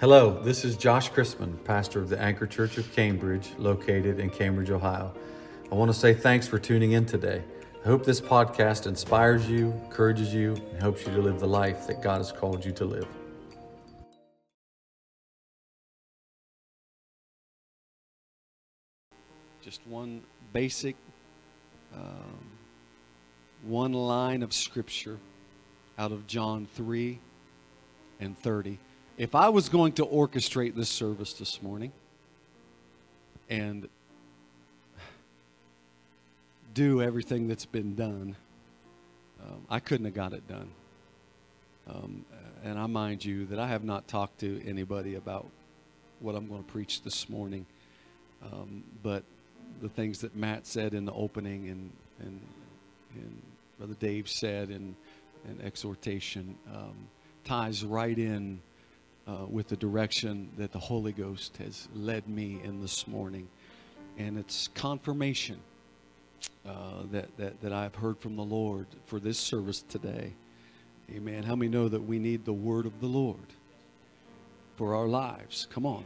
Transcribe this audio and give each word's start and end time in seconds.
Hello, 0.00 0.40
this 0.44 0.64
is 0.64 0.76
Josh 0.76 1.10
Chrisman, 1.10 1.64
pastor 1.64 1.98
of 1.98 2.08
the 2.08 2.16
Anchor 2.22 2.46
Church 2.46 2.78
of 2.78 2.94
Cambridge, 2.94 3.50
located 3.58 4.20
in 4.20 4.30
Cambridge, 4.30 4.70
Ohio. 4.70 5.12
I 5.72 5.74
want 5.74 5.92
to 5.92 5.98
say 5.98 6.14
thanks 6.14 6.46
for 6.46 6.56
tuning 6.56 6.92
in 6.92 7.04
today. 7.04 7.42
I 7.84 7.88
hope 7.88 8.04
this 8.04 8.20
podcast 8.20 8.86
inspires 8.86 9.50
you, 9.50 9.72
encourages 9.86 10.32
you, 10.32 10.54
and 10.54 10.80
helps 10.80 11.04
you 11.04 11.12
to 11.14 11.20
live 11.20 11.40
the 11.40 11.48
life 11.48 11.88
that 11.88 12.00
God 12.00 12.18
has 12.18 12.30
called 12.30 12.64
you 12.64 12.70
to 12.74 12.84
live. 12.84 13.08
Just 19.60 19.84
one 19.84 20.22
basic, 20.52 20.94
um, 21.92 22.46
one 23.64 23.94
line 23.94 24.44
of 24.44 24.52
scripture 24.52 25.18
out 25.98 26.12
of 26.12 26.28
John 26.28 26.68
3 26.72 27.18
and 28.20 28.38
30 28.38 28.78
if 29.18 29.34
I 29.34 29.48
was 29.48 29.68
going 29.68 29.92
to 29.94 30.06
orchestrate 30.06 30.76
this 30.76 30.88
service 30.88 31.32
this 31.32 31.60
morning 31.60 31.90
and 33.50 33.88
do 36.72 37.02
everything 37.02 37.48
that's 37.48 37.66
been 37.66 37.96
done, 37.96 38.36
um, 39.44 39.66
I 39.68 39.80
couldn't 39.80 40.06
have 40.06 40.14
got 40.14 40.32
it 40.32 40.46
done. 40.46 40.70
Um, 41.90 42.24
and 42.62 42.78
I 42.78 42.86
mind 42.86 43.24
you 43.24 43.46
that 43.46 43.58
I 43.58 43.66
have 43.66 43.82
not 43.82 44.06
talked 44.06 44.38
to 44.40 44.62
anybody 44.64 45.16
about 45.16 45.48
what 46.20 46.36
I'm 46.36 46.46
going 46.46 46.62
to 46.62 46.70
preach 46.70 47.02
this 47.02 47.28
morning. 47.28 47.66
Um, 48.52 48.84
but 49.02 49.24
the 49.82 49.88
things 49.88 50.20
that 50.20 50.36
Matt 50.36 50.64
said 50.64 50.94
in 50.94 51.04
the 51.04 51.12
opening 51.12 51.68
and, 51.70 51.90
and, 52.20 52.40
and 53.16 53.42
Brother 53.78 53.96
Dave 53.98 54.28
said 54.28 54.70
in, 54.70 54.94
in 55.48 55.60
exhortation 55.64 56.56
um, 56.72 57.08
ties 57.44 57.84
right 57.84 58.16
in 58.16 58.60
uh, 59.28 59.44
with 59.46 59.68
the 59.68 59.76
direction 59.76 60.48
that 60.56 60.72
the 60.72 60.78
Holy 60.78 61.12
Ghost 61.12 61.58
has 61.58 61.88
led 61.94 62.26
me 62.28 62.60
in 62.64 62.80
this 62.80 63.06
morning. 63.06 63.48
And 64.16 64.38
it's 64.38 64.68
confirmation 64.74 65.60
uh, 66.66 67.02
that, 67.12 67.36
that, 67.36 67.60
that 67.60 67.72
I've 67.72 67.94
heard 67.94 68.18
from 68.18 68.36
the 68.36 68.42
Lord 68.42 68.86
for 69.04 69.20
this 69.20 69.38
service 69.38 69.82
today. 69.82 70.32
Amen. 71.10 71.42
How 71.42 71.54
many 71.54 71.70
know 71.70 71.88
that 71.88 72.02
we 72.02 72.18
need 72.18 72.44
the 72.44 72.52
word 72.52 72.86
of 72.86 73.00
the 73.00 73.06
Lord 73.06 73.52
for 74.76 74.94
our 74.94 75.06
lives? 75.06 75.68
Come 75.70 75.84
on. 75.84 76.04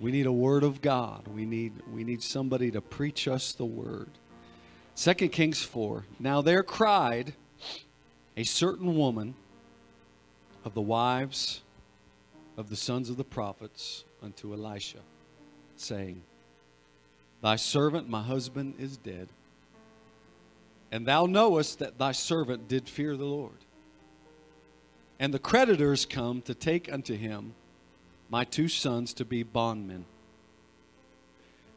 We 0.00 0.10
need 0.10 0.26
a 0.26 0.32
word 0.32 0.62
of 0.62 0.80
God. 0.80 1.28
We 1.28 1.44
need, 1.44 1.72
we 1.92 2.02
need 2.02 2.22
somebody 2.22 2.70
to 2.70 2.80
preach 2.80 3.28
us 3.28 3.52
the 3.52 3.66
word. 3.66 4.10
2 4.96 5.14
Kings 5.28 5.62
4. 5.62 6.04
Now 6.18 6.40
there 6.40 6.62
cried 6.62 7.34
a 8.36 8.44
certain 8.44 8.96
woman 8.96 9.34
of 10.64 10.74
the 10.74 10.80
wives 10.80 11.62
of 12.58 12.68
the 12.70 12.76
sons 12.76 13.08
of 13.08 13.16
the 13.16 13.24
prophets 13.24 14.04
unto 14.20 14.52
Elisha, 14.52 14.98
saying, 15.76 16.22
Thy 17.40 17.54
servant, 17.54 18.08
my 18.08 18.20
husband, 18.20 18.74
is 18.80 18.96
dead. 18.96 19.28
And 20.90 21.06
thou 21.06 21.26
knowest 21.26 21.78
that 21.78 21.98
thy 21.98 22.10
servant 22.10 22.66
did 22.66 22.88
fear 22.88 23.16
the 23.16 23.24
Lord. 23.24 23.64
And 25.20 25.32
the 25.32 25.38
creditors 25.38 26.04
come 26.04 26.42
to 26.42 26.54
take 26.54 26.92
unto 26.92 27.14
him 27.14 27.54
my 28.28 28.42
two 28.42 28.66
sons 28.66 29.14
to 29.14 29.24
be 29.24 29.44
bondmen. 29.44 30.04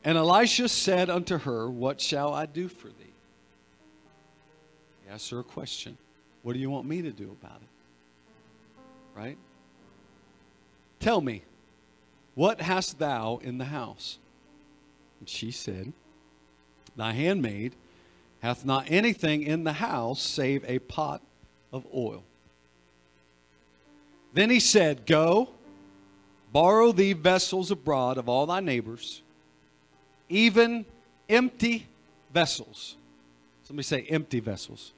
And 0.03 0.17
Elisha 0.17 0.67
said 0.67 1.11
unto 1.11 1.37
her, 1.37 1.69
What 1.69 2.01
shall 2.01 2.33
I 2.33 2.47
do 2.47 2.67
for 2.67 2.87
thee? 2.87 3.13
He 5.03 5.11
asked 5.11 5.29
her 5.29 5.39
a 5.39 5.43
question. 5.43 5.99
What 6.41 6.53
do 6.53 6.59
you 6.59 6.71
want 6.71 6.87
me 6.87 7.03
to 7.03 7.11
do 7.11 7.37
about 7.39 7.61
it? 7.61 8.79
Right? 9.15 9.37
Tell 11.01 11.19
me, 11.19 11.41
what 12.35 12.61
hast 12.61 12.99
thou 12.99 13.41
in 13.43 13.57
the 13.57 13.65
house? 13.65 14.19
And 15.19 15.27
she 15.27 15.49
said, 15.51 15.93
Thy 16.95 17.11
handmaid 17.11 17.75
hath 18.41 18.63
not 18.65 18.89
anything 18.89 19.41
in 19.41 19.63
the 19.63 19.73
house 19.73 20.21
save 20.21 20.63
a 20.67 20.77
pot 20.79 21.21
of 21.73 21.87
oil. 21.93 22.23
Then 24.33 24.51
he 24.51 24.59
said, 24.59 25.07
Go, 25.07 25.49
borrow 26.53 26.91
thee 26.91 27.13
vessels 27.13 27.71
abroad 27.71 28.19
of 28.19 28.29
all 28.29 28.45
thy 28.45 28.59
neighbors, 28.59 29.23
even 30.29 30.85
empty 31.27 31.87
vessels. 32.31 32.95
Somebody 33.63 33.85
say, 33.85 34.03
empty 34.03 34.39
vessels. 34.39 34.93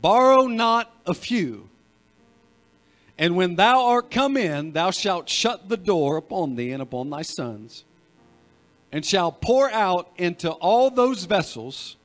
Borrow 0.00 0.46
not 0.46 0.94
a 1.06 1.14
few 1.14 1.68
and 3.18 3.36
when 3.36 3.56
thou 3.56 3.86
art 3.86 4.10
come 4.10 4.36
in, 4.36 4.72
thou 4.72 4.90
shalt 4.90 5.28
shut 5.28 5.68
the 5.68 5.76
door 5.76 6.16
upon 6.16 6.56
thee 6.56 6.70
and 6.70 6.82
upon 6.82 7.08
thy 7.08 7.22
sons, 7.22 7.84
and 8.92 9.04
shalt 9.04 9.40
pour 9.40 9.70
out 9.70 10.10
into 10.16 10.50
all 10.50 10.90
those 10.90 11.24
vessels, 11.24 11.96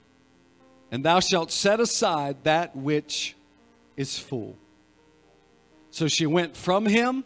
and 0.89 1.03
thou 1.03 1.19
shalt 1.19 1.51
set 1.51 1.79
aside 1.79 2.43
that 2.43 2.75
which 2.75 3.35
is 3.97 4.17
full. 4.17 4.57
So 5.89 6.07
she 6.07 6.25
went 6.25 6.55
from 6.55 6.85
him 6.85 7.25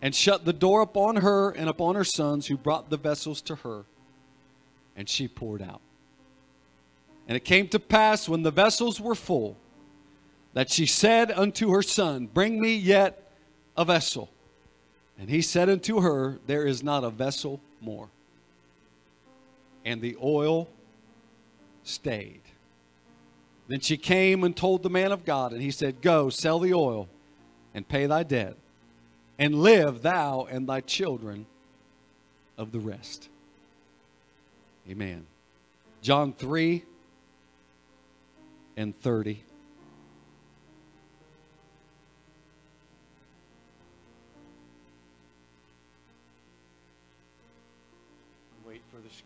and 0.00 0.14
shut 0.14 0.44
the 0.44 0.52
door 0.52 0.80
upon 0.80 1.16
her 1.16 1.50
and 1.50 1.68
upon 1.68 1.96
her 1.96 2.04
sons, 2.04 2.46
who 2.46 2.56
brought 2.56 2.88
the 2.88 2.96
vessels 2.96 3.40
to 3.42 3.56
her, 3.56 3.84
and 4.96 5.08
she 5.08 5.26
poured 5.26 5.62
out. 5.62 5.80
And 7.26 7.36
it 7.36 7.44
came 7.44 7.68
to 7.68 7.80
pass 7.80 8.28
when 8.28 8.42
the 8.42 8.50
vessels 8.50 9.00
were 9.00 9.14
full 9.14 9.56
that 10.54 10.70
she 10.70 10.86
said 10.86 11.30
unto 11.30 11.70
her 11.70 11.82
son, 11.82 12.26
Bring 12.26 12.60
me 12.60 12.74
yet 12.74 13.30
a 13.76 13.84
vessel. 13.84 14.30
And 15.18 15.28
he 15.28 15.42
said 15.42 15.68
unto 15.68 16.00
her, 16.00 16.38
There 16.46 16.66
is 16.66 16.82
not 16.82 17.04
a 17.04 17.10
vessel 17.10 17.60
more. 17.80 18.08
And 19.84 20.00
the 20.00 20.16
oil 20.22 20.68
stayed. 21.82 22.42
Then 23.68 23.80
she 23.80 23.96
came 23.96 24.44
and 24.44 24.56
told 24.56 24.82
the 24.82 24.90
man 24.90 25.12
of 25.12 25.24
God, 25.24 25.52
and 25.52 25.62
he 25.62 25.70
said, 25.70 26.02
Go, 26.02 26.28
sell 26.28 26.58
the 26.58 26.74
oil 26.74 27.08
and 27.74 27.88
pay 27.88 28.06
thy 28.06 28.22
debt, 28.22 28.56
and 29.38 29.54
live 29.62 30.02
thou 30.02 30.46
and 30.50 30.68
thy 30.68 30.80
children 30.80 31.46
of 32.58 32.72
the 32.72 32.80
rest. 32.80 33.28
Amen. 34.90 35.26
John 36.02 36.32
3 36.32 36.84
and 38.76 38.94
30. 38.94 39.44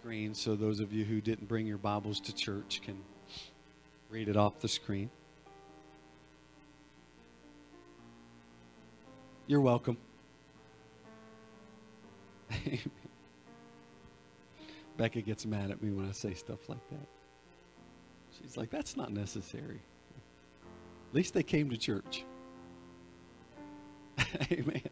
Screen 0.06 0.34
so 0.34 0.54
those 0.54 0.78
of 0.78 0.92
you 0.92 1.04
who 1.04 1.20
didn't 1.20 1.48
bring 1.48 1.66
your 1.66 1.78
Bibles 1.78 2.20
to 2.20 2.32
church 2.32 2.80
can 2.84 2.96
read 4.08 4.28
it 4.28 4.36
off 4.36 4.60
the 4.60 4.68
screen. 4.68 5.10
You're 9.48 9.60
welcome. 9.60 9.96
Becca 14.96 15.22
gets 15.22 15.44
mad 15.44 15.72
at 15.72 15.82
me 15.82 15.90
when 15.90 16.08
I 16.08 16.12
say 16.12 16.34
stuff 16.34 16.68
like 16.68 16.88
that. 16.90 17.08
She's 18.40 18.56
like, 18.56 18.70
that's 18.70 18.96
not 18.96 19.12
necessary. 19.12 19.80
At 21.10 21.14
least 21.16 21.34
they 21.34 21.42
came 21.42 21.68
to 21.70 21.76
church. 21.76 22.22
Amen. 24.52 24.82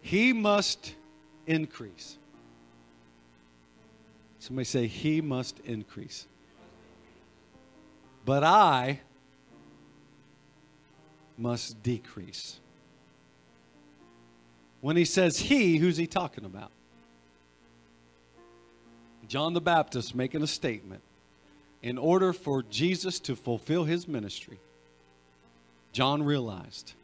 He 0.00 0.32
must 0.32 0.94
increase. 1.48 2.18
Somebody 4.40 4.64
say, 4.64 4.86
He 4.88 5.20
must 5.20 5.60
increase. 5.60 6.26
But 8.24 8.42
I 8.42 9.00
must 11.38 11.82
decrease. 11.82 12.58
When 14.80 14.96
he 14.96 15.04
says 15.04 15.38
he, 15.38 15.76
who's 15.76 15.96
he 15.96 16.06
talking 16.06 16.44
about? 16.44 16.70
John 19.28 19.52
the 19.54 19.60
Baptist 19.60 20.14
making 20.14 20.42
a 20.42 20.46
statement. 20.46 21.02
In 21.82 21.96
order 21.96 22.32
for 22.32 22.62
Jesus 22.62 23.20
to 23.20 23.36
fulfill 23.36 23.84
his 23.84 24.06
ministry, 24.06 24.58
John 25.92 26.22
realized 26.22 26.94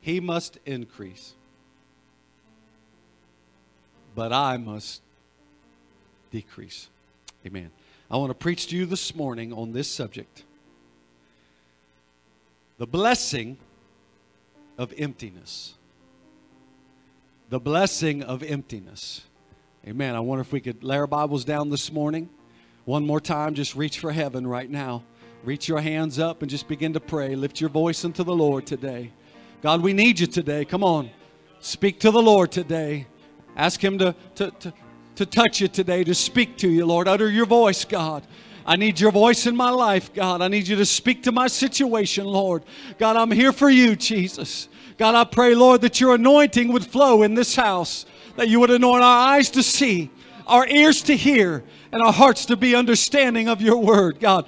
he 0.00 0.20
must 0.20 0.58
increase, 0.64 1.34
but 4.14 4.32
I 4.32 4.56
must 4.56 5.02
decrease. 6.34 6.88
Amen. 7.46 7.70
I 8.10 8.16
want 8.16 8.30
to 8.30 8.34
preach 8.34 8.66
to 8.66 8.76
you 8.76 8.86
this 8.86 9.14
morning 9.14 9.52
on 9.52 9.70
this 9.70 9.88
subject 9.88 10.42
the 12.76 12.88
blessing 12.88 13.56
of 14.76 14.92
emptiness. 14.98 15.74
The 17.50 17.60
blessing 17.60 18.24
of 18.24 18.42
emptiness. 18.42 19.22
Amen. 19.86 20.16
I 20.16 20.20
wonder 20.20 20.40
if 20.40 20.50
we 20.50 20.60
could 20.60 20.82
lay 20.82 20.96
our 20.96 21.06
Bibles 21.06 21.44
down 21.44 21.70
this 21.70 21.92
morning. 21.92 22.28
One 22.84 23.06
more 23.06 23.20
time, 23.20 23.54
just 23.54 23.76
reach 23.76 24.00
for 24.00 24.10
heaven 24.10 24.44
right 24.44 24.68
now. 24.68 25.04
Reach 25.44 25.68
your 25.68 25.80
hands 25.80 26.18
up 26.18 26.42
and 26.42 26.50
just 26.50 26.66
begin 26.66 26.94
to 26.94 27.00
pray. 27.00 27.36
Lift 27.36 27.60
your 27.60 27.70
voice 27.70 28.04
unto 28.04 28.24
the 28.24 28.34
Lord 28.34 28.66
today. 28.66 29.12
God, 29.62 29.82
we 29.82 29.92
need 29.92 30.18
you 30.18 30.26
today. 30.26 30.64
Come 30.64 30.82
on. 30.82 31.10
Speak 31.60 32.00
to 32.00 32.10
the 32.10 32.20
Lord 32.20 32.50
today. 32.50 33.06
Ask 33.56 33.82
Him 33.82 33.98
to, 33.98 34.16
to, 34.34 34.50
to, 34.50 34.72
to 35.16 35.26
touch 35.26 35.60
you 35.60 35.68
today, 35.68 36.04
to 36.04 36.14
speak 36.14 36.56
to 36.58 36.68
you, 36.68 36.86
Lord. 36.86 37.08
Utter 37.08 37.30
your 37.30 37.46
voice, 37.46 37.84
God. 37.84 38.26
I 38.66 38.76
need 38.76 38.98
your 38.98 39.12
voice 39.12 39.46
in 39.46 39.56
my 39.56 39.70
life, 39.70 40.12
God. 40.14 40.40
I 40.40 40.48
need 40.48 40.66
you 40.66 40.76
to 40.76 40.86
speak 40.86 41.22
to 41.24 41.32
my 41.32 41.48
situation, 41.48 42.24
Lord. 42.24 42.62
God, 42.98 43.16
I'm 43.16 43.30
here 43.30 43.52
for 43.52 43.68
you, 43.68 43.94
Jesus. 43.94 44.68
God, 44.96 45.14
I 45.14 45.24
pray, 45.24 45.54
Lord, 45.54 45.82
that 45.82 46.00
your 46.00 46.14
anointing 46.14 46.72
would 46.72 46.84
flow 46.84 47.22
in 47.22 47.34
this 47.34 47.56
house, 47.56 48.06
that 48.36 48.48
you 48.48 48.60
would 48.60 48.70
anoint 48.70 49.02
our 49.02 49.28
eyes 49.28 49.50
to 49.50 49.62
see, 49.62 50.10
our 50.46 50.66
ears 50.66 51.02
to 51.02 51.16
hear, 51.16 51.62
and 51.92 52.02
our 52.02 52.12
hearts 52.12 52.46
to 52.46 52.56
be 52.56 52.74
understanding 52.74 53.48
of 53.48 53.60
your 53.60 53.76
word, 53.76 54.18
God. 54.18 54.46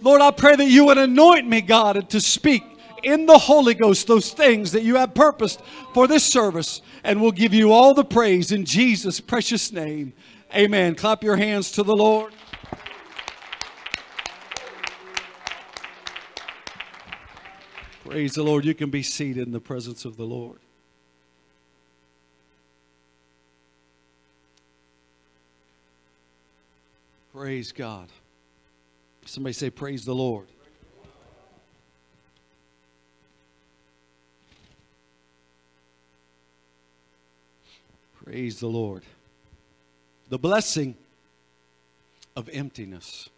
Lord, 0.00 0.20
I 0.20 0.32
pray 0.32 0.56
that 0.56 0.68
you 0.68 0.86
would 0.86 0.98
anoint 0.98 1.48
me, 1.48 1.60
God, 1.60 2.10
to 2.10 2.20
speak 2.20 2.62
in 3.04 3.26
the 3.26 3.38
Holy 3.38 3.74
Ghost 3.74 4.06
those 4.06 4.32
things 4.32 4.72
that 4.72 4.82
you 4.82 4.96
have 4.96 5.14
purposed 5.14 5.60
for 5.92 6.06
this 6.06 6.24
service. 6.24 6.82
And 7.04 7.20
we'll 7.20 7.32
give 7.32 7.52
you 7.52 7.70
all 7.70 7.92
the 7.92 8.04
praise 8.04 8.50
in 8.50 8.64
Jesus' 8.64 9.20
precious 9.20 9.70
name. 9.70 10.14
Amen. 10.56 10.94
Clap 10.94 11.22
your 11.22 11.36
hands 11.36 11.70
to 11.72 11.82
the 11.82 11.94
Lord. 11.94 12.32
Praise 18.06 18.32
the 18.32 18.42
Lord. 18.42 18.64
You 18.64 18.74
can 18.74 18.88
be 18.88 19.02
seated 19.02 19.46
in 19.46 19.52
the 19.52 19.60
presence 19.60 20.06
of 20.06 20.16
the 20.16 20.24
Lord. 20.24 20.58
Praise 27.34 27.72
God. 27.72 28.08
Somebody 29.26 29.52
say, 29.52 29.68
Praise 29.68 30.04
the 30.04 30.14
Lord. 30.14 30.46
Praise 38.24 38.58
the 38.58 38.68
Lord. 38.68 39.02
The 40.30 40.38
blessing 40.38 40.96
of 42.34 42.48
emptiness. 42.48 43.28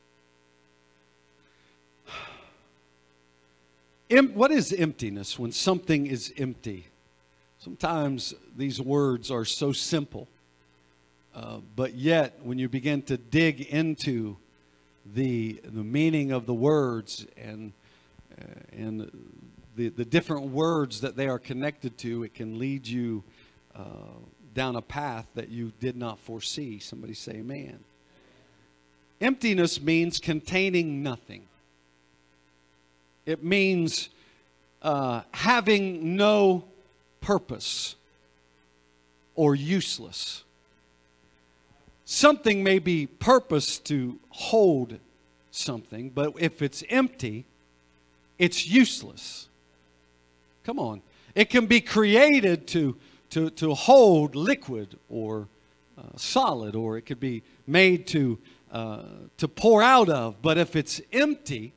Em- 4.09 4.33
what 4.35 4.53
is 4.53 4.73
emptiness 4.73 5.41
when 5.41 5.51
something 5.51 6.07
is 6.07 6.33
empty? 6.39 6.87
Sometimes 7.59 8.33
these 8.57 8.81
words 8.81 9.29
are 9.29 9.45
so 9.45 9.73
simple, 9.73 10.29
uh, 11.35 11.59
but 11.75 11.95
yet 11.95 12.39
when 12.45 12.61
you 12.61 12.69
begin 12.69 13.03
to 13.03 13.17
dig 13.17 13.63
into 13.63 14.37
the, 15.15 15.61
the 15.65 15.83
meaning 15.83 16.31
of 16.31 16.47
the 16.47 16.55
words 16.55 17.27
and, 17.37 17.73
uh, 18.41 18.45
and 18.71 19.11
the, 19.75 19.89
the 19.89 20.05
different 20.05 20.51
words 20.51 21.01
that 21.01 21.17
they 21.17 21.27
are 21.27 21.41
connected 21.41 21.99
to, 21.99 22.23
it 22.23 22.35
can 22.35 22.61
lead 22.61 22.87
you 22.87 23.25
uh, 23.75 23.83
down 24.57 24.75
a 24.75 24.83
path 24.83 25.27
that 25.37 25.51
you 25.51 25.71
did 25.79 25.97
not 25.97 26.19
foresee. 26.19 26.81
Somebody 26.81 27.15
say, 27.15 27.35
Amen. 27.35 27.79
Emptiness 29.21 29.81
means 29.81 30.19
containing 30.19 31.03
nothing. 31.03 31.43
It 33.25 33.45
means 33.45 34.09
uh, 34.83 35.23
having 35.33 36.17
no 36.17 36.65
purpose 37.21 37.95
or 39.35 39.55
useless. 39.55 40.43
Something 42.05 42.63
may 42.63 42.79
be 42.79 43.07
purpose 43.07 43.79
to 43.81 44.19
hold 44.31 44.99
something, 45.51 46.11
but 46.11 46.35
if 46.39 46.63
it's 46.63 46.85
empty, 46.89 47.45
it's 48.39 48.67
useless. 48.67 49.49
Come 50.65 50.79
on. 50.79 51.03
It 51.35 51.51
can 51.51 51.67
be 51.67 51.81
created 51.81 52.67
to, 52.69 52.97
to, 53.31 53.51
to 53.51 53.75
hold 53.75 54.35
liquid 54.35 54.99
or 55.09 55.49
uh, 55.99 56.03
solid, 56.17 56.75
or 56.75 56.97
it 56.99 57.03
could 57.03 57.21
be 57.21 57.43
made 57.67 58.07
to, 58.09 58.39
uh, 58.73 59.03
to 59.39 59.49
pour 59.49 59.83
out 59.83 60.09
of. 60.09 60.41
But 60.43 60.59
if 60.59 60.77
it's 60.77 61.01
empty, 61.13 61.73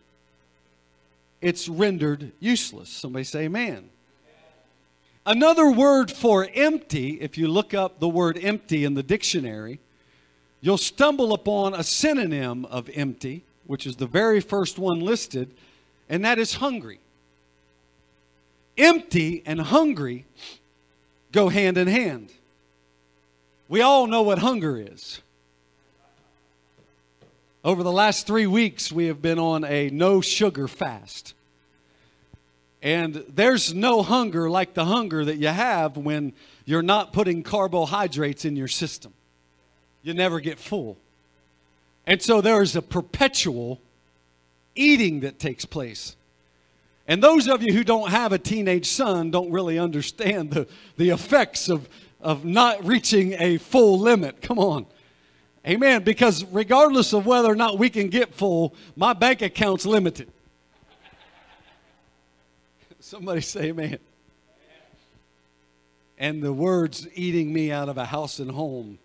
it's 1.42 1.70
rendered 1.70 2.32
useless. 2.40 2.90
Somebody 2.90 3.24
say 3.24 3.46
amen. 3.46 3.90
Another 5.26 5.72
word 5.72 6.12
for 6.12 6.48
empty, 6.54 7.22
if 7.22 7.38
you 7.38 7.48
look 7.48 7.74
up 7.74 8.00
the 8.00 8.10
word 8.10 8.40
empty 8.42 8.84
in 8.84 8.96
the 8.96 9.04
dictionary, 9.04 9.80
you'll 10.62 10.78
stumble 10.78 11.34
upon 11.34 11.74
a 11.74 11.84
synonym 11.84 12.66
of 12.66 12.90
empty, 12.94 13.44
which 13.68 13.86
is 13.86 13.98
the 13.98 14.08
very 14.08 14.40
first 14.42 14.80
one 14.80 15.00
listed, 15.00 15.54
and 16.10 16.26
that 16.26 16.40
is 16.40 16.56
hungry. 16.56 17.00
Empty 18.78 19.44
and 19.46 19.62
hungry 19.62 20.26
go 21.32 21.50
hand 21.50 21.78
in 21.78 21.88
hand. 21.88 22.32
We 23.68 23.82
all 23.82 24.08
know 24.08 24.22
what 24.22 24.40
hunger 24.40 24.78
is. 24.78 25.22
Over 27.64 27.84
the 27.84 27.92
last 27.92 28.26
three 28.26 28.48
weeks, 28.48 28.92
we 28.92 29.08
have 29.08 29.22
been 29.22 29.38
on 29.38 29.64
a 29.64 29.90
no 29.90 30.22
sugar 30.22 30.68
fast. 30.68 31.34
And 32.82 33.24
there's 33.28 33.74
no 33.74 34.02
hunger 34.02 34.50
like 34.50 34.74
the 34.74 34.86
hunger 34.86 35.26
that 35.26 35.36
you 35.36 35.50
have 35.50 35.98
when 35.98 36.34
you're 36.66 36.82
not 36.82 37.12
putting 37.12 37.44
carbohydrates 37.44 38.46
in 38.46 38.56
your 38.56 38.70
system. 38.70 39.14
You 40.02 40.14
never 40.14 40.40
get 40.40 40.58
full. 40.58 40.98
And 42.08 42.22
so 42.22 42.40
there's 42.40 42.76
a 42.76 42.82
perpetual 42.82 43.82
eating 44.76 45.20
that 45.20 45.38
takes 45.38 45.66
place. 45.66 46.16
And 47.10 47.24
those 47.24 47.48
of 47.48 47.64
you 47.64 47.74
who 47.74 47.84
don't 47.84 48.12
have 48.12 48.34
a 48.34 48.38
teenage 48.38 48.86
son 48.86 49.32
don't 49.32 49.52
really 49.52 49.80
understand 49.80 50.52
the, 50.52 50.68
the 50.96 51.10
effects 51.10 51.68
of, 51.68 51.90
of 52.22 52.46
not 52.46 52.86
reaching 52.86 53.34
a 53.34 53.58
full 53.58 53.98
limit. 53.98 54.44
Come 54.44 54.60
on. 54.60 54.86
Amen. 55.68 56.04
Because 56.04 56.46
regardless 56.46 57.12
of 57.12 57.26
whether 57.26 57.50
or 57.50 57.56
not 57.56 57.80
we 57.80 57.90
can 57.90 58.10
get 58.10 58.36
full, 58.36 58.76
my 58.96 59.14
bank 59.14 59.42
account's 59.42 59.88
limited. 59.88 60.32
Somebody 63.00 63.42
say 63.42 63.70
amen. 63.70 63.98
And 66.20 66.44
the 66.44 66.54
words 66.54 67.08
eating 67.16 67.52
me 67.52 67.72
out 67.72 67.90
of 67.90 67.98
a 67.98 68.06
house 68.06 68.38
and 68.38 68.52
home 68.52 69.00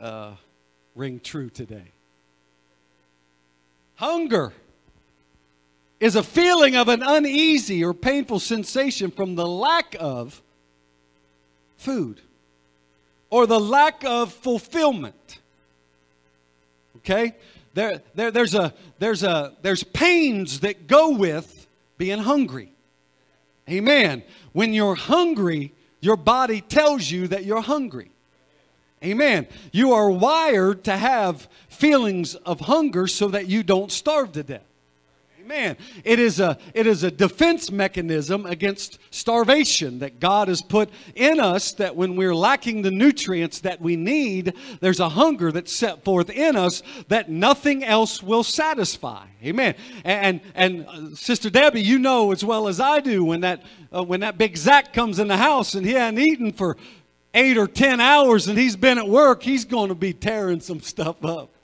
uh, 0.00 0.32
ring 0.94 1.20
true 1.22 1.50
today. 1.50 1.92
Hunger 3.96 4.54
is 6.00 6.14
a 6.14 6.22
feeling 6.22 6.76
of 6.76 6.88
an 6.88 7.02
uneasy 7.02 7.84
or 7.84 7.92
painful 7.92 8.38
sensation 8.38 9.10
from 9.10 9.34
the 9.34 9.46
lack 9.46 9.96
of 9.98 10.42
food 11.76 12.20
or 13.30 13.46
the 13.46 13.58
lack 13.58 14.04
of 14.04 14.32
fulfillment. 14.32 15.40
Okay? 16.98 17.34
There, 17.74 18.02
there, 18.14 18.30
there's, 18.30 18.54
a, 18.54 18.74
there's, 18.98 19.22
a, 19.22 19.54
there's 19.62 19.82
pains 19.82 20.60
that 20.60 20.86
go 20.86 21.10
with 21.10 21.66
being 21.96 22.18
hungry. 22.18 22.72
Amen. 23.68 24.22
When 24.52 24.72
you're 24.72 24.94
hungry, 24.94 25.72
your 26.00 26.16
body 26.16 26.60
tells 26.60 27.10
you 27.10 27.28
that 27.28 27.44
you're 27.44 27.60
hungry. 27.60 28.10
Amen. 29.04 29.46
You 29.72 29.92
are 29.92 30.10
wired 30.10 30.84
to 30.84 30.96
have 30.96 31.48
feelings 31.68 32.34
of 32.34 32.60
hunger 32.60 33.06
so 33.06 33.28
that 33.28 33.46
you 33.46 33.62
don't 33.62 33.92
starve 33.92 34.32
to 34.32 34.42
death. 34.42 34.67
Amen. 35.50 35.78
It 36.04 36.18
is 36.18 36.40
a 36.40 36.58
it 36.74 36.86
is 36.86 37.04
a 37.04 37.10
defense 37.10 37.70
mechanism 37.70 38.44
against 38.44 38.98
starvation 39.10 40.00
that 40.00 40.20
God 40.20 40.48
has 40.48 40.60
put 40.60 40.90
in 41.14 41.40
us 41.40 41.72
that 41.72 41.96
when 41.96 42.16
we're 42.16 42.34
lacking 42.34 42.82
the 42.82 42.90
nutrients 42.90 43.60
that 43.60 43.80
we 43.80 43.96
need, 43.96 44.52
there's 44.80 45.00
a 45.00 45.08
hunger 45.08 45.50
that's 45.50 45.74
set 45.74 46.04
forth 46.04 46.28
in 46.28 46.54
us 46.54 46.82
that 47.08 47.30
nothing 47.30 47.82
else 47.82 48.22
will 48.22 48.44
satisfy. 48.44 49.24
Amen. 49.42 49.74
And 50.04 50.42
and, 50.54 50.84
and 50.84 51.12
uh, 51.12 51.16
Sister 51.16 51.48
Debbie, 51.48 51.80
you 51.80 51.98
know 51.98 52.30
as 52.30 52.44
well 52.44 52.68
as 52.68 52.78
I 52.78 53.00
do 53.00 53.24
when 53.24 53.40
that 53.40 53.62
uh, 53.90 54.04
when 54.04 54.20
that 54.20 54.36
big 54.36 54.54
Zach 54.54 54.92
comes 54.92 55.18
in 55.18 55.28
the 55.28 55.38
house 55.38 55.74
and 55.74 55.86
he 55.86 55.94
hadn't 55.94 56.20
eaten 56.20 56.52
for 56.52 56.76
eight 57.32 57.56
or 57.56 57.66
ten 57.66 58.00
hours 58.00 58.48
and 58.48 58.58
he's 58.58 58.76
been 58.76 58.98
at 58.98 59.08
work, 59.08 59.42
he's 59.42 59.64
going 59.64 59.88
to 59.88 59.94
be 59.94 60.12
tearing 60.12 60.60
some 60.60 60.82
stuff 60.82 61.24
up. 61.24 61.54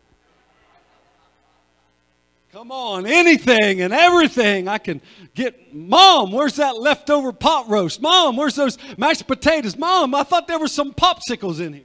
Come 2.54 2.70
on, 2.70 3.04
anything 3.04 3.80
and 3.80 3.92
everything 3.92 4.68
I 4.68 4.78
can 4.78 5.00
get. 5.34 5.74
Mom, 5.74 6.30
where's 6.30 6.54
that 6.54 6.76
leftover 6.76 7.32
pot 7.32 7.68
roast? 7.68 8.00
Mom, 8.00 8.36
where's 8.36 8.54
those 8.54 8.78
mashed 8.96 9.26
potatoes? 9.26 9.76
Mom, 9.76 10.14
I 10.14 10.22
thought 10.22 10.46
there 10.46 10.60
were 10.60 10.68
some 10.68 10.94
popsicles 10.94 11.58
in 11.58 11.72
here. 11.72 11.82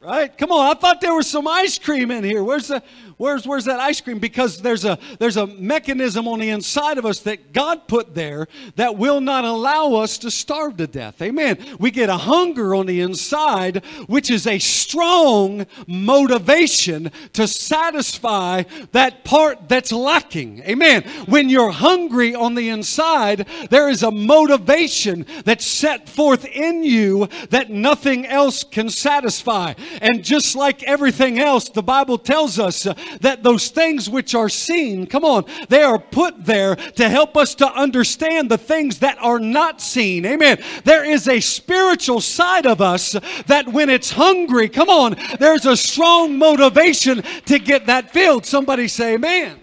Right? 0.00 0.34
Come 0.38 0.52
on, 0.52 0.74
I 0.74 0.80
thought 0.80 1.02
there 1.02 1.12
was 1.12 1.28
some 1.28 1.46
ice 1.46 1.78
cream 1.78 2.10
in 2.10 2.24
here. 2.24 2.42
Where's 2.42 2.68
the 2.68 2.82
Where's 3.18 3.46
where's 3.46 3.64
that 3.64 3.80
ice 3.80 4.02
cream? 4.02 4.18
Because 4.18 4.60
there's 4.60 4.84
a 4.84 4.98
there's 5.18 5.38
a 5.38 5.46
mechanism 5.46 6.28
on 6.28 6.38
the 6.38 6.50
inside 6.50 6.98
of 6.98 7.06
us 7.06 7.20
that 7.20 7.54
God 7.54 7.88
put 7.88 8.14
there 8.14 8.46
that 8.74 8.98
will 8.98 9.22
not 9.22 9.44
allow 9.44 9.94
us 9.94 10.18
to 10.18 10.30
starve 10.30 10.76
to 10.76 10.86
death. 10.86 11.22
Amen. 11.22 11.58
We 11.78 11.90
get 11.90 12.10
a 12.10 12.18
hunger 12.18 12.74
on 12.74 12.84
the 12.84 13.00
inside, 13.00 13.82
which 14.06 14.30
is 14.30 14.46
a 14.46 14.58
strong 14.58 15.66
motivation 15.86 17.10
to 17.32 17.48
satisfy 17.48 18.64
that 18.92 19.24
part 19.24 19.66
that's 19.66 19.92
lacking. 19.92 20.62
Amen. 20.64 21.02
When 21.24 21.48
you're 21.48 21.70
hungry 21.70 22.34
on 22.34 22.54
the 22.54 22.68
inside, 22.68 23.48
there 23.70 23.88
is 23.88 24.02
a 24.02 24.10
motivation 24.10 25.24
that's 25.46 25.64
set 25.64 26.06
forth 26.06 26.44
in 26.44 26.84
you 26.84 27.28
that 27.48 27.70
nothing 27.70 28.26
else 28.26 28.62
can 28.62 28.90
satisfy. 28.90 29.72
And 30.02 30.22
just 30.22 30.54
like 30.54 30.82
everything 30.82 31.38
else, 31.38 31.70
the 31.70 31.82
Bible 31.82 32.18
tells 32.18 32.58
us 32.58 32.86
that 33.20 33.42
those 33.42 33.68
things 33.68 34.08
which 34.08 34.34
are 34.34 34.48
seen, 34.48 35.06
come 35.06 35.24
on, 35.24 35.44
they 35.68 35.82
are 35.82 35.98
put 35.98 36.44
there 36.44 36.76
to 36.76 37.08
help 37.08 37.36
us 37.36 37.54
to 37.56 37.66
understand 37.72 38.50
the 38.50 38.58
things 38.58 39.00
that 39.00 39.18
are 39.20 39.38
not 39.38 39.80
seen. 39.80 40.24
Amen. 40.26 40.58
There 40.84 41.04
is 41.04 41.28
a 41.28 41.40
spiritual 41.40 42.20
side 42.20 42.66
of 42.66 42.80
us 42.80 43.12
that 43.46 43.68
when 43.68 43.90
it's 43.90 44.10
hungry, 44.12 44.68
come 44.68 44.88
on, 44.88 45.16
there's 45.38 45.66
a 45.66 45.76
strong 45.76 46.38
motivation 46.38 47.22
to 47.46 47.58
get 47.58 47.86
that 47.86 48.12
filled. 48.12 48.46
Somebody 48.46 48.88
say, 48.88 49.14
Amen. 49.14 49.60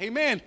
Amen. 0.00 0.42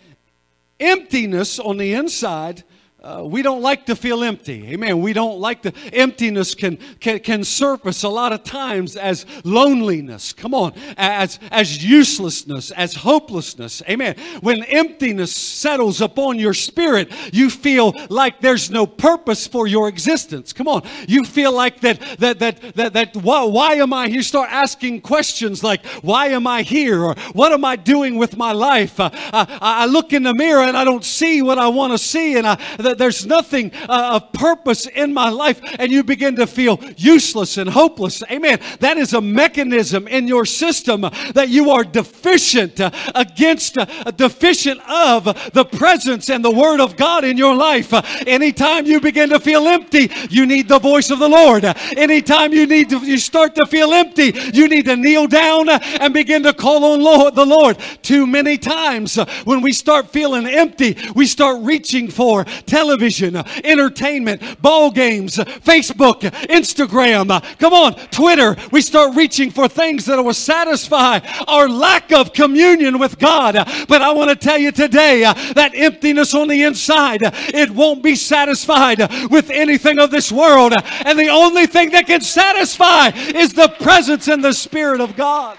Emptiness 0.79 1.59
on 1.59 1.77
the 1.77 1.93
inside 1.93 2.63
uh, 3.07 3.23
we 3.23 3.41
don't 3.41 3.61
like 3.61 3.85
to 3.85 3.95
feel 3.95 4.21
empty. 4.21 4.67
Amen. 4.73 5.01
We 5.01 5.13
don't 5.13 5.39
like 5.39 5.61
the 5.61 5.73
emptiness 5.93 6.53
can, 6.53 6.77
can, 6.99 7.19
can 7.19 7.45
surface 7.45 8.03
a 8.03 8.09
lot 8.09 8.33
of 8.33 8.43
times 8.43 8.97
as 8.97 9.25
loneliness. 9.45 10.33
Come 10.33 10.53
on. 10.53 10.73
As, 10.97 11.39
as 11.49 11.85
uselessness, 11.85 12.69
as 12.71 12.95
hopelessness. 12.95 13.81
Amen. 13.89 14.17
When 14.41 14.61
emptiness 14.63 15.33
settles 15.33 16.01
upon 16.01 16.37
your 16.37 16.53
spirit, 16.53 17.09
you 17.33 17.49
feel 17.49 17.93
like 18.09 18.41
there's 18.41 18.69
no 18.69 18.85
purpose 18.85 19.47
for 19.47 19.67
your 19.67 19.87
existence. 19.87 20.51
Come 20.51 20.67
on. 20.67 20.81
You 21.07 21.23
feel 21.23 21.53
like 21.53 21.79
that, 21.81 22.01
that, 22.19 22.39
that, 22.39 22.75
that, 22.75 22.91
that 22.91 23.15
why, 23.15 23.45
why 23.45 23.75
am 23.75 23.93
I 23.93 24.07
here? 24.09 24.17
You 24.17 24.23
start 24.23 24.51
asking 24.51 25.01
questions 25.01 25.63
like, 25.63 25.85
why 26.01 26.27
am 26.27 26.45
I 26.45 26.63
here? 26.63 27.03
Or 27.05 27.15
what 27.31 27.53
am 27.53 27.63
I 27.63 27.77
doing 27.77 28.17
with 28.17 28.35
my 28.35 28.51
life? 28.51 28.99
Uh, 28.99 29.11
I, 29.13 29.45
I 29.61 29.85
look 29.85 30.11
in 30.11 30.23
the 30.23 30.33
mirror 30.33 30.63
and 30.63 30.75
I 30.75 30.83
don't 30.83 31.05
see 31.05 31.41
what 31.41 31.57
I 31.57 31.69
want 31.69 31.93
to 31.93 31.97
see. 31.97 32.35
And 32.35 32.45
I, 32.45 32.55
that 32.77 32.96
there's 32.97 33.25
nothing 33.25 33.71
uh, 33.89 34.19
of 34.21 34.33
purpose 34.33 34.87
in 34.87 35.13
my 35.13 35.29
life, 35.29 35.59
and 35.79 35.91
you 35.91 36.03
begin 36.03 36.35
to 36.37 36.47
feel 36.47 36.79
useless 36.97 37.57
and 37.57 37.69
hopeless. 37.69 38.23
Amen. 38.31 38.59
That 38.79 38.97
is 38.97 39.13
a 39.13 39.21
mechanism 39.21 40.07
in 40.07 40.27
your 40.27 40.45
system 40.45 41.01
that 41.01 41.49
you 41.49 41.71
are 41.71 41.83
deficient 41.83 42.79
uh, 42.79 42.91
against, 43.15 43.77
uh, 43.77 43.85
deficient 44.11 44.79
of 44.89 45.25
the 45.53 45.65
presence 45.65 46.29
and 46.29 46.43
the 46.43 46.51
Word 46.51 46.79
of 46.79 46.95
God 46.97 47.23
in 47.23 47.37
your 47.37 47.55
life. 47.55 47.93
Uh, 47.93 48.01
anytime 48.25 48.85
you 48.85 48.99
begin 48.99 49.29
to 49.29 49.39
feel 49.39 49.67
empty, 49.67 50.09
you 50.29 50.45
need 50.45 50.67
the 50.67 50.79
voice 50.79 51.09
of 51.09 51.19
the 51.19 51.29
Lord. 51.29 51.65
Anytime 51.97 52.53
you 52.53 52.65
need 52.67 52.89
to, 52.89 52.99
you 52.99 53.17
start 53.17 53.55
to 53.55 53.65
feel 53.65 53.93
empty, 53.93 54.33
you 54.53 54.67
need 54.67 54.85
to 54.85 54.95
kneel 54.95 55.27
down 55.27 55.69
and 55.69 56.13
begin 56.13 56.43
to 56.43 56.53
call 56.53 56.83
on 56.93 57.01
Lord, 57.01 57.35
the 57.35 57.45
Lord. 57.45 57.77
Too 58.01 58.27
many 58.27 58.57
times 58.57 59.17
when 59.45 59.61
we 59.61 59.71
start 59.71 60.09
feeling 60.09 60.47
empty, 60.47 60.97
we 61.15 61.25
start 61.25 61.61
reaching 61.61 62.09
for 62.09 62.45
television, 62.87 63.35
entertainment, 63.65 64.61
ball 64.61 64.89
games, 64.91 65.35
Facebook, 65.35 66.21
Instagram, 66.47 67.27
come 67.59 67.73
on, 67.73 67.93
Twitter. 68.11 68.55
We 68.71 68.79
start 68.79 69.13
reaching 69.13 69.51
for 69.51 69.67
things 69.67 70.05
that 70.05 70.23
will 70.23 70.33
satisfy 70.33 71.19
our 71.49 71.67
lack 71.67 72.13
of 72.13 72.31
communion 72.31 72.97
with 72.97 73.19
God. 73.19 73.55
But 73.89 74.01
I 74.01 74.13
want 74.13 74.29
to 74.29 74.37
tell 74.37 74.57
you 74.57 74.71
today 74.71 75.25
uh, 75.25 75.33
that 75.55 75.73
emptiness 75.75 76.33
on 76.33 76.47
the 76.47 76.63
inside, 76.63 77.19
it 77.23 77.71
won't 77.71 78.01
be 78.01 78.15
satisfied 78.15 78.99
with 79.29 79.49
anything 79.49 79.99
of 79.99 80.09
this 80.09 80.31
world. 80.31 80.73
And 81.05 81.19
the 81.19 81.27
only 81.27 81.67
thing 81.67 81.91
that 81.91 82.07
can 82.07 82.21
satisfy 82.21 83.09
is 83.09 83.51
the 83.51 83.67
presence 83.81 84.29
and 84.29 84.41
the 84.41 84.53
Spirit 84.53 85.01
of 85.01 85.17
God. 85.17 85.57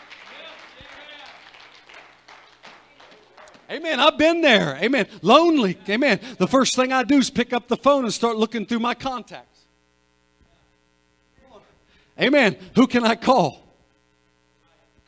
Amen. 3.71 4.01
I've 4.01 4.17
been 4.17 4.41
there. 4.41 4.77
Amen. 4.77 5.07
Lonely. 5.21 5.79
Amen. 5.89 6.21
The 6.39 6.49
first 6.49 6.75
thing 6.75 6.93
I 6.93 7.03
do 7.03 7.19
is 7.19 7.29
pick 7.29 7.53
up 7.53 7.69
the 7.69 7.77
phone 7.77 8.05
and 8.05 8.15
start 8.15 8.37
looking 8.37 8.65
through 8.65 8.79
my 8.79 8.95
contacts. 8.95 9.67
Amen. 12.21 12.57
Who 12.75 12.87
can 12.87 13.05
I 13.05 13.15
call? 13.15 13.68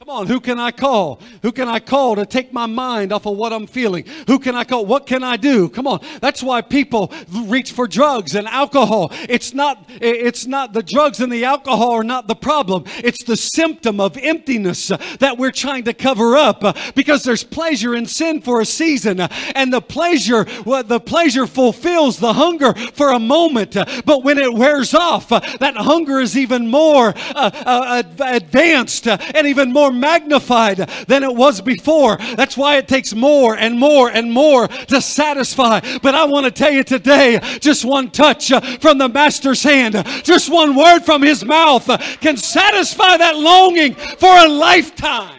Come 0.00 0.08
on, 0.08 0.26
who 0.28 0.40
can 0.40 0.58
I 0.58 0.70
call? 0.70 1.20
Who 1.42 1.52
can 1.52 1.68
I 1.68 1.78
call 1.78 2.16
to 2.16 2.24
take 2.24 2.54
my 2.54 2.64
mind 2.64 3.12
off 3.12 3.26
of 3.26 3.36
what 3.36 3.52
I'm 3.52 3.66
feeling? 3.66 4.06
Who 4.28 4.38
can 4.38 4.54
I 4.54 4.64
call? 4.64 4.86
What 4.86 5.06
can 5.06 5.22
I 5.22 5.36
do? 5.36 5.68
Come 5.68 5.86
on. 5.86 6.00
That's 6.22 6.42
why 6.42 6.62
people 6.62 7.12
reach 7.30 7.72
for 7.72 7.86
drugs 7.86 8.34
and 8.34 8.48
alcohol. 8.48 9.12
It's 9.28 9.52
not 9.52 9.84
it's 10.00 10.46
not 10.46 10.72
the 10.72 10.82
drugs 10.82 11.20
and 11.20 11.30
the 11.30 11.44
alcohol 11.44 11.90
are 11.90 12.02
not 12.02 12.28
the 12.28 12.34
problem. 12.34 12.84
It's 13.04 13.22
the 13.24 13.36
symptom 13.36 14.00
of 14.00 14.16
emptiness 14.16 14.88
that 14.88 15.36
we're 15.36 15.50
trying 15.50 15.84
to 15.84 15.92
cover 15.92 16.34
up 16.34 16.94
because 16.94 17.22
there's 17.22 17.44
pleasure 17.44 17.94
in 17.94 18.06
sin 18.06 18.40
for 18.40 18.62
a 18.62 18.64
season 18.64 19.20
and 19.20 19.70
the 19.70 19.82
pleasure 19.82 20.44
the 20.44 21.00
pleasure 21.04 21.46
fulfills 21.46 22.18
the 22.18 22.32
hunger 22.32 22.72
for 22.94 23.10
a 23.10 23.18
moment, 23.18 23.74
but 24.06 24.24
when 24.24 24.38
it 24.38 24.54
wears 24.54 24.94
off, 24.94 25.28
that 25.28 25.74
hunger 25.76 26.20
is 26.20 26.38
even 26.38 26.68
more 26.68 27.12
uh, 27.34 27.50
uh, 27.66 28.02
advanced 28.20 29.06
and 29.06 29.46
even 29.46 29.70
more 29.70 29.89
more 29.90 29.98
magnified 29.98 30.78
than 31.06 31.22
it 31.22 31.34
was 31.34 31.60
before. 31.60 32.16
That's 32.36 32.56
why 32.56 32.76
it 32.76 32.88
takes 32.88 33.14
more 33.14 33.56
and 33.56 33.78
more 33.78 34.08
and 34.10 34.32
more 34.32 34.68
to 34.68 35.00
satisfy. 35.00 35.80
But 36.02 36.14
I 36.14 36.24
want 36.24 36.46
to 36.46 36.50
tell 36.50 36.70
you 36.70 36.84
today 36.84 37.38
just 37.60 37.84
one 37.84 38.10
touch 38.10 38.52
from 38.80 38.98
the 38.98 39.08
Master's 39.08 39.62
hand, 39.62 39.94
just 40.24 40.50
one 40.50 40.74
word 40.74 41.00
from 41.00 41.22
His 41.22 41.44
mouth 41.44 41.86
can 42.20 42.36
satisfy 42.36 43.16
that 43.16 43.36
longing 43.36 43.94
for 43.94 44.30
a 44.30 44.48
lifetime. 44.48 45.36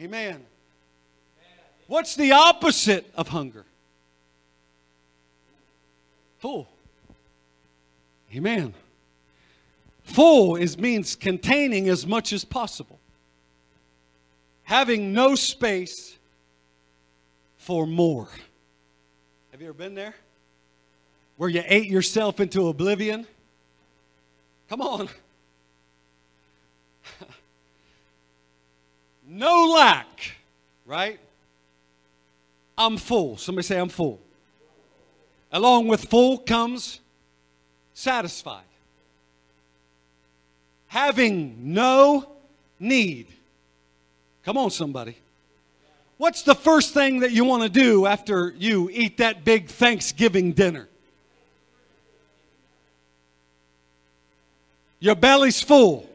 Amen. 0.00 0.44
What's 1.86 2.16
the 2.16 2.32
opposite 2.32 3.08
of 3.14 3.28
hunger? 3.28 3.64
Full. 6.38 6.66
Amen. 8.34 8.74
Full 10.04 10.56
is 10.56 10.78
means 10.78 11.16
containing 11.16 11.88
as 11.88 12.06
much 12.06 12.32
as 12.32 12.44
possible. 12.44 12.98
Having 14.64 15.12
no 15.12 15.34
space 15.34 16.16
for 17.56 17.86
more. 17.86 18.28
Have 19.50 19.60
you 19.60 19.68
ever 19.68 19.74
been 19.74 19.94
there? 19.94 20.14
Where 21.36 21.48
you 21.48 21.62
ate 21.64 21.88
yourself 21.88 22.40
into 22.40 22.68
oblivion? 22.68 23.26
Come 24.68 24.80
on. 24.80 25.08
no 29.26 29.72
lack, 29.72 30.36
right? 30.86 31.18
I'm 32.76 32.96
full. 32.96 33.36
Somebody 33.36 33.66
say, 33.66 33.78
I'm 33.78 33.88
full. 33.88 34.20
Along 35.50 35.88
with 35.88 36.08
full 36.08 36.38
comes 36.38 37.00
satisfied 37.92 38.64
having 40.92 41.72
no 41.72 42.22
need. 42.78 43.26
Come 44.44 44.58
on, 44.58 44.70
somebody. 44.70 45.16
What's 46.18 46.42
the 46.42 46.54
first 46.54 46.92
thing 46.92 47.20
that 47.20 47.32
you 47.32 47.46
want 47.46 47.62
to 47.62 47.70
do 47.70 48.04
after 48.04 48.52
you 48.58 48.90
eat 48.92 49.16
that 49.16 49.42
big 49.42 49.68
Thanksgiving 49.68 50.52
dinner? 50.52 50.90
Your 55.00 55.14
belly's 55.14 55.62
full. 55.62 56.06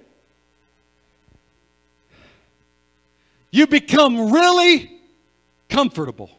You 3.50 3.66
become 3.66 4.32
really 4.32 4.92
comfortable. 5.70 6.30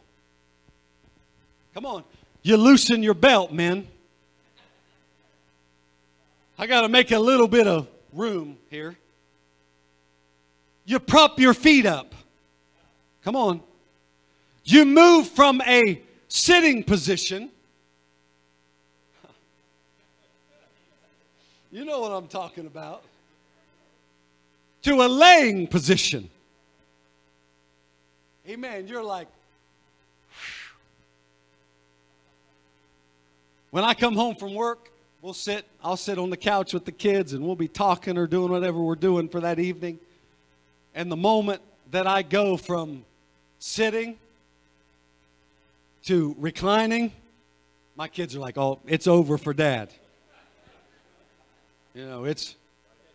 Come 1.73 1.85
on. 1.85 2.05
You 2.41 2.55
loosen 2.55 3.03
your 3.03 3.15
belt, 3.15 3.51
men. 3.51 3.85
I 6.57 6.67
got 6.67 6.81
to 6.81 6.87
make 6.87 7.11
a 7.11 7.19
little 7.19 7.49
bit 7.49 7.67
of 7.67 7.89
room 8.13 8.57
here. 8.69 8.95
You 10.85 10.99
prop 10.99 11.39
your 11.39 11.53
feet 11.53 11.85
up. 11.85 12.15
Come 13.23 13.35
on. 13.35 13.61
You 14.63 14.85
move 14.85 15.27
from 15.27 15.61
a 15.61 16.01
sitting 16.27 16.83
position. 16.83 17.49
You 21.71 21.85
know 21.85 21.99
what 21.99 22.11
I'm 22.11 22.27
talking 22.27 22.65
about. 22.65 23.03
To 24.83 25.03
a 25.03 25.07
laying 25.07 25.67
position. 25.67 26.29
Amen. 28.47 28.87
You're 28.87 29.03
like, 29.03 29.27
when 33.69 33.83
I 33.83 33.93
come 33.93 34.15
home 34.15 34.35
from 34.35 34.55
work, 34.55 34.89
we'll 35.21 35.33
sit, 35.33 35.65
I'll 35.83 35.97
sit 35.97 36.17
on 36.17 36.29
the 36.29 36.37
couch 36.37 36.73
with 36.73 36.85
the 36.85 36.91
kids 36.91 37.33
and 37.33 37.45
we'll 37.45 37.55
be 37.55 37.67
talking 37.67 38.17
or 38.17 38.27
doing 38.27 38.51
whatever 38.51 38.79
we're 38.79 38.95
doing 38.95 39.29
for 39.29 39.39
that 39.41 39.59
evening. 39.59 39.99
And 40.95 41.11
the 41.11 41.17
moment 41.17 41.61
that 41.91 42.07
I 42.07 42.21
go 42.21 42.57
from 42.57 43.05
sitting 43.59 44.17
to 46.05 46.35
reclining, 46.39 47.11
my 47.95 48.07
kids 48.07 48.35
are 48.35 48.39
like, 48.39 48.57
oh, 48.57 48.79
it's 48.87 49.07
over 49.07 49.37
for 49.37 49.53
dad. 49.53 49.89
You 51.93 52.05
know, 52.05 52.23
it's, 52.23 52.55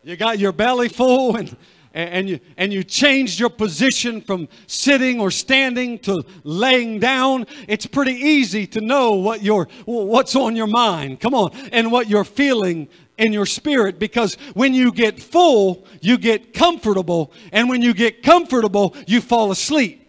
you 0.02 0.16
got 0.16 0.38
your 0.38 0.52
belly 0.52 0.88
full 0.88 1.36
and, 1.36 1.56
and 1.94 2.28
you, 2.28 2.40
and 2.56 2.72
you 2.72 2.82
changed 2.82 3.38
your 3.38 3.50
position 3.50 4.20
from 4.20 4.48
sitting 4.66 5.20
or 5.20 5.30
standing 5.30 6.00
to 6.00 6.24
laying 6.42 6.98
down, 6.98 7.46
it's 7.68 7.86
pretty 7.86 8.14
easy 8.14 8.66
to 8.66 8.80
know 8.80 9.12
what 9.12 9.42
your, 9.42 9.68
what's 9.84 10.34
on 10.34 10.56
your 10.56 10.66
mind. 10.66 11.20
Come 11.20 11.34
on. 11.34 11.52
And 11.70 11.92
what 11.92 12.08
you're 12.08 12.24
feeling 12.24 12.88
in 13.16 13.32
your 13.32 13.46
spirit 13.46 14.00
because 14.00 14.34
when 14.54 14.74
you 14.74 14.90
get 14.90 15.22
full, 15.22 15.86
you 16.00 16.18
get 16.18 16.52
comfortable. 16.52 17.32
And 17.52 17.68
when 17.68 17.80
you 17.80 17.94
get 17.94 18.24
comfortable, 18.24 18.96
you 19.06 19.20
fall 19.20 19.52
asleep. 19.52 20.00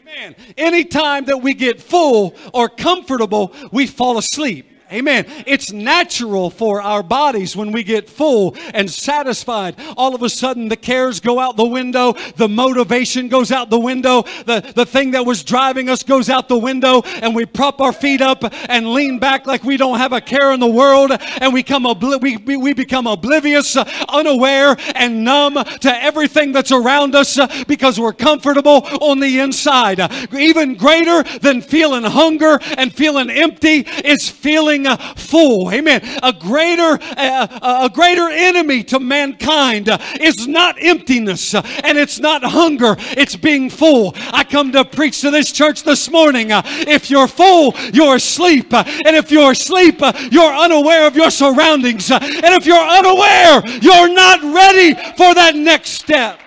Amen. 0.00 0.34
Anytime 0.56 1.26
that 1.26 1.42
we 1.42 1.52
get 1.52 1.82
full 1.82 2.34
or 2.54 2.70
comfortable, 2.70 3.54
we 3.72 3.86
fall 3.86 4.16
asleep. 4.16 4.69
Amen. 4.92 5.24
It's 5.46 5.70
natural 5.70 6.50
for 6.50 6.82
our 6.82 7.04
bodies 7.04 7.54
when 7.54 7.70
we 7.70 7.84
get 7.84 8.10
full 8.10 8.56
and 8.74 8.90
satisfied. 8.90 9.76
All 9.96 10.16
of 10.16 10.22
a 10.22 10.28
sudden, 10.28 10.68
the 10.68 10.76
cares 10.76 11.20
go 11.20 11.38
out 11.38 11.56
the 11.56 11.64
window, 11.64 12.14
the 12.34 12.48
motivation 12.48 13.28
goes 13.28 13.52
out 13.52 13.70
the 13.70 13.78
window, 13.78 14.22
the, 14.46 14.72
the 14.74 14.84
thing 14.84 15.12
that 15.12 15.24
was 15.24 15.44
driving 15.44 15.88
us 15.88 16.02
goes 16.02 16.28
out 16.28 16.48
the 16.48 16.58
window, 16.58 17.02
and 17.02 17.36
we 17.36 17.46
prop 17.46 17.80
our 17.80 17.92
feet 17.92 18.20
up 18.20 18.42
and 18.68 18.92
lean 18.92 19.20
back 19.20 19.46
like 19.46 19.62
we 19.62 19.76
don't 19.76 19.98
have 19.98 20.12
a 20.12 20.20
care 20.20 20.50
in 20.50 20.58
the 20.58 20.66
world, 20.66 21.12
and 21.40 21.54
we, 21.54 21.62
come 21.62 21.84
obli- 21.84 22.20
we, 22.20 22.36
we, 22.38 22.56
we 22.56 22.74
become 22.74 23.06
oblivious, 23.06 23.76
unaware, 24.08 24.76
and 24.96 25.22
numb 25.22 25.54
to 25.54 26.02
everything 26.02 26.50
that's 26.50 26.72
around 26.72 27.14
us 27.14 27.38
because 27.66 28.00
we're 28.00 28.12
comfortable 28.12 28.84
on 29.00 29.20
the 29.20 29.38
inside. 29.38 30.00
Even 30.34 30.74
greater 30.74 31.22
than 31.38 31.62
feeling 31.62 32.02
hunger 32.02 32.58
and 32.76 32.92
feeling 32.92 33.30
empty 33.30 33.86
is 34.04 34.28
feeling 34.28 34.79
uh, 34.86 34.96
full. 35.14 35.70
Amen. 35.72 36.00
A 36.22 36.32
greater, 36.32 36.98
uh, 37.16 37.80
a 37.82 37.90
greater 37.92 38.28
enemy 38.28 38.82
to 38.84 39.00
mankind 39.00 39.88
uh, 39.88 39.98
is 40.20 40.46
not 40.46 40.76
emptiness 40.80 41.54
uh, 41.54 41.62
and 41.84 41.98
it's 41.98 42.18
not 42.18 42.42
hunger. 42.42 42.96
It's 42.98 43.36
being 43.36 43.70
full. 43.70 44.14
I 44.16 44.44
come 44.44 44.72
to 44.72 44.84
preach 44.84 45.20
to 45.22 45.30
this 45.30 45.52
church 45.52 45.82
this 45.82 46.10
morning. 46.10 46.52
Uh, 46.52 46.62
if 46.64 47.10
you're 47.10 47.28
full, 47.28 47.74
you're 47.92 48.16
asleep. 48.16 48.72
And 48.72 49.16
if 49.16 49.30
you're 49.30 49.52
asleep, 49.52 50.00
you're 50.30 50.52
unaware 50.52 51.06
of 51.06 51.16
your 51.16 51.30
surroundings. 51.30 52.10
and 52.10 52.22
if 52.22 52.66
you're 52.66 52.76
unaware, 52.76 53.62
you're 53.80 54.12
not 54.12 54.42
ready 54.42 54.94
for 55.16 55.34
that 55.34 55.54
next 55.54 55.90
step. 55.90 56.40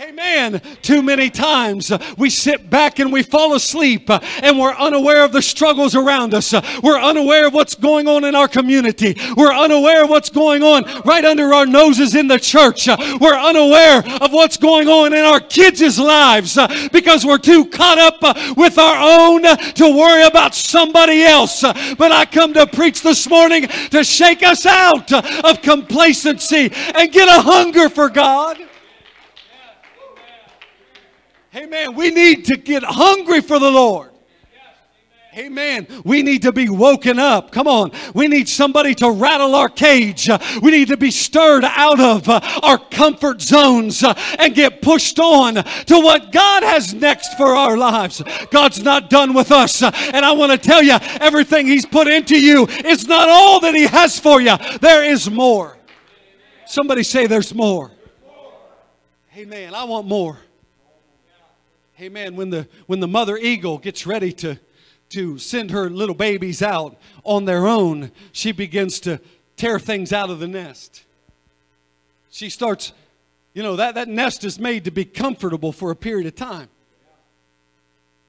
Amen. 0.00 0.62
Too 0.80 1.02
many 1.02 1.28
times 1.28 1.92
uh, 1.92 1.98
we 2.16 2.30
sit 2.30 2.70
back 2.70 3.00
and 3.00 3.12
we 3.12 3.22
fall 3.22 3.52
asleep 3.52 4.08
uh, 4.08 4.18
and 4.42 4.58
we're 4.58 4.72
unaware 4.72 5.24
of 5.24 5.32
the 5.32 5.42
struggles 5.42 5.94
around 5.94 6.32
us. 6.32 6.54
Uh, 6.54 6.62
we're 6.82 6.98
unaware 6.98 7.46
of 7.46 7.52
what's 7.52 7.74
going 7.74 8.08
on 8.08 8.24
in 8.24 8.34
our 8.34 8.48
community. 8.48 9.14
We're 9.36 9.52
unaware 9.52 10.04
of 10.04 10.08
what's 10.08 10.30
going 10.30 10.62
on 10.62 10.84
right 11.02 11.22
under 11.22 11.52
our 11.52 11.66
noses 11.66 12.14
in 12.14 12.28
the 12.28 12.38
church. 12.38 12.88
We're 12.88 13.38
unaware 13.38 13.98
of 14.22 14.32
what's 14.32 14.56
going 14.56 14.88
on 14.88 15.12
in 15.12 15.22
our 15.22 15.38
kids' 15.38 15.98
lives 15.98 16.56
because 16.92 17.26
we're 17.26 17.36
too 17.36 17.66
caught 17.66 17.98
up 17.98 18.56
with 18.56 18.78
our 18.78 18.96
own 18.98 19.42
to 19.42 19.98
worry 19.98 20.24
about 20.24 20.54
somebody 20.54 21.24
else. 21.24 21.60
But 21.60 22.10
I 22.10 22.24
come 22.24 22.54
to 22.54 22.66
preach 22.66 23.02
this 23.02 23.28
morning 23.28 23.68
to 23.90 24.02
shake 24.02 24.42
us 24.42 24.64
out 24.64 25.12
of 25.44 25.60
complacency 25.60 26.72
and 26.94 27.12
get 27.12 27.28
a 27.28 27.42
hunger 27.42 27.90
for 27.90 28.08
God. 28.08 28.69
Amen. 31.54 31.94
We 31.94 32.10
need 32.10 32.44
to 32.46 32.56
get 32.56 32.82
hungry 32.84 33.40
for 33.40 33.58
the 33.58 33.70
Lord. 33.70 34.10
Amen. 35.36 35.86
We 36.04 36.22
need 36.22 36.42
to 36.42 36.50
be 36.50 36.68
woken 36.68 37.20
up. 37.20 37.52
Come 37.52 37.68
on. 37.68 37.92
We 38.14 38.26
need 38.26 38.48
somebody 38.48 38.96
to 38.96 39.12
rattle 39.12 39.54
our 39.54 39.68
cage. 39.68 40.28
We 40.60 40.72
need 40.72 40.88
to 40.88 40.96
be 40.96 41.12
stirred 41.12 41.64
out 41.64 42.00
of 42.00 42.28
our 42.28 42.78
comfort 42.78 43.40
zones 43.40 44.02
and 44.38 44.54
get 44.54 44.82
pushed 44.82 45.20
on 45.20 45.54
to 45.54 46.00
what 46.00 46.32
God 46.32 46.64
has 46.64 46.92
next 46.94 47.36
for 47.36 47.54
our 47.54 47.76
lives. 47.76 48.22
God's 48.50 48.82
not 48.82 49.08
done 49.08 49.32
with 49.32 49.52
us. 49.52 49.82
And 49.82 50.24
I 50.24 50.32
want 50.32 50.50
to 50.50 50.58
tell 50.58 50.82
you, 50.82 50.96
everything 51.20 51.68
He's 51.68 51.86
put 51.86 52.08
into 52.08 52.38
you 52.38 52.66
is 52.66 53.06
not 53.06 53.28
all 53.28 53.60
that 53.60 53.74
He 53.74 53.86
has 53.86 54.18
for 54.18 54.40
you. 54.40 54.56
There 54.80 55.04
is 55.04 55.30
more. 55.30 55.78
Somebody 56.66 57.04
say, 57.04 57.28
There's 57.28 57.54
more. 57.54 57.92
Amen. 59.36 59.74
I 59.74 59.84
want 59.84 60.08
more. 60.08 60.38
Amen. 62.00 62.34
When 62.34 62.48
the 62.48 62.66
when 62.86 63.00
the 63.00 63.08
mother 63.08 63.36
eagle 63.36 63.76
gets 63.76 64.06
ready 64.06 64.32
to 64.32 64.58
to 65.10 65.36
send 65.36 65.70
her 65.70 65.90
little 65.90 66.14
babies 66.14 66.62
out 66.62 66.96
on 67.24 67.44
their 67.44 67.66
own, 67.66 68.10
she 68.32 68.52
begins 68.52 69.00
to 69.00 69.20
tear 69.56 69.78
things 69.78 70.10
out 70.10 70.30
of 70.30 70.40
the 70.40 70.48
nest. 70.48 71.02
She 72.30 72.48
starts, 72.48 72.94
you 73.52 73.62
know, 73.62 73.76
that, 73.76 73.96
that 73.96 74.08
nest 74.08 74.44
is 74.44 74.58
made 74.58 74.84
to 74.84 74.90
be 74.90 75.04
comfortable 75.04 75.72
for 75.72 75.90
a 75.90 75.96
period 75.96 76.26
of 76.26 76.36
time. 76.36 76.68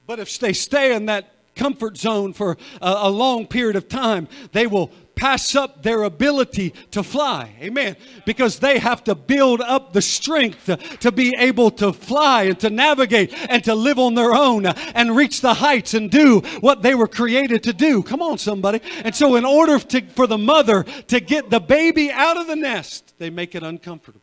But 0.06 0.18
if 0.18 0.38
they 0.38 0.52
stay 0.52 0.94
in 0.94 1.06
that 1.06 1.32
comfort 1.54 1.96
zone 1.96 2.34
for 2.34 2.58
a, 2.82 2.94
a 3.02 3.10
long 3.10 3.46
period 3.46 3.76
of 3.76 3.88
time, 3.88 4.28
they 4.50 4.66
will 4.66 4.90
pass 5.14 5.54
up 5.54 5.82
their 5.82 6.02
ability 6.02 6.70
to 6.90 7.02
fly. 7.02 7.54
Amen. 7.60 7.96
Because 8.24 8.58
they 8.58 8.78
have 8.78 9.04
to 9.04 9.14
build 9.14 9.60
up 9.60 9.92
the 9.92 10.02
strength 10.02 10.70
to 11.00 11.12
be 11.12 11.34
able 11.38 11.70
to 11.72 11.92
fly 11.92 12.44
and 12.44 12.58
to 12.60 12.70
navigate 12.70 13.32
and 13.48 13.62
to 13.64 13.74
live 13.74 13.98
on 13.98 14.14
their 14.14 14.32
own 14.32 14.66
and 14.66 15.16
reach 15.16 15.40
the 15.40 15.54
heights 15.54 15.94
and 15.94 16.10
do 16.10 16.40
what 16.60 16.82
they 16.82 16.94
were 16.94 17.08
created 17.08 17.62
to 17.64 17.72
do. 17.72 18.02
Come 18.02 18.22
on, 18.22 18.38
somebody. 18.38 18.80
And 19.04 19.14
so, 19.14 19.36
in 19.36 19.44
order 19.44 19.78
to, 19.78 20.02
for 20.08 20.26
the 20.26 20.38
mother 20.38 20.84
to 21.08 21.20
get 21.20 21.50
the 21.50 21.60
baby 21.60 22.10
out 22.10 22.36
of 22.36 22.46
the 22.46 22.56
nest, 22.56 23.14
they 23.18 23.30
make 23.30 23.54
it 23.54 23.62
uncomfortable. 23.62 24.20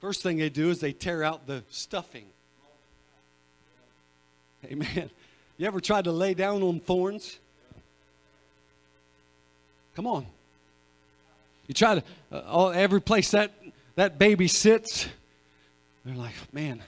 First 0.00 0.22
thing 0.22 0.36
they 0.36 0.50
do 0.50 0.70
is 0.70 0.80
they 0.80 0.92
tear 0.92 1.24
out 1.24 1.46
the 1.46 1.64
stuffing. 1.70 2.26
Amen. 4.64 5.10
You 5.56 5.66
ever 5.66 5.80
tried 5.80 6.04
to 6.04 6.12
lay 6.12 6.34
down 6.34 6.62
on 6.62 6.80
thorns? 6.80 7.38
Come 9.96 10.06
on. 10.06 10.26
You 11.66 11.74
try 11.74 11.96
to, 11.96 12.02
uh, 12.30 12.42
all, 12.46 12.70
every 12.70 13.00
place 13.00 13.30
that, 13.30 13.50
that 13.96 14.18
baby 14.18 14.46
sits, 14.46 15.08
they're 16.04 16.14
like, 16.14 16.34
man, 16.52 16.82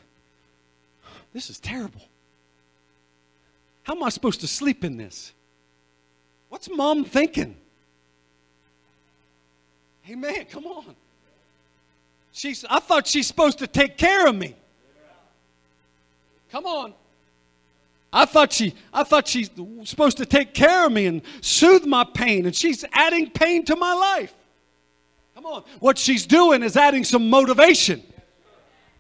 this 1.32 1.48
is 1.48 1.58
terrible. 1.58 2.02
How 3.82 3.96
am 3.96 4.02
I 4.02 4.10
supposed 4.10 4.42
to 4.42 4.46
sleep 4.46 4.84
in 4.84 4.98
this? 4.98 5.32
What's 6.50 6.68
mom 6.68 7.04
thinking? 7.04 7.56
Hey, 10.02 10.14
man, 10.14 10.44
come 10.44 10.66
on. 10.66 10.94
She's, 12.32 12.64
I 12.68 12.78
thought 12.78 13.06
she's 13.06 13.26
supposed 13.26 13.58
to 13.60 13.66
take 13.66 13.96
care 13.96 14.26
of 14.26 14.36
me. 14.36 14.54
Come 16.52 16.66
on. 16.66 16.92
I 18.12 18.24
thought 18.24 18.52
she 18.52 18.74
I 18.92 19.04
thought 19.04 19.28
she's 19.28 19.50
supposed 19.84 20.16
to 20.18 20.26
take 20.26 20.54
care 20.54 20.86
of 20.86 20.92
me 20.92 21.06
and 21.06 21.22
soothe 21.40 21.84
my 21.84 22.04
pain 22.04 22.46
and 22.46 22.54
she's 22.54 22.84
adding 22.92 23.30
pain 23.30 23.64
to 23.66 23.76
my 23.76 23.92
life. 23.92 24.34
Come 25.34 25.46
on. 25.46 25.64
What 25.78 25.98
she's 25.98 26.26
doing 26.26 26.62
is 26.62 26.76
adding 26.76 27.04
some 27.04 27.28
motivation. 27.30 28.02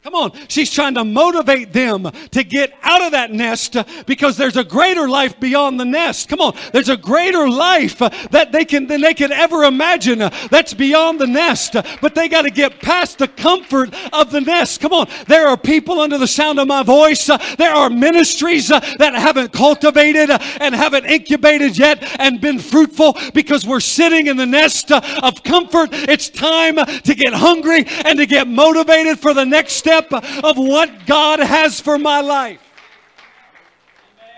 Come 0.08 0.22
on. 0.22 0.32
She's 0.48 0.72
trying 0.72 0.94
to 0.94 1.04
motivate 1.04 1.74
them 1.74 2.10
to 2.30 2.42
get 2.42 2.72
out 2.82 3.02
of 3.02 3.12
that 3.12 3.30
nest 3.30 3.76
because 4.06 4.38
there's 4.38 4.56
a 4.56 4.64
greater 4.64 5.06
life 5.06 5.38
beyond 5.38 5.78
the 5.78 5.84
nest. 5.84 6.30
Come 6.30 6.40
on. 6.40 6.56
There's 6.72 6.88
a 6.88 6.96
greater 6.96 7.46
life 7.46 7.98
that 7.98 8.48
they 8.50 8.64
can 8.64 8.86
than 8.86 9.02
they 9.02 9.12
can 9.12 9.32
ever 9.32 9.64
imagine 9.64 10.20
that's 10.50 10.72
beyond 10.72 11.20
the 11.20 11.26
nest. 11.26 11.76
But 12.00 12.14
they 12.14 12.26
got 12.26 12.42
to 12.42 12.50
get 12.50 12.80
past 12.80 13.18
the 13.18 13.28
comfort 13.28 13.94
of 14.14 14.30
the 14.30 14.40
nest. 14.40 14.80
Come 14.80 14.94
on. 14.94 15.08
There 15.26 15.46
are 15.46 15.58
people 15.58 16.00
under 16.00 16.16
the 16.16 16.26
sound 16.26 16.58
of 16.58 16.66
my 16.68 16.82
voice. 16.82 17.26
There 17.58 17.74
are 17.74 17.90
ministries 17.90 18.68
that 18.68 19.12
haven't 19.14 19.52
cultivated 19.52 20.30
and 20.30 20.74
haven't 20.74 21.04
incubated 21.04 21.76
yet 21.76 21.98
and 22.18 22.40
been 22.40 22.60
fruitful 22.60 23.14
because 23.34 23.66
we're 23.66 23.80
sitting 23.80 24.26
in 24.26 24.38
the 24.38 24.46
nest 24.46 24.90
of 24.90 25.42
comfort. 25.42 25.90
It's 25.92 26.30
time 26.30 26.76
to 26.76 27.14
get 27.14 27.34
hungry 27.34 27.84
and 28.06 28.18
to 28.18 28.24
get 28.24 28.48
motivated 28.48 29.18
for 29.18 29.34
the 29.34 29.44
next 29.44 29.74
step 29.74 29.97
step 30.06 30.44
of 30.44 30.56
what 30.56 31.06
God 31.06 31.40
has 31.40 31.80
for 31.80 31.98
my 31.98 32.20
life. 32.20 32.60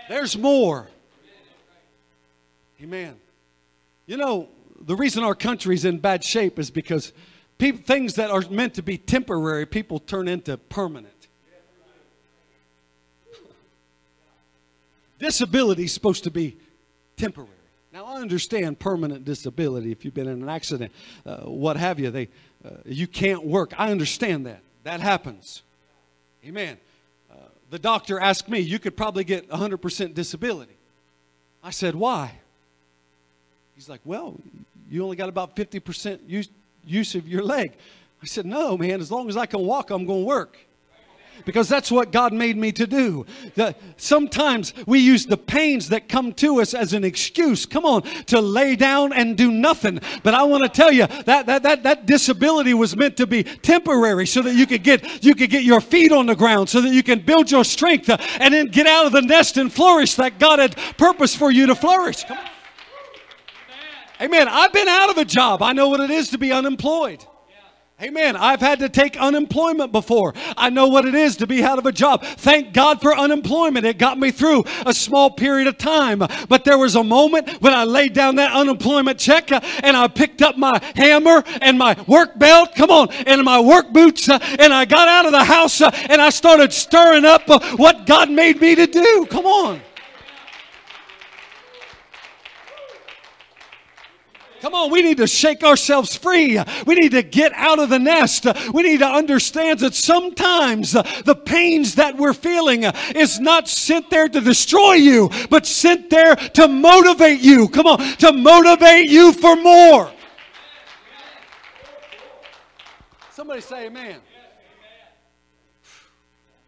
There's 0.09 0.37
more. 0.37 0.89
Amen. 2.81 3.15
You 4.07 4.17
know, 4.17 4.49
the 4.79 4.95
reason 4.95 5.23
our 5.23 5.35
country's 5.35 5.85
in 5.85 5.99
bad 5.99 6.23
shape 6.23 6.59
is 6.59 6.71
because 6.71 7.13
things 7.59 8.15
that 8.15 8.31
are 8.31 8.41
meant 8.49 8.73
to 8.75 8.81
be 8.81 8.97
temporary, 8.97 9.65
people 9.65 9.99
turn 9.99 10.27
into 10.27 10.57
permanent. 10.57 11.13
Disability 15.19 15.83
is 15.83 15.93
supposed 15.93 16.23
to 16.23 16.31
be 16.31 16.57
temporary. 17.15 17.49
Now, 17.93 18.05
I 18.05 18.21
understand 18.21 18.79
permanent 18.79 19.23
disability 19.23 19.91
if 19.91 20.03
you've 20.03 20.13
been 20.15 20.27
in 20.27 20.41
an 20.41 20.49
accident, 20.49 20.91
uh, 21.25 21.41
what 21.41 21.77
have 21.77 21.99
you. 21.99 22.09
They, 22.09 22.29
uh, 22.65 22.77
you 22.85 23.05
can't 23.05 23.45
work. 23.45 23.73
I 23.77 23.91
understand 23.91 24.47
that. 24.47 24.61
That 24.83 24.99
happens. 24.99 25.61
Amen. 26.45 26.77
Uh, 27.31 27.35
the 27.69 27.79
doctor 27.79 28.19
asked 28.19 28.49
me, 28.49 28.59
You 28.59 28.79
could 28.79 28.97
probably 28.97 29.23
get 29.23 29.49
100% 29.49 30.13
disability. 30.13 30.75
I 31.63 31.69
said, 31.69 31.95
Why? 31.95 32.33
He's 33.75 33.89
like, 33.89 34.01
Well, 34.05 34.35
you 34.89 35.03
only 35.03 35.15
got 35.15 35.29
about 35.29 35.55
50% 35.55 36.19
use, 36.27 36.49
use 36.85 37.15
of 37.15 37.27
your 37.27 37.43
leg. 37.43 37.73
I 38.21 38.25
said, 38.25 38.45
No, 38.45 38.77
man, 38.77 38.99
as 38.99 39.11
long 39.11 39.29
as 39.29 39.37
I 39.37 39.45
can 39.45 39.61
walk, 39.61 39.91
I'm 39.91 40.05
going 40.05 40.21
to 40.21 40.25
work 40.27 40.57
because 41.45 41.67
that's 41.67 41.91
what 41.91 42.11
God 42.11 42.33
made 42.33 42.57
me 42.57 42.71
to 42.73 42.87
do. 42.87 43.25
The, 43.55 43.75
sometimes 43.97 44.73
we 44.85 44.99
use 44.99 45.25
the 45.25 45.37
pains 45.37 45.89
that 45.89 46.09
come 46.09 46.33
to 46.33 46.61
us 46.61 46.73
as 46.73 46.93
an 46.93 47.03
excuse, 47.03 47.65
come 47.65 47.85
on, 47.85 48.03
to 48.27 48.41
lay 48.41 48.75
down 48.75 49.13
and 49.13 49.37
do 49.37 49.51
nothing. 49.51 49.99
But 50.23 50.33
I 50.33 50.43
want 50.43 50.63
to 50.63 50.69
tell 50.69 50.91
you 50.91 51.07
that, 51.07 51.45
that, 51.45 51.63
that, 51.63 51.83
that 51.83 52.05
disability 52.05 52.73
was 52.73 52.95
meant 52.95 53.17
to 53.17 53.27
be 53.27 53.43
temporary 53.43 54.27
so 54.27 54.41
that 54.41 54.55
you 54.55 54.65
could 54.65 54.83
get, 54.83 55.23
you 55.23 55.35
could 55.35 55.49
get 55.49 55.63
your 55.63 55.81
feet 55.81 56.11
on 56.11 56.25
the 56.25 56.35
ground, 56.35 56.69
so 56.69 56.81
that 56.81 56.93
you 56.93 57.03
can 57.03 57.19
build 57.19 57.49
your 57.49 57.63
strength 57.63 58.09
uh, 58.09 58.17
and 58.39 58.53
then 58.53 58.67
get 58.67 58.87
out 58.87 59.05
of 59.05 59.11
the 59.11 59.21
nest 59.21 59.57
and 59.57 59.71
flourish 59.71 60.15
that 60.15 60.39
God 60.39 60.59
had 60.59 60.75
purpose 60.97 61.35
for 61.35 61.51
you 61.51 61.67
to 61.67 61.75
flourish. 61.75 62.23
Come 62.23 62.37
on. 62.37 62.45
Amen. 64.21 64.47
I've 64.47 64.71
been 64.71 64.87
out 64.87 65.09
of 65.09 65.17
a 65.17 65.25
job. 65.25 65.63
I 65.63 65.73
know 65.73 65.89
what 65.89 65.99
it 65.99 66.11
is 66.11 66.29
to 66.29 66.37
be 66.37 66.51
unemployed. 66.51 67.25
Amen. 68.01 68.35
I've 68.35 68.61
had 68.61 68.79
to 68.79 68.89
take 68.89 69.15
unemployment 69.15 69.91
before. 69.91 70.33
I 70.57 70.71
know 70.71 70.87
what 70.87 71.05
it 71.05 71.13
is 71.13 71.37
to 71.37 71.45
be 71.45 71.63
out 71.63 71.77
of 71.77 71.85
a 71.85 71.91
job. 71.91 72.23
Thank 72.23 72.73
God 72.73 72.99
for 72.99 73.15
unemployment. 73.15 73.85
It 73.85 73.99
got 73.99 74.17
me 74.17 74.31
through 74.31 74.63
a 74.87 74.93
small 74.93 75.29
period 75.29 75.67
of 75.67 75.77
time. 75.77 76.23
But 76.49 76.65
there 76.65 76.79
was 76.79 76.95
a 76.95 77.03
moment 77.03 77.61
when 77.61 77.73
I 77.73 77.83
laid 77.83 78.13
down 78.13 78.37
that 78.37 78.53
unemployment 78.53 79.19
check 79.19 79.51
uh, 79.51 79.59
and 79.83 79.95
I 79.95 80.07
picked 80.07 80.41
up 80.41 80.57
my 80.57 80.81
hammer 80.95 81.43
and 81.61 81.77
my 81.77 81.95
work 82.07 82.39
belt, 82.39 82.73
come 82.73 82.89
on, 82.89 83.11
and 83.11 83.43
my 83.43 83.59
work 83.59 83.93
boots, 83.93 84.27
uh, 84.27 84.39
and 84.57 84.73
I 84.73 84.85
got 84.85 85.07
out 85.07 85.27
of 85.27 85.31
the 85.31 85.43
house 85.43 85.79
uh, 85.79 85.91
and 86.09 86.19
I 86.19 86.31
started 86.31 86.73
stirring 86.73 87.23
up 87.23 87.47
what 87.77 88.07
God 88.07 88.31
made 88.31 88.59
me 88.59 88.73
to 88.73 88.87
do. 88.87 89.27
Come 89.29 89.45
on. 89.45 89.79
Come 94.61 94.75
on, 94.75 94.91
we 94.91 95.01
need 95.01 95.17
to 95.17 95.25
shake 95.25 95.63
ourselves 95.63 96.15
free. 96.15 96.61
We 96.85 96.93
need 96.93 97.13
to 97.13 97.23
get 97.23 97.51
out 97.55 97.79
of 97.79 97.89
the 97.89 97.97
nest. 97.97 98.45
We 98.71 98.83
need 98.83 98.99
to 98.99 99.07
understand 99.07 99.79
that 99.79 99.95
sometimes 99.95 100.95
uh, 100.95 101.01
the 101.25 101.33
pains 101.33 101.95
that 101.95 102.15
we're 102.15 102.33
feeling 102.33 102.85
uh, 102.85 102.95
is 103.15 103.39
not 103.39 103.67
sent 103.67 104.11
there 104.11 104.29
to 104.29 104.39
destroy 104.39 104.93
you, 104.93 105.31
but 105.49 105.65
sent 105.65 106.11
there 106.11 106.35
to 106.35 106.67
motivate 106.67 107.39
you. 107.39 107.69
Come 107.69 107.87
on, 107.87 107.97
to 108.17 108.31
motivate 108.31 109.09
you 109.09 109.33
for 109.33 109.55
more. 109.55 110.11
Somebody 113.31 113.61
say 113.61 113.87
amen. 113.87 114.21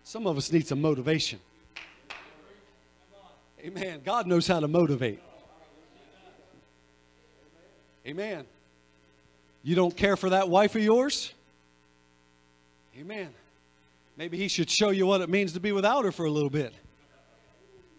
Some 0.03 0.25
of 0.25 0.35
us 0.35 0.51
need 0.51 0.65
some 0.65 0.81
motivation. 0.81 1.39
Amen. 3.63 4.01
God 4.03 4.25
knows 4.25 4.47
how 4.47 4.59
to 4.59 4.67
motivate. 4.67 5.19
Amen. 8.05 8.45
You 9.63 9.75
don't 9.75 9.95
care 9.95 10.17
for 10.17 10.31
that 10.31 10.49
wife 10.49 10.75
of 10.75 10.83
yours? 10.83 11.33
Amen. 12.99 13.29
Maybe 14.17 14.37
he 14.37 14.47
should 14.47 14.69
show 14.69 14.89
you 14.89 15.05
what 15.05 15.21
it 15.21 15.29
means 15.29 15.53
to 15.53 15.59
be 15.59 15.71
without 15.71 16.05
her 16.05 16.11
for 16.11 16.25
a 16.25 16.31
little 16.31 16.49
bit. 16.49 16.73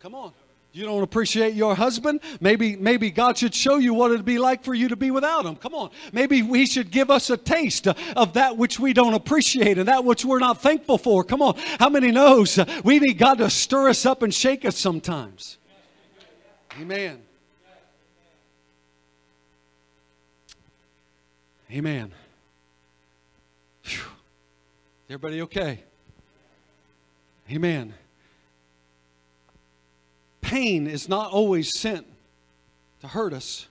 Come 0.00 0.14
on. 0.14 0.32
You 0.72 0.84
don't 0.84 1.04
appreciate 1.04 1.54
your 1.54 1.76
husband? 1.76 2.20
Maybe, 2.40 2.74
maybe 2.74 3.12
God 3.12 3.38
should 3.38 3.54
show 3.54 3.76
you 3.76 3.94
what 3.94 4.10
it'd 4.10 4.24
be 4.24 4.38
like 4.38 4.64
for 4.64 4.74
you 4.74 4.88
to 4.88 4.96
be 4.96 5.12
without 5.12 5.46
him. 5.46 5.54
Come 5.54 5.72
on. 5.72 5.90
Maybe 6.12 6.42
he 6.42 6.66
should 6.66 6.90
give 6.90 7.12
us 7.12 7.30
a 7.30 7.36
taste 7.36 7.86
of 7.86 8.32
that 8.32 8.56
which 8.56 8.80
we 8.80 8.92
don't 8.92 9.14
appreciate 9.14 9.78
and 9.78 9.86
that 9.86 10.04
which 10.04 10.24
we're 10.24 10.40
not 10.40 10.60
thankful 10.60 10.98
for. 10.98 11.22
Come 11.22 11.42
on. 11.42 11.54
How 11.78 11.88
many 11.88 12.10
knows 12.10 12.58
we 12.82 12.98
need 12.98 13.18
God 13.18 13.38
to 13.38 13.50
stir 13.50 13.88
us 13.88 14.04
up 14.04 14.22
and 14.22 14.34
shake 14.34 14.64
us 14.64 14.76
sometimes? 14.76 15.58
Amen. 16.80 17.22
Amen. 21.74 22.12
Whew. 23.82 24.04
Everybody 25.10 25.42
okay? 25.42 25.80
Amen. 27.50 27.94
Pain 30.40 30.86
is 30.86 31.08
not 31.08 31.32
always 31.32 31.76
sent 31.76 32.06
to 33.00 33.08
hurt 33.08 33.32
us, 33.32 33.66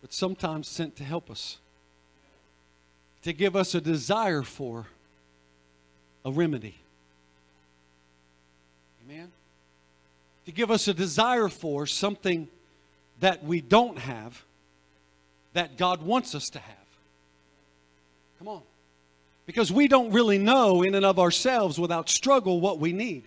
but 0.00 0.12
sometimes 0.12 0.68
sent 0.68 0.94
to 0.96 1.02
help 1.02 1.28
us, 1.28 1.58
to 3.22 3.32
give 3.32 3.56
us 3.56 3.74
a 3.74 3.80
desire 3.80 4.42
for 4.42 4.86
a 6.24 6.30
remedy. 6.30 6.76
Amen. 9.04 9.32
To 10.46 10.52
give 10.52 10.70
us 10.70 10.86
a 10.86 10.94
desire 10.94 11.48
for 11.48 11.84
something 11.84 12.46
that 13.18 13.42
we 13.42 13.60
don't 13.60 13.98
have 13.98 14.44
that 15.54 15.78
God 15.78 16.02
wants 16.02 16.34
us 16.34 16.50
to 16.50 16.58
have. 16.58 16.76
Come 18.38 18.48
on. 18.48 18.62
Because 19.46 19.72
we 19.72 19.88
don't 19.88 20.12
really 20.12 20.38
know 20.38 20.82
in 20.82 20.94
and 20.94 21.04
of 21.04 21.18
ourselves 21.18 21.78
without 21.78 22.08
struggle 22.08 22.60
what 22.60 22.78
we 22.78 22.92
need. 22.92 23.24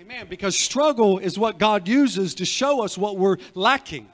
Amen. 0.00 0.26
Because 0.28 0.56
struggle 0.56 1.18
is 1.18 1.38
what 1.38 1.58
God 1.58 1.88
uses 1.88 2.34
to 2.36 2.44
show 2.44 2.82
us 2.84 2.96
what 2.96 3.16
we're 3.16 3.36
lacking. 3.54 4.08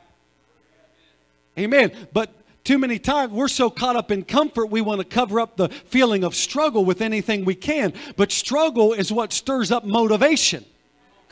Amen. 1.58 1.92
But 2.12 2.32
too 2.64 2.78
many 2.78 2.98
times 2.98 3.32
we're 3.32 3.48
so 3.48 3.70
caught 3.70 3.96
up 3.96 4.10
in 4.10 4.24
comfort, 4.24 4.66
we 4.66 4.80
want 4.80 5.00
to 5.00 5.06
cover 5.06 5.38
up 5.38 5.56
the 5.56 5.68
feeling 5.68 6.24
of 6.24 6.34
struggle 6.34 6.84
with 6.84 7.00
anything 7.00 7.44
we 7.44 7.54
can. 7.54 7.92
But 8.16 8.32
struggle 8.32 8.92
is 8.92 9.12
what 9.12 9.32
stirs 9.32 9.70
up 9.70 9.84
motivation. 9.84 10.64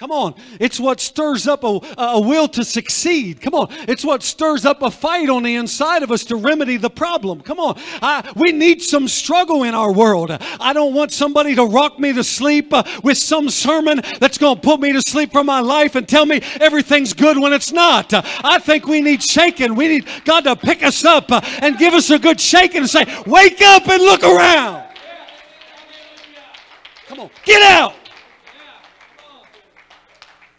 Come 0.03 0.11
on. 0.11 0.35
It's 0.59 0.81
what 0.81 0.99
stirs 0.99 1.47
up 1.47 1.63
a, 1.63 1.79
a 1.97 2.21
will 2.21 2.49
to 2.49 2.65
succeed. 2.65 3.41
Come 3.41 3.55
on. 3.55 3.69
It's 3.87 4.05
what 4.05 4.25
stirs 4.25 4.65
up 4.65 4.83
a 4.83 4.91
fight 4.91 5.29
on 5.29 5.45
the 5.45 5.55
inside 5.55 6.03
of 6.03 6.11
us 6.11 6.25
to 6.25 6.35
remedy 6.35 6.77
the 6.77 6.91
problem. 6.91 7.41
Come 7.41 7.61
on. 7.61 7.81
I, 8.03 8.29
we 8.35 8.51
need 8.51 8.83
some 8.83 9.07
struggle 9.07 9.63
in 9.63 9.77
our 9.77 9.93
world. 9.93 10.33
I 10.33 10.73
don't 10.73 10.93
want 10.93 11.13
somebody 11.13 11.55
to 11.55 11.65
rock 11.65 12.01
me 12.01 12.13
to 12.15 12.25
sleep 12.25 12.75
uh, 12.75 12.83
with 13.05 13.17
some 13.17 13.49
sermon 13.49 14.01
that's 14.19 14.39
going 14.39 14.57
to 14.57 14.61
put 14.61 14.81
me 14.81 14.93
to 14.93 15.03
sleep 15.03 15.31
for 15.31 15.45
my 15.45 15.61
life 15.61 15.95
and 15.95 16.09
tell 16.09 16.27
me 16.27 16.41
everything's 16.61 17.13
good 17.13 17.39
when 17.39 17.53
it's 17.53 17.71
not. 17.71 18.13
Uh, 18.13 18.23
I 18.43 18.59
think 18.59 18.89
we 18.89 19.03
need 19.03 19.23
shaking. 19.23 19.77
We 19.77 19.87
need 19.87 20.09
God 20.25 20.41
to 20.41 20.57
pick 20.57 20.83
us 20.83 21.05
up 21.05 21.31
uh, 21.31 21.41
and 21.61 21.79
give 21.79 21.95
us 21.95 22.11
a 22.11 22.19
good 22.19 22.41
shaking 22.41 22.79
and 22.79 22.91
say, 22.91 23.05
wake 23.25 23.63
up 23.63 23.87
and 23.87 24.03
look 24.03 24.25
around. 24.25 24.85
Come 27.07 27.21
on. 27.21 27.31
Get 27.45 27.63
out. 27.63 28.02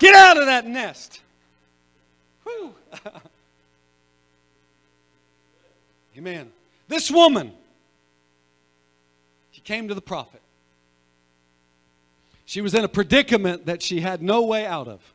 Get 0.04 0.16
out 0.16 0.38
of 0.38 0.48
that 0.48 0.68
nest. 0.68 1.22
Whew. 2.44 2.76
Amen. 6.18 6.52
This 6.90 7.10
woman, 7.10 7.54
she 9.52 9.62
came 9.62 9.88
to 9.88 9.94
the 9.94 10.02
prophet. 10.02 10.42
She 12.44 12.60
was 12.60 12.76
in 12.76 12.84
a 12.84 12.90
predicament 12.90 13.66
that 13.68 13.82
she 13.82 14.02
had 14.02 14.22
no 14.22 14.44
way 14.44 14.66
out 14.66 14.90
of. 14.90 15.14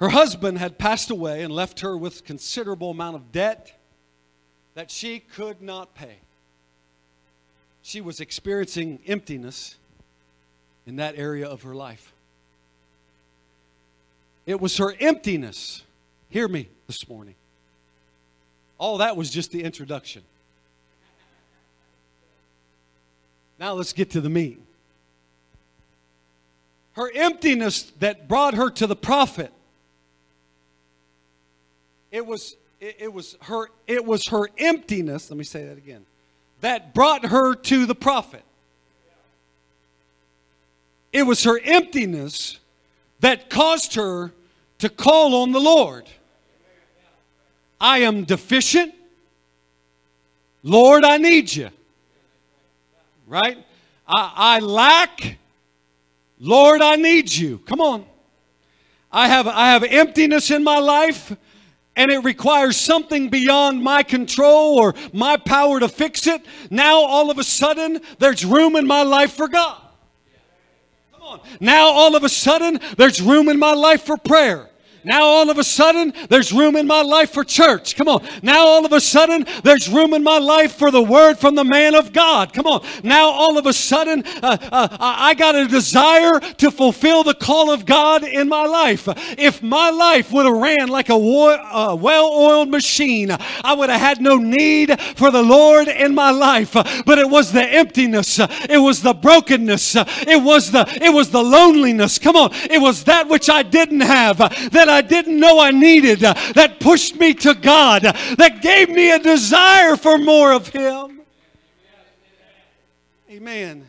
Her 0.00 0.08
husband 0.08 0.56
had 0.56 0.78
passed 0.78 1.10
away 1.10 1.42
and 1.42 1.52
left 1.52 1.80
her 1.80 1.98
with 1.98 2.24
considerable 2.24 2.92
amount 2.92 3.16
of 3.16 3.30
debt 3.30 3.78
that 4.72 4.90
she 4.90 5.18
could 5.18 5.60
not 5.60 5.94
pay. 5.94 6.16
She 7.82 8.00
was 8.00 8.20
experiencing 8.20 9.00
emptiness 9.06 9.76
in 10.86 10.96
that 10.96 11.18
area 11.18 11.46
of 11.46 11.60
her 11.60 11.74
life. 11.74 12.14
It 14.46 14.60
was 14.60 14.76
her 14.76 14.94
emptiness. 15.00 15.82
Hear 16.30 16.46
me 16.46 16.68
this 16.86 17.08
morning. 17.08 17.34
All 18.78 18.98
that 18.98 19.16
was 19.16 19.30
just 19.30 19.50
the 19.50 19.64
introduction. 19.64 20.22
Now 23.58 23.72
let's 23.72 23.92
get 23.92 24.10
to 24.10 24.20
the 24.20 24.28
meat. 24.28 24.60
Her 26.92 27.10
emptiness 27.14 27.92
that 27.98 28.28
brought 28.28 28.54
her 28.54 28.70
to 28.70 28.86
the 28.86 28.96
prophet. 28.96 29.52
It 32.10 32.24
was 32.24 32.56
it, 32.80 32.96
it 33.00 33.12
was 33.12 33.36
her 33.42 33.68
it 33.86 34.04
was 34.04 34.28
her 34.28 34.48
emptiness, 34.58 35.30
let 35.30 35.36
me 35.36 35.44
say 35.44 35.66
that 35.66 35.76
again. 35.76 36.06
That 36.60 36.94
brought 36.94 37.26
her 37.26 37.54
to 37.54 37.86
the 37.86 37.94
prophet. 37.94 38.42
It 41.12 41.24
was 41.24 41.44
her 41.44 41.58
emptiness 41.62 42.58
that 43.20 43.50
caused 43.50 43.94
her 43.94 44.32
to 44.78 44.88
call 44.88 45.34
on 45.42 45.52
the 45.52 45.60
Lord. 45.60 46.08
I 47.80 47.98
am 47.98 48.24
deficient. 48.24 48.94
Lord, 50.62 51.04
I 51.04 51.18
need 51.18 51.54
you. 51.54 51.70
Right? 53.26 53.58
I, 54.06 54.32
I 54.36 54.58
lack. 54.60 55.38
Lord, 56.38 56.82
I 56.82 56.96
need 56.96 57.32
you. 57.32 57.58
Come 57.58 57.80
on. 57.80 58.04
I 59.10 59.28
have, 59.28 59.46
I 59.46 59.68
have 59.68 59.84
emptiness 59.84 60.50
in 60.50 60.62
my 60.62 60.78
life 60.78 61.34
and 61.96 62.10
it 62.10 62.18
requires 62.18 62.76
something 62.76 63.30
beyond 63.30 63.82
my 63.82 64.02
control 64.02 64.78
or 64.78 64.94
my 65.12 65.38
power 65.38 65.80
to 65.80 65.88
fix 65.88 66.26
it. 66.26 66.44
Now, 66.70 66.98
all 66.98 67.30
of 67.30 67.38
a 67.38 67.44
sudden, 67.44 68.00
there's 68.18 68.44
room 68.44 68.76
in 68.76 68.86
my 68.86 69.02
life 69.02 69.32
for 69.32 69.48
God. 69.48 69.80
Now, 71.60 71.88
all 71.88 72.16
of 72.16 72.24
a 72.24 72.28
sudden, 72.28 72.80
there's 72.96 73.20
room 73.20 73.48
in 73.48 73.58
my 73.58 73.72
life 73.72 74.02
for 74.02 74.16
prayer. 74.16 74.70
Now 75.06 75.22
all 75.22 75.50
of 75.50 75.56
a 75.56 75.62
sudden, 75.62 76.12
there's 76.28 76.52
room 76.52 76.74
in 76.74 76.88
my 76.88 77.00
life 77.00 77.30
for 77.30 77.44
church. 77.44 77.94
Come 77.94 78.08
on. 78.08 78.26
Now 78.42 78.66
all 78.66 78.84
of 78.84 78.92
a 78.92 79.00
sudden, 79.00 79.46
there's 79.62 79.88
room 79.88 80.12
in 80.14 80.24
my 80.24 80.38
life 80.38 80.72
for 80.74 80.90
the 80.90 81.00
word 81.00 81.38
from 81.38 81.54
the 81.54 81.62
man 81.62 81.94
of 81.94 82.12
God. 82.12 82.52
Come 82.52 82.66
on. 82.66 82.84
Now 83.04 83.28
all 83.28 83.56
of 83.56 83.66
a 83.66 83.72
sudden, 83.72 84.24
uh, 84.42 84.58
uh, 84.72 84.88
I 85.00 85.34
got 85.34 85.54
a 85.54 85.68
desire 85.68 86.40
to 86.40 86.72
fulfill 86.72 87.22
the 87.22 87.34
call 87.34 87.70
of 87.70 87.86
God 87.86 88.24
in 88.24 88.48
my 88.48 88.66
life. 88.66 89.06
If 89.38 89.62
my 89.62 89.90
life 89.90 90.32
would 90.32 90.44
have 90.44 90.56
ran 90.56 90.88
like 90.88 91.08
a 91.08 91.14
uh, 91.14 91.94
well-oiled 91.94 92.70
machine, 92.70 93.30
I 93.30 93.74
would 93.74 93.90
have 93.90 94.00
had 94.00 94.20
no 94.20 94.38
need 94.38 95.00
for 95.14 95.30
the 95.30 95.42
Lord 95.42 95.86
in 95.86 96.16
my 96.16 96.32
life. 96.32 96.72
But 96.72 97.20
it 97.20 97.30
was 97.30 97.52
the 97.52 97.62
emptiness. 97.62 98.40
It 98.40 98.82
was 98.82 99.02
the 99.02 99.14
brokenness. 99.14 99.94
It 99.94 100.42
was 100.42 100.72
the, 100.72 100.84
it 101.00 101.10
was 101.10 101.30
the 101.30 101.44
loneliness. 101.44 102.18
Come 102.18 102.34
on. 102.34 102.50
It 102.54 102.80
was 102.80 103.04
that 103.04 103.28
which 103.28 103.48
I 103.48 103.62
didn't 103.62 104.00
have 104.00 104.38
that 104.38 104.88
I 104.88 104.95
I 104.96 105.02
didn't 105.02 105.38
know 105.38 105.60
I 105.60 105.70
needed, 105.72 106.24
uh, 106.24 106.34
that 106.54 106.80
pushed 106.80 107.16
me 107.16 107.34
to 107.34 107.54
God, 107.54 108.06
uh, 108.06 108.12
that 108.38 108.62
gave 108.62 108.88
me 108.88 109.10
a 109.10 109.18
desire 109.18 109.96
for 109.96 110.16
more 110.16 110.52
of 110.52 110.68
Him. 110.68 111.20
Amen. 113.30 113.86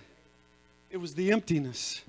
It 0.91 0.97
was 0.97 1.15
the 1.15 1.31
emptiness. 1.31 2.01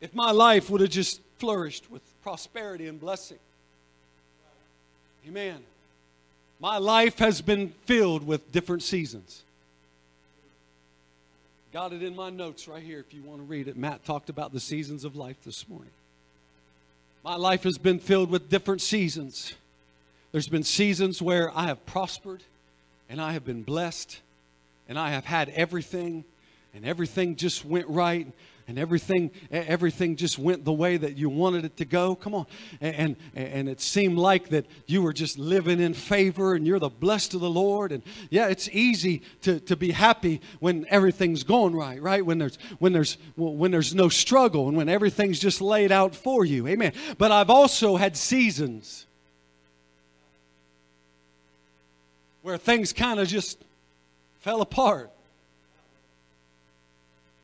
If 0.00 0.14
my 0.14 0.30
life 0.30 0.70
would 0.70 0.80
have 0.80 0.90
just 0.90 1.20
flourished 1.38 1.90
with 1.90 2.02
prosperity 2.22 2.86
and 2.86 3.00
blessing. 3.00 3.38
Amen. 5.26 5.58
My 6.60 6.78
life 6.78 7.18
has 7.18 7.40
been 7.40 7.70
filled 7.86 8.26
with 8.26 8.52
different 8.52 8.82
seasons. 8.82 9.42
Got 11.72 11.92
it 11.92 12.02
in 12.02 12.16
my 12.16 12.30
notes 12.30 12.66
right 12.66 12.82
here 12.82 13.00
if 13.00 13.12
you 13.12 13.22
want 13.22 13.40
to 13.40 13.44
read 13.44 13.68
it. 13.68 13.76
Matt 13.76 14.04
talked 14.04 14.30
about 14.30 14.52
the 14.52 14.60
seasons 14.60 15.04
of 15.04 15.16
life 15.16 15.36
this 15.44 15.68
morning. 15.68 15.90
My 17.24 17.34
life 17.34 17.64
has 17.64 17.78
been 17.78 17.98
filled 17.98 18.30
with 18.30 18.48
different 18.48 18.80
seasons. 18.80 19.54
There's 20.30 20.48
been 20.48 20.62
seasons 20.62 21.20
where 21.20 21.56
I 21.56 21.66
have 21.66 21.84
prospered 21.84 22.42
and 23.08 23.20
I 23.20 23.32
have 23.32 23.44
been 23.44 23.62
blessed 23.62 24.20
and 24.88 24.98
I 24.98 25.10
have 25.10 25.24
had 25.24 25.48
everything 25.50 26.24
and 26.74 26.84
everything 26.84 27.34
just 27.34 27.64
went 27.64 27.88
right 27.88 28.26
and 28.68 28.78
everything 28.78 29.30
everything 29.50 30.14
just 30.14 30.38
went 30.38 30.64
the 30.64 30.72
way 30.72 30.98
that 30.98 31.16
you 31.16 31.30
wanted 31.30 31.64
it 31.64 31.76
to 31.78 31.84
go. 31.86 32.14
Come 32.14 32.34
on. 32.34 32.46
And, 32.80 33.16
and 33.34 33.68
it 33.68 33.80
seemed 33.80 34.18
like 34.18 34.50
that 34.50 34.66
you 34.86 35.02
were 35.02 35.14
just 35.14 35.38
living 35.38 35.80
in 35.80 35.94
favor 35.94 36.54
and 36.54 36.66
you're 36.66 36.78
the 36.78 36.90
blessed 36.90 37.34
of 37.34 37.40
the 37.40 37.50
lord. 37.50 37.90
And 37.90 38.02
yeah 38.30 38.48
it's 38.48 38.68
easy 38.68 39.22
to, 39.42 39.58
to 39.60 39.74
be 39.74 39.90
happy 39.90 40.42
when 40.60 40.86
everything's 40.90 41.42
going 41.42 41.74
right 41.74 42.00
right? 42.00 42.24
When 42.24 42.38
there's 42.38 42.58
when 42.78 42.92
there's 42.92 43.16
when 43.36 43.70
there's 43.70 43.94
no 43.94 44.08
struggle 44.08 44.68
and 44.68 44.76
when 44.76 44.88
everything's 44.88 45.40
just 45.40 45.60
laid 45.60 45.90
out 45.90 46.14
for 46.14 46.44
you. 46.44 46.68
Amen. 46.68 46.92
But 47.16 47.32
i've 47.32 47.50
also 47.50 47.96
had 47.96 48.16
seasons 48.16 49.06
where 52.42 52.58
things 52.58 52.92
kind 52.92 53.18
of 53.18 53.28
just 53.28 53.64
fell 54.40 54.60
apart 54.60 55.10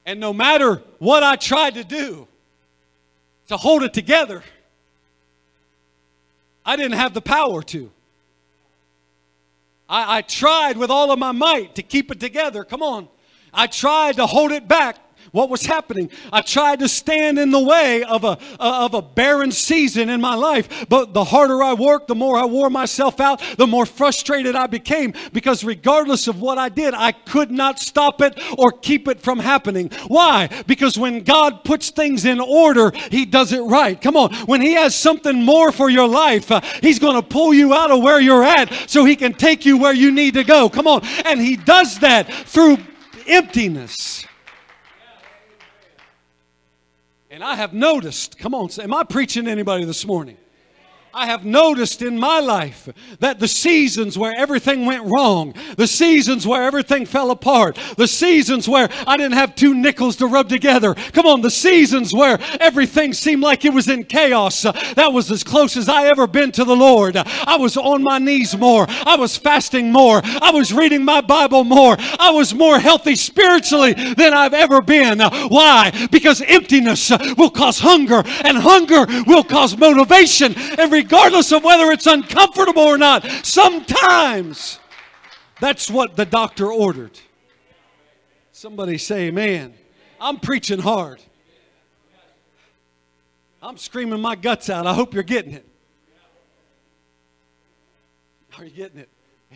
and 0.07 0.21
no 0.21 0.33
matter 0.33 0.83
what 0.99 1.23
I 1.23 1.37
tried 1.37 1.75
to 1.75 1.85
do 1.85 2.29
to 3.49 3.57
hold 3.57 3.83
it 3.83 3.95
together, 3.95 4.43
I 6.65 6.77
didn't 6.77 6.99
have 6.99 7.15
the 7.15 7.21
power 7.21 7.63
to. 7.63 7.91
I, 9.89 10.19
I, 10.19 10.23
tried 10.23 10.79
with 10.79 10.91
all 10.91 11.11
of 11.11 11.19
my 11.19 11.33
might 11.33 11.75
to 11.75 11.83
keep 11.83 12.11
it 12.11 12.19
together. 12.19 12.65
Come 12.65 12.83
on. 12.83 13.09
I 13.53 13.67
tried 13.67 14.17
to 14.17 14.27
hold 14.27 14.51
it 14.51 14.67
back 14.67 14.97
what 15.35 15.51
was 15.51 15.67
happening. 15.67 16.09
I 16.33 16.43
tried 16.43 16.79
to 16.79 16.89
stand 16.89 17.41
in 17.41 17.51
the 17.51 17.61
way 17.61 18.05
of 18.05 18.23
a, 18.23 18.39
of 18.61 18.95
a 18.95 19.03
barren 19.03 19.51
season 19.51 20.09
in 20.09 20.21
my 20.21 20.37
life, 20.37 20.87
but 20.89 21.13
the 21.13 21.25
harder 21.25 21.61
I 21.61 21.75
worked, 21.75 22.07
the 22.07 22.15
more 22.15 22.39
I 22.39 22.45
wore 22.45 22.71
myself 22.71 23.19
out, 23.19 23.43
the 23.59 23.67
more 23.67 23.85
frustrated 23.85 24.55
I 24.55 24.69
became 24.69 25.13
because 25.33 25.65
regardless 25.65 26.29
of 26.29 26.41
what 26.41 26.57
I 26.57 26.69
did, 26.69 26.95
I 26.95 27.11
could 27.11 27.51
not 27.51 27.81
stop 27.81 28.23
it 28.23 28.39
or 28.57 28.71
keep 28.71 29.09
it 29.09 29.21
from 29.21 29.41
happening. 29.41 29.91
Why? 30.07 30.49
Because 30.69 30.97
when 30.97 31.25
God 31.25 31.65
puts 31.65 31.91
things 31.91 32.25
in 32.25 32.39
order, 32.39 32.93
He 33.11 33.27
does 33.27 33.53
it 33.53 33.63
right. 33.63 34.01
Come 34.01 34.17
on. 34.17 34.33
When 34.47 34.61
He 34.61 34.75
has 34.75 34.95
something 34.95 35.43
more 35.43 35.73
for 35.73 35.91
your 35.91 36.07
life, 36.07 36.53
uh, 36.53 36.61
He's 36.81 37.01
going 37.01 37.21
to 37.21 37.29
pull 37.29 37.53
you 37.53 37.75
out 37.75 37.91
of 37.91 38.05
where 38.05 38.21
you're 38.21 38.45
at 38.45 38.73
so 38.89 39.05
He 39.05 39.17
can 39.17 39.33
take 39.33 39.67
you 39.67 39.79
where 39.79 39.95
you 39.95 40.13
need 40.13 40.35
to 40.35 40.45
go. 40.45 40.69
Come 40.69 40.87
on. 40.87 41.05
And 41.25 41.41
He 41.41 41.57
does 41.57 41.99
that 41.99 42.33
through 42.33 42.79
emptiness. 43.27 44.25
And 47.35 47.43
I 47.43 47.57
have 47.57 47.75
noticed, 47.75 48.39
come 48.39 48.55
on, 48.55 48.71
am 48.81 48.95
I 48.95 49.03
preaching 49.03 49.47
to 49.47 49.51
anybody 49.51 49.85
this 49.85 50.07
morning? 50.07 50.37
I 51.15 51.27
have 51.27 51.45
noticed 51.45 52.03
in 52.03 52.19
my 52.19 52.41
life 52.41 52.89
that 53.21 53.39
the 53.39 53.47
seasons 53.47 54.19
where 54.19 54.35
everything 54.37 54.85
went 54.85 55.05
wrong, 55.05 55.55
the 55.77 55.87
seasons 55.87 56.45
where 56.45 56.65
everything 56.65 57.07
fell 57.07 57.31
apart, 57.31 57.79
the 57.97 58.09
seasons 58.09 58.69
where 58.69 58.89
I 59.07 59.17
didn't 59.17 59.35
have 59.35 59.55
two 59.55 59.75
nickels 59.75 60.17
to 60.17 60.27
rub 60.27 60.49
together, 60.49 60.95
come 61.13 61.27
on, 61.27 61.41
the 61.41 61.51
seasons 61.51 62.13
where 62.13 62.39
everything 62.59 63.13
seemed 63.13 63.43
like 63.43 63.65
it 63.65 63.73
was 63.73 63.89
in 63.89 64.05
chaos, 64.05 64.65
uh, 64.65 64.73
that 64.97 65.13
was 65.13 65.31
as 65.31 65.45
close 65.45 65.77
as 65.77 65.89
I 65.89 66.07
ever 66.09 66.27
been 66.27 66.51
to 66.53 66.65
the 66.65 66.75
Lord. 66.75 67.17
I 67.17 67.57
was 67.59 67.77
on 67.77 68.03
my 68.03 68.19
knees 68.19 68.57
more, 68.57 68.87
I 68.89 69.15
was 69.17 69.37
fasting 69.37 69.93
more, 69.93 70.21
I 70.25 70.51
was 70.51 70.73
reading 70.73 71.05
my 71.05 71.21
Bible 71.21 71.63
more, 71.63 71.97
I 72.19 72.31
was 72.31 72.53
more 72.53 72.81
healthy 72.81 73.15
spiritually 73.15 73.93
than 73.93 74.35
I've 74.35 74.55
ever 74.55 74.83
been. 74.83 75.21
Why? 75.21 76.09
Because 76.11 76.43
emptiness 76.43 77.13
will 77.39 77.51
cause 77.51 77.79
hunger, 77.79 78.25
and 78.45 78.59
hunger 78.59 79.07
will 79.29 79.45
cause 79.45 79.77
motivation. 79.77 80.57
Every 80.77 81.04
regardless 81.05 81.53
of 81.53 81.63
whether 81.63 81.91
it's 81.93 82.07
uncomfortable 82.07 82.83
or 82.83 82.99
not. 82.99 83.25
Sometimes 83.45 84.79
that's 85.61 85.91
what 85.91 86.17
the 86.17 86.25
doctor 86.25 86.73
ordered. 86.73 87.19
Somebody 88.53 88.99
say, 88.99 89.31
man, 89.31 89.75
I'm 90.21 90.39
preaching 90.39 90.79
hard. 90.79 91.21
I'm 93.63 93.77
screaming 93.77 94.21
my 94.21 94.37
guts 94.37 94.69
out. 94.71 94.87
I 94.87 94.95
hope 94.95 95.15
you're 95.15 95.23
getting 95.23 95.53
it. 95.53 95.67
Are 98.59 98.65
you 98.65 98.71
getting 98.71 99.01
it? 99.01 99.09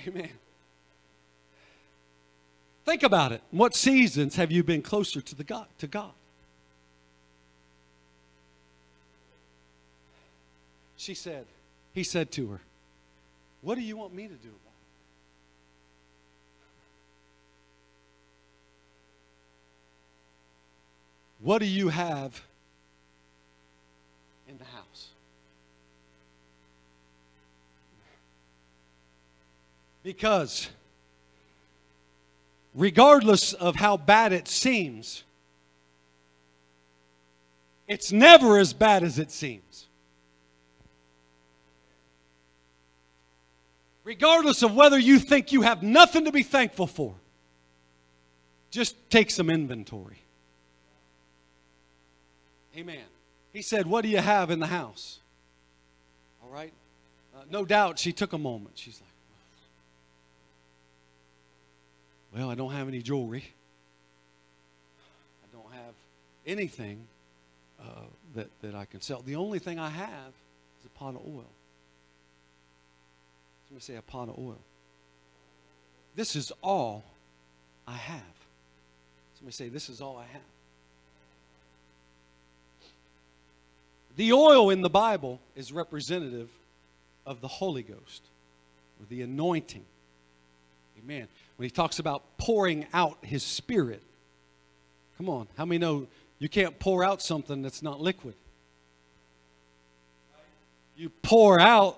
Amen. 0.07 0.31
Think 2.85 3.03
about 3.03 3.33
it. 3.33 3.43
What 3.51 3.75
seasons 3.75 4.37
have 4.37 4.51
you 4.51 4.65
been 4.65 4.83
closer 4.83 5.21
to 5.21 5.35
the 5.35 5.45
God 5.45 5.67
to 5.79 5.87
God? 5.87 6.13
She 10.99 11.15
said, 11.15 11.47
He 11.95 12.03
said 12.03 12.33
to 12.33 12.49
her, 12.49 12.61
What 13.63 13.77
do 13.77 13.81
you 13.81 13.97
want 13.97 14.13
me 14.13 14.25
to 14.25 14.35
do 14.35 14.49
about 14.49 14.51
it? 14.51 14.65
What 21.41 21.59
do 21.61 21.67
you 21.67 21.89
have 21.89 22.43
in 24.49 24.59
the 24.59 24.65
house? 24.65 25.11
Because, 30.03 30.69
regardless 32.75 33.53
of 33.53 33.77
how 33.77 33.97
bad 33.97 34.33
it 34.33 34.49
seems, 34.49 35.23
it's 37.87 38.11
never 38.11 38.59
as 38.59 38.73
bad 38.73 39.05
as 39.05 39.21
it 39.21 39.31
seems. 39.31 39.67
Regardless 44.09 44.62
of 44.62 44.75
whether 44.75 44.99
you 44.99 45.18
think 45.18 45.53
you 45.53 45.61
have 45.61 45.83
nothing 45.83 46.25
to 46.25 46.33
be 46.33 46.42
thankful 46.42 46.87
for, 46.87 47.14
just 48.71 48.97
take 49.11 49.31
some 49.31 49.51
inventory. 49.51 50.16
Amen. 52.75 53.05
He 53.53 53.61
said, 53.61 53.87
What 53.87 54.03
do 54.03 54.09
you 54.09 54.18
have 54.18 54.51
in 54.51 54.61
the 54.61 54.66
house? 54.66 55.18
All 56.42 56.51
right. 56.51 56.73
Uh, 57.37 57.42
no 57.51 57.66
doubt 57.66 57.99
she 57.99 58.12
took 58.12 58.33
a 58.33 58.38
moment. 58.38 58.79
She's 58.79 58.99
like, 58.99 59.11
Well, 62.35 62.51
I 62.51 62.55
don't 62.55 62.73
have 62.73 62.88
any 62.88 63.03
jewelry. 63.03 63.44
I 65.44 65.55
don't 65.55 65.73
have 65.73 65.94
anything 66.47 67.07
uh, 67.79 68.07
that, 68.37 68.49
that 68.62 68.75
I 68.75 68.87
can 68.87 69.03
sell. 69.03 69.21
The 69.21 69.37
only 69.37 69.59
thing 69.59 69.79
I 69.79 69.90
have 69.90 70.33
is 70.81 70.87
a 70.87 70.99
pot 70.99 71.14
of 71.14 71.21
oil. 71.27 71.51
Somebody 73.68 73.85
say 73.85 73.96
a 73.96 74.02
pot 74.02 74.28
of 74.28 74.38
oil. 74.38 74.59
This 76.16 76.37
is 76.37 76.52
all 76.62 77.04
I 77.87 77.94
have. 77.94 78.22
Somebody 79.37 79.54
say, 79.54 79.68
This 79.68 79.88
is 79.88 80.00
all 80.00 80.16
I 80.16 80.24
have. 80.24 80.42
The 84.16 84.33
oil 84.33 84.70
in 84.70 84.83
the 84.83 84.90
Bible 84.90 85.38
is 85.54 85.72
representative 85.72 86.48
of 87.24 87.40
the 87.40 87.46
Holy 87.46 87.83
Ghost 87.83 88.22
or 88.98 89.07
the 89.09 89.22
anointing. 89.22 89.85
Amen. 90.98 91.28
When 91.57 91.64
he 91.64 91.70
talks 91.70 92.00
about 92.00 92.24
pouring 92.37 92.87
out 92.92 93.18
his 93.22 93.44
spirit, 93.44 94.02
come 95.18 95.28
on, 95.28 95.46
how 95.57 95.64
many 95.64 95.78
know 95.78 96.09
you 96.40 96.48
can't 96.48 96.78
pour 96.81 97.04
out 97.04 97.22
something 97.22 97.62
that's 97.62 97.83
not 97.83 98.00
liquid? 98.00 98.35
You 100.96 101.11
pour 101.22 101.61
out 101.61 101.96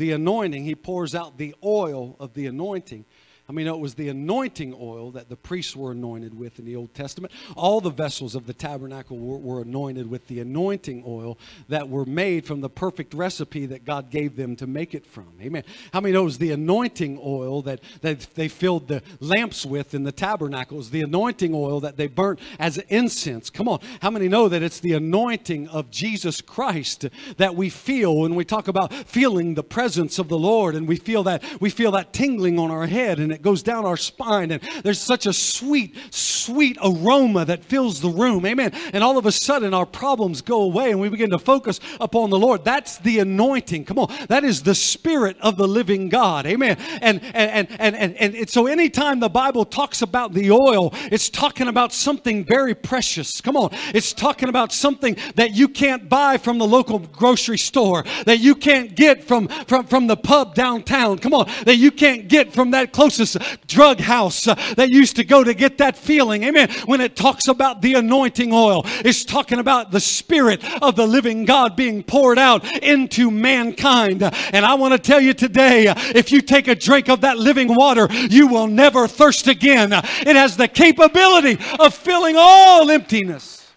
the 0.00 0.12
anointing, 0.12 0.64
he 0.64 0.74
pours 0.74 1.14
out 1.14 1.36
the 1.36 1.54
oil 1.62 2.16
of 2.18 2.32
the 2.32 2.46
anointing. 2.46 3.04
I 3.50 3.52
mean, 3.52 3.66
it 3.66 3.80
was 3.80 3.94
the 3.94 4.08
anointing 4.10 4.76
oil 4.80 5.10
that 5.10 5.28
the 5.28 5.34
priests 5.34 5.74
were 5.74 5.90
anointed 5.90 6.38
with 6.38 6.60
in 6.60 6.66
the 6.66 6.76
Old 6.76 6.94
Testament. 6.94 7.32
All 7.56 7.80
the 7.80 7.90
vessels 7.90 8.36
of 8.36 8.46
the 8.46 8.52
tabernacle 8.52 9.18
were, 9.18 9.38
were, 9.38 9.60
anointed 9.60 10.08
with 10.08 10.28
the 10.28 10.38
anointing 10.38 11.02
oil 11.04 11.36
that 11.68 11.88
were 11.88 12.04
made 12.04 12.46
from 12.46 12.60
the 12.60 12.70
perfect 12.70 13.12
recipe 13.12 13.66
that 13.66 13.84
God 13.84 14.08
gave 14.08 14.36
them 14.36 14.54
to 14.54 14.68
make 14.68 14.94
it 14.94 15.04
from. 15.04 15.32
Amen. 15.42 15.64
How 15.92 16.00
many 16.00 16.12
knows 16.12 16.38
the 16.38 16.52
anointing 16.52 17.18
oil 17.20 17.60
that, 17.62 17.80
that 18.02 18.20
they 18.36 18.46
filled 18.46 18.86
the 18.86 19.02
lamps 19.18 19.66
with 19.66 19.94
in 19.94 20.04
the 20.04 20.12
tabernacles, 20.12 20.90
the 20.90 21.02
anointing 21.02 21.52
oil 21.52 21.80
that 21.80 21.96
they 21.96 22.06
burnt 22.06 22.38
as 22.60 22.78
incense? 22.78 23.50
Come 23.50 23.66
on. 23.66 23.80
How 24.00 24.10
many 24.10 24.28
know 24.28 24.48
that 24.48 24.62
it's 24.62 24.78
the 24.78 24.92
anointing 24.92 25.66
of 25.70 25.90
Jesus 25.90 26.40
Christ 26.40 27.08
that 27.36 27.56
we 27.56 27.68
feel 27.68 28.16
when 28.16 28.36
we 28.36 28.44
talk 28.44 28.68
about 28.68 28.94
feeling 28.94 29.54
the 29.54 29.64
presence 29.64 30.20
of 30.20 30.28
the 30.28 30.38
Lord 30.38 30.76
and 30.76 30.86
we 30.86 30.94
feel 30.94 31.24
that 31.24 31.42
we 31.60 31.68
feel 31.68 31.90
that 31.90 32.12
tingling 32.12 32.56
on 32.56 32.70
our 32.70 32.86
head 32.86 33.18
and 33.18 33.32
it 33.32 33.39
that 33.40 33.44
goes 33.44 33.62
down 33.62 33.86
our 33.86 33.96
spine. 33.96 34.50
And 34.50 34.62
there's 34.82 35.00
such 35.00 35.26
a 35.26 35.32
sweet, 35.32 35.96
sweet 36.10 36.76
aroma 36.82 37.44
that 37.46 37.64
fills 37.64 38.00
the 38.00 38.08
room. 38.08 38.44
Amen. 38.44 38.72
And 38.92 39.02
all 39.02 39.16
of 39.16 39.26
a 39.26 39.32
sudden, 39.32 39.72
our 39.72 39.86
problems 39.86 40.42
go 40.42 40.62
away 40.62 40.90
and 40.90 41.00
we 41.00 41.08
begin 41.08 41.30
to 41.30 41.38
focus 41.38 41.80
upon 42.00 42.30
the 42.30 42.38
Lord. 42.38 42.64
That's 42.64 42.98
the 42.98 43.18
anointing. 43.20 43.86
Come 43.86 43.98
on. 43.98 44.12
That 44.28 44.44
is 44.44 44.62
the 44.62 44.74
spirit 44.74 45.36
of 45.40 45.56
the 45.56 45.66
living 45.66 46.08
God. 46.08 46.46
Amen. 46.46 46.76
And, 47.00 47.22
and, 47.34 47.68
and, 47.80 47.96
and, 47.96 48.16
and, 48.16 48.34
and 48.34 48.50
so 48.50 48.66
anytime 48.66 49.20
the 49.20 49.28
Bible 49.28 49.64
talks 49.64 50.02
about 50.02 50.34
the 50.34 50.50
oil, 50.50 50.90
it's 51.10 51.30
talking 51.30 51.68
about 51.68 51.92
something 51.92 52.44
very 52.44 52.74
precious. 52.74 53.40
Come 53.40 53.56
on. 53.56 53.70
It's 53.94 54.12
talking 54.12 54.48
about 54.48 54.72
something 54.72 55.16
that 55.36 55.52
you 55.54 55.68
can't 55.68 56.08
buy 56.08 56.36
from 56.36 56.58
the 56.58 56.66
local 56.66 56.98
grocery 56.98 57.58
store, 57.58 58.04
that 58.26 58.40
you 58.40 58.54
can't 58.54 58.94
get 58.94 59.24
from, 59.24 59.48
from, 59.48 59.86
from 59.86 60.06
the 60.06 60.16
pub 60.16 60.54
downtown. 60.54 61.18
Come 61.18 61.32
on. 61.32 61.50
That 61.64 61.76
you 61.76 61.90
can't 61.90 62.28
get 62.28 62.52
from 62.52 62.72
that 62.72 62.92
closest 62.92 63.29
drug 63.66 64.00
house 64.00 64.46
uh, 64.46 64.54
that 64.76 64.90
used 64.90 65.16
to 65.16 65.24
go 65.24 65.44
to 65.44 65.54
get 65.54 65.78
that 65.78 65.96
feeling. 65.96 66.44
Amen. 66.44 66.70
When 66.86 67.00
it 67.00 67.16
talks 67.16 67.48
about 67.48 67.82
the 67.82 67.94
anointing 67.94 68.52
oil, 68.52 68.82
it's 69.04 69.24
talking 69.24 69.58
about 69.58 69.90
the 69.90 70.00
spirit 70.00 70.64
of 70.82 70.96
the 70.96 71.06
living 71.06 71.44
God 71.44 71.76
being 71.76 72.02
poured 72.02 72.38
out 72.38 72.64
into 72.82 73.30
mankind. 73.30 74.22
And 74.22 74.64
I 74.64 74.74
want 74.74 74.92
to 74.92 74.98
tell 74.98 75.20
you 75.20 75.34
today, 75.34 75.88
uh, 75.88 75.94
if 76.14 76.32
you 76.32 76.40
take 76.40 76.68
a 76.68 76.74
drink 76.74 77.08
of 77.08 77.22
that 77.22 77.38
living 77.38 77.74
water, 77.74 78.08
you 78.10 78.46
will 78.46 78.66
never 78.66 79.06
thirst 79.06 79.46
again. 79.46 79.92
It 79.92 80.36
has 80.36 80.56
the 80.56 80.68
capability 80.68 81.58
of 81.78 81.94
filling 81.94 82.36
all 82.38 82.90
emptiness. 82.90 83.70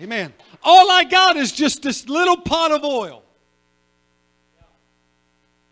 Amen. 0.00 0.32
All 0.62 0.90
I 0.90 1.04
got 1.04 1.36
is 1.36 1.52
just 1.52 1.82
this 1.82 2.08
little 2.08 2.36
pot 2.36 2.72
of 2.72 2.84
oil. 2.84 3.22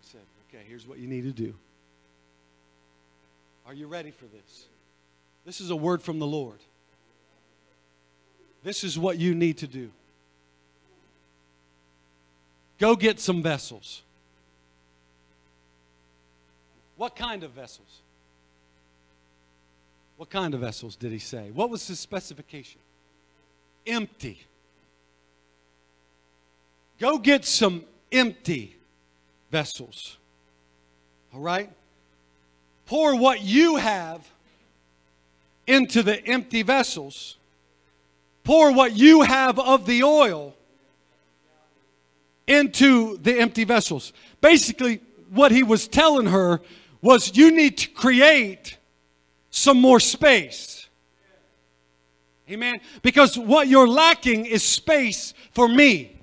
He 0.01 0.09
said, 0.09 0.22
okay, 0.49 0.64
here's 0.66 0.87
what 0.87 0.99
you 0.99 1.07
need 1.07 1.22
to 1.22 1.33
do. 1.33 1.55
You 3.77 3.87
ready 3.89 4.11
for 4.11 4.25
this? 4.25 4.65
This 5.45 5.61
is 5.61 5.69
a 5.69 5.77
word 5.77 6.03
from 6.03 6.19
the 6.19 6.27
Lord. 6.27 6.59
This 8.65 8.83
is 8.83 8.99
what 8.99 9.19
you 9.19 9.35
need 9.35 9.59
to 9.59 9.67
do. 9.67 9.91
Go 12.79 12.97
get 12.97 13.21
some 13.21 13.43
vessels. 13.43 14.03
What 16.97 17.17
kind 17.17 17.43
of 17.43 17.51
vessels? 17.51 18.01
What 20.17 20.31
kind 20.31 20.55
of 20.55 20.61
vessels 20.61 20.97
did 20.97 21.12
he 21.12 21.19
say? 21.19 21.51
What 21.51 21.69
was 21.69 21.87
his 21.87 22.01
specification? 22.01 22.81
Empty. 23.87 24.41
Go 26.99 27.19
get 27.19 27.45
some 27.45 27.85
empty 28.11 28.75
vessels. 29.51 30.17
All 31.35 31.41
right? 31.41 31.71
Pour 32.87 33.16
what 33.16 33.42
you 33.42 33.77
have 33.77 34.27
into 35.66 36.03
the 36.03 36.25
empty 36.27 36.62
vessels. 36.62 37.37
Pour 38.44 38.72
what 38.72 38.96
you 38.96 39.22
have 39.22 39.59
of 39.59 39.87
the 39.87 40.05
oil 40.05 40.55
into 42.46 43.18
the 43.18 43.38
empty 43.40 43.64
vessels. 43.64 44.12
Basically, 44.40 45.01
what 45.31 45.51
he 45.51 45.62
was 45.62 45.88
telling 45.88 46.27
her 46.27 46.61
was 47.03 47.37
you 47.37 47.51
need 47.51 47.79
to 47.79 47.88
create 47.88 48.79
some 49.51 49.81
more 49.81 49.99
space. 49.99 50.88
Amen. 52.49 52.81
Because 53.03 53.37
what 53.37 53.66
you're 53.66 53.88
lacking 53.88 54.46
is 54.46 54.62
space 54.62 55.35
for 55.51 55.66
me. 55.66 56.20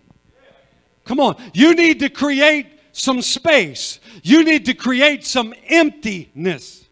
Come 1.03 1.19
on. 1.19 1.35
You 1.53 1.75
need 1.75 1.99
to 1.99 2.09
create 2.09 2.67
some 2.93 3.21
space. 3.21 3.99
You 4.21 4.45
need 4.45 4.65
to 4.67 4.73
create 4.73 5.25
some 5.25 5.53
emptiness. 5.67 6.85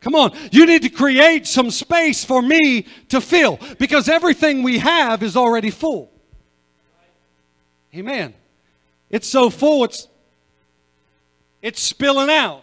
Come 0.00 0.14
on, 0.14 0.32
you 0.50 0.64
need 0.64 0.82
to 0.82 0.88
create 0.88 1.46
some 1.46 1.70
space 1.70 2.24
for 2.24 2.40
me 2.40 2.86
to 3.08 3.20
fill 3.20 3.58
because 3.78 4.08
everything 4.08 4.62
we 4.62 4.78
have 4.78 5.22
is 5.22 5.36
already 5.36 5.70
full. 5.70 6.10
Amen. 7.94 8.34
It's 9.10 9.28
so 9.28 9.50
full, 9.50 9.84
it's, 9.84 10.08
it's 11.60 11.80
spilling 11.80 12.30
out. 12.30 12.62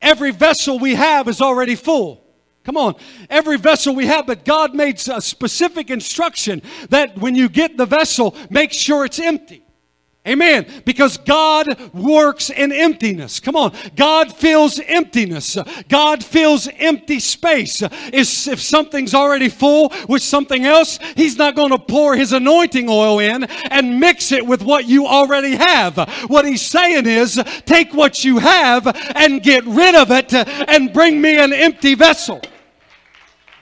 Every 0.00 0.30
vessel 0.30 0.78
we 0.78 0.94
have 0.94 1.28
is 1.28 1.40
already 1.40 1.74
full. 1.74 2.24
Come 2.64 2.76
on. 2.76 2.94
Every 3.28 3.58
vessel 3.58 3.94
we 3.94 4.06
have, 4.06 4.26
but 4.26 4.44
God 4.44 4.74
made 4.74 5.00
a 5.08 5.20
specific 5.20 5.90
instruction 5.90 6.62
that 6.90 7.18
when 7.18 7.34
you 7.34 7.48
get 7.48 7.76
the 7.76 7.86
vessel, 7.86 8.36
make 8.48 8.72
sure 8.72 9.04
it's 9.04 9.18
empty. 9.18 9.64
Amen. 10.28 10.66
Because 10.84 11.16
God 11.16 11.92
works 11.94 12.50
in 12.50 12.70
emptiness. 12.70 13.40
Come 13.40 13.56
on. 13.56 13.74
God 13.96 14.34
fills 14.34 14.78
emptiness. 14.80 15.56
God 15.88 16.22
fills 16.22 16.68
empty 16.78 17.18
space. 17.18 17.82
If 17.82 18.60
something's 18.60 19.14
already 19.14 19.48
full 19.48 19.92
with 20.08 20.22
something 20.22 20.64
else, 20.64 20.98
He's 21.16 21.36
not 21.36 21.56
going 21.56 21.70
to 21.70 21.78
pour 21.78 22.14
His 22.14 22.32
anointing 22.32 22.88
oil 22.88 23.18
in 23.18 23.44
and 23.44 23.98
mix 23.98 24.30
it 24.32 24.46
with 24.46 24.62
what 24.62 24.86
you 24.86 25.06
already 25.06 25.56
have. 25.56 25.96
What 26.28 26.44
He's 26.44 26.62
saying 26.62 27.06
is 27.06 27.42
take 27.64 27.94
what 27.94 28.24
you 28.24 28.38
have 28.38 28.86
and 29.16 29.42
get 29.42 29.64
rid 29.64 29.94
of 29.94 30.10
it 30.10 30.34
and 30.34 30.92
bring 30.92 31.20
me 31.20 31.38
an 31.38 31.52
empty 31.52 31.94
vessel. 31.94 32.42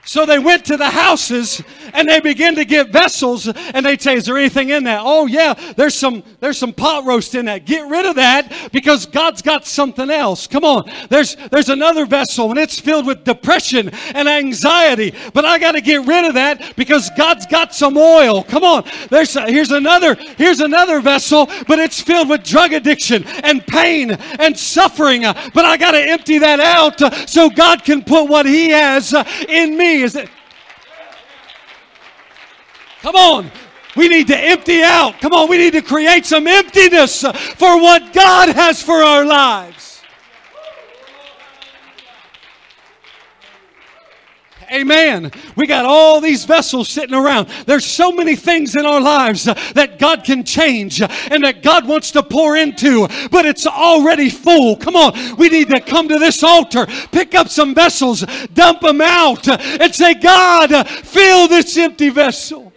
So 0.06 0.24
they 0.24 0.38
went 0.38 0.64
to 0.66 0.76
the 0.76 0.88
houses 0.88 1.60
and 1.92 2.08
they 2.08 2.20
began 2.20 2.54
to 2.54 2.64
get 2.64 2.90
vessels 2.90 3.48
and 3.48 3.84
they'd 3.84 4.00
say, 4.00 4.14
Is 4.14 4.26
there 4.26 4.38
anything 4.38 4.70
in 4.70 4.84
that? 4.84 5.00
Oh 5.02 5.26
yeah, 5.26 5.52
there's 5.76 5.96
some 5.96 6.22
there's 6.38 6.58
some 6.58 6.72
pot 6.72 7.04
roast 7.04 7.34
in 7.34 7.46
that. 7.46 7.64
Get 7.64 7.88
rid 7.90 8.06
of 8.06 8.14
that 8.14 8.70
because 8.70 9.04
God's 9.04 9.42
got 9.42 9.66
something 9.66 10.08
else. 10.08 10.46
Come 10.46 10.62
on. 10.62 10.88
There's 11.08 11.34
there's 11.50 11.70
another 11.70 12.06
vessel 12.06 12.50
and 12.50 12.58
it's 12.58 12.78
filled 12.78 13.04
with 13.04 13.24
depression 13.24 13.90
and 14.14 14.28
anxiety. 14.28 15.12
But 15.34 15.44
I 15.44 15.58
gotta 15.58 15.80
get 15.80 16.06
rid 16.06 16.24
of 16.24 16.34
that 16.34 16.76
because 16.76 17.10
God's 17.16 17.44
got 17.44 17.74
some 17.74 17.96
oil. 17.96 18.44
Come 18.44 18.62
on. 18.62 18.84
There's 19.10 19.34
here's 19.34 19.72
another 19.72 20.14
here's 20.14 20.60
another 20.60 21.00
vessel, 21.00 21.46
but 21.66 21.80
it's 21.80 22.00
filled 22.00 22.28
with 22.28 22.44
drug 22.44 22.72
addiction 22.72 23.24
and 23.42 23.66
pain 23.66 24.12
and 24.12 24.56
suffering. 24.56 25.22
But 25.22 25.64
I 25.64 25.76
gotta 25.76 25.98
empty 26.00 26.38
that 26.38 26.60
out 26.60 27.28
so 27.28 27.50
God 27.50 27.82
can 27.82 28.04
put 28.04 28.28
what 28.28 28.46
He 28.46 28.68
has 28.68 29.12
in 29.48 29.76
me 29.76 29.95
is 30.02 30.14
that. 30.14 30.28
Come 33.02 33.14
on. 33.14 33.50
We 33.96 34.08
need 34.08 34.26
to 34.26 34.38
empty 34.38 34.82
out. 34.82 35.20
Come 35.20 35.32
on, 35.32 35.48
we 35.48 35.56
need 35.56 35.72
to 35.72 35.80
create 35.80 36.26
some 36.26 36.46
emptiness 36.46 37.22
for 37.22 37.80
what 37.80 38.12
God 38.12 38.50
has 38.50 38.82
for 38.82 39.02
our 39.02 39.24
lives. 39.24 39.85
Amen. 44.72 45.30
We 45.54 45.66
got 45.66 45.84
all 45.84 46.20
these 46.20 46.44
vessels 46.44 46.88
sitting 46.88 47.14
around. 47.14 47.48
There's 47.66 47.84
so 47.84 48.10
many 48.10 48.34
things 48.34 48.74
in 48.74 48.84
our 48.84 49.00
lives 49.00 49.46
uh, 49.46 49.54
that 49.74 49.98
God 49.98 50.24
can 50.24 50.44
change 50.44 51.00
uh, 51.00 51.08
and 51.30 51.44
that 51.44 51.62
God 51.62 51.86
wants 51.86 52.10
to 52.12 52.22
pour 52.22 52.56
into, 52.56 53.06
but 53.30 53.46
it's 53.46 53.66
already 53.66 54.28
full. 54.28 54.76
Come 54.76 54.96
on. 54.96 55.36
We 55.36 55.48
need 55.50 55.68
to 55.70 55.80
come 55.80 56.08
to 56.08 56.18
this 56.18 56.42
altar, 56.42 56.86
pick 57.12 57.34
up 57.34 57.48
some 57.48 57.74
vessels, 57.74 58.24
dump 58.54 58.80
them 58.80 59.00
out, 59.00 59.46
uh, 59.46 59.56
and 59.60 59.94
say, 59.94 60.14
God, 60.14 60.88
fill 60.88 61.48
this 61.48 61.76
empty 61.76 62.08
vessel. 62.08 62.72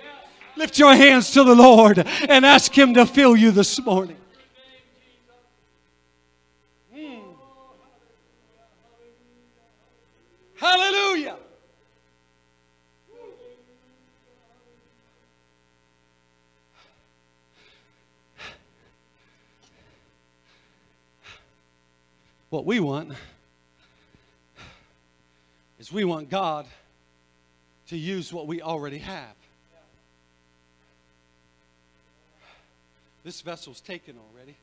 Lift 0.55 0.77
your 0.77 0.93
hands 0.93 1.31
to 1.31 1.43
the 1.43 1.55
Lord 1.55 1.99
and 2.27 2.45
ask 2.45 2.77
Him 2.77 2.93
to 2.95 3.05
fill 3.05 3.35
you 3.35 3.51
this 3.51 3.83
morning. 3.83 4.17
Hmm. 6.93 7.19
Hallelujah. 10.57 10.98
What 22.49 22.65
we 22.65 22.79
want 22.79 23.13
is 25.79 25.91
we 25.91 26.03
want 26.03 26.29
God 26.29 26.65
to 27.87 27.97
use 27.97 28.33
what 28.33 28.47
we 28.47 28.61
already 28.61 28.99
have. 28.99 29.35
This 33.23 33.41
vessel's 33.41 33.81
taken 33.81 34.15
already. 34.17 34.55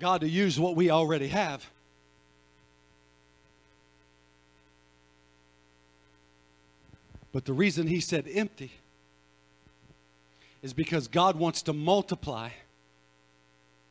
God 0.00 0.22
to 0.22 0.28
use 0.28 0.58
what 0.58 0.74
we 0.74 0.90
already 0.90 1.28
have. 1.28 1.68
But 7.32 7.44
the 7.44 7.52
reason 7.52 7.86
he 7.86 8.00
said 8.00 8.26
empty 8.32 8.72
is 10.62 10.72
because 10.72 11.06
God 11.06 11.36
wants 11.36 11.62
to 11.62 11.72
multiply. 11.72 12.48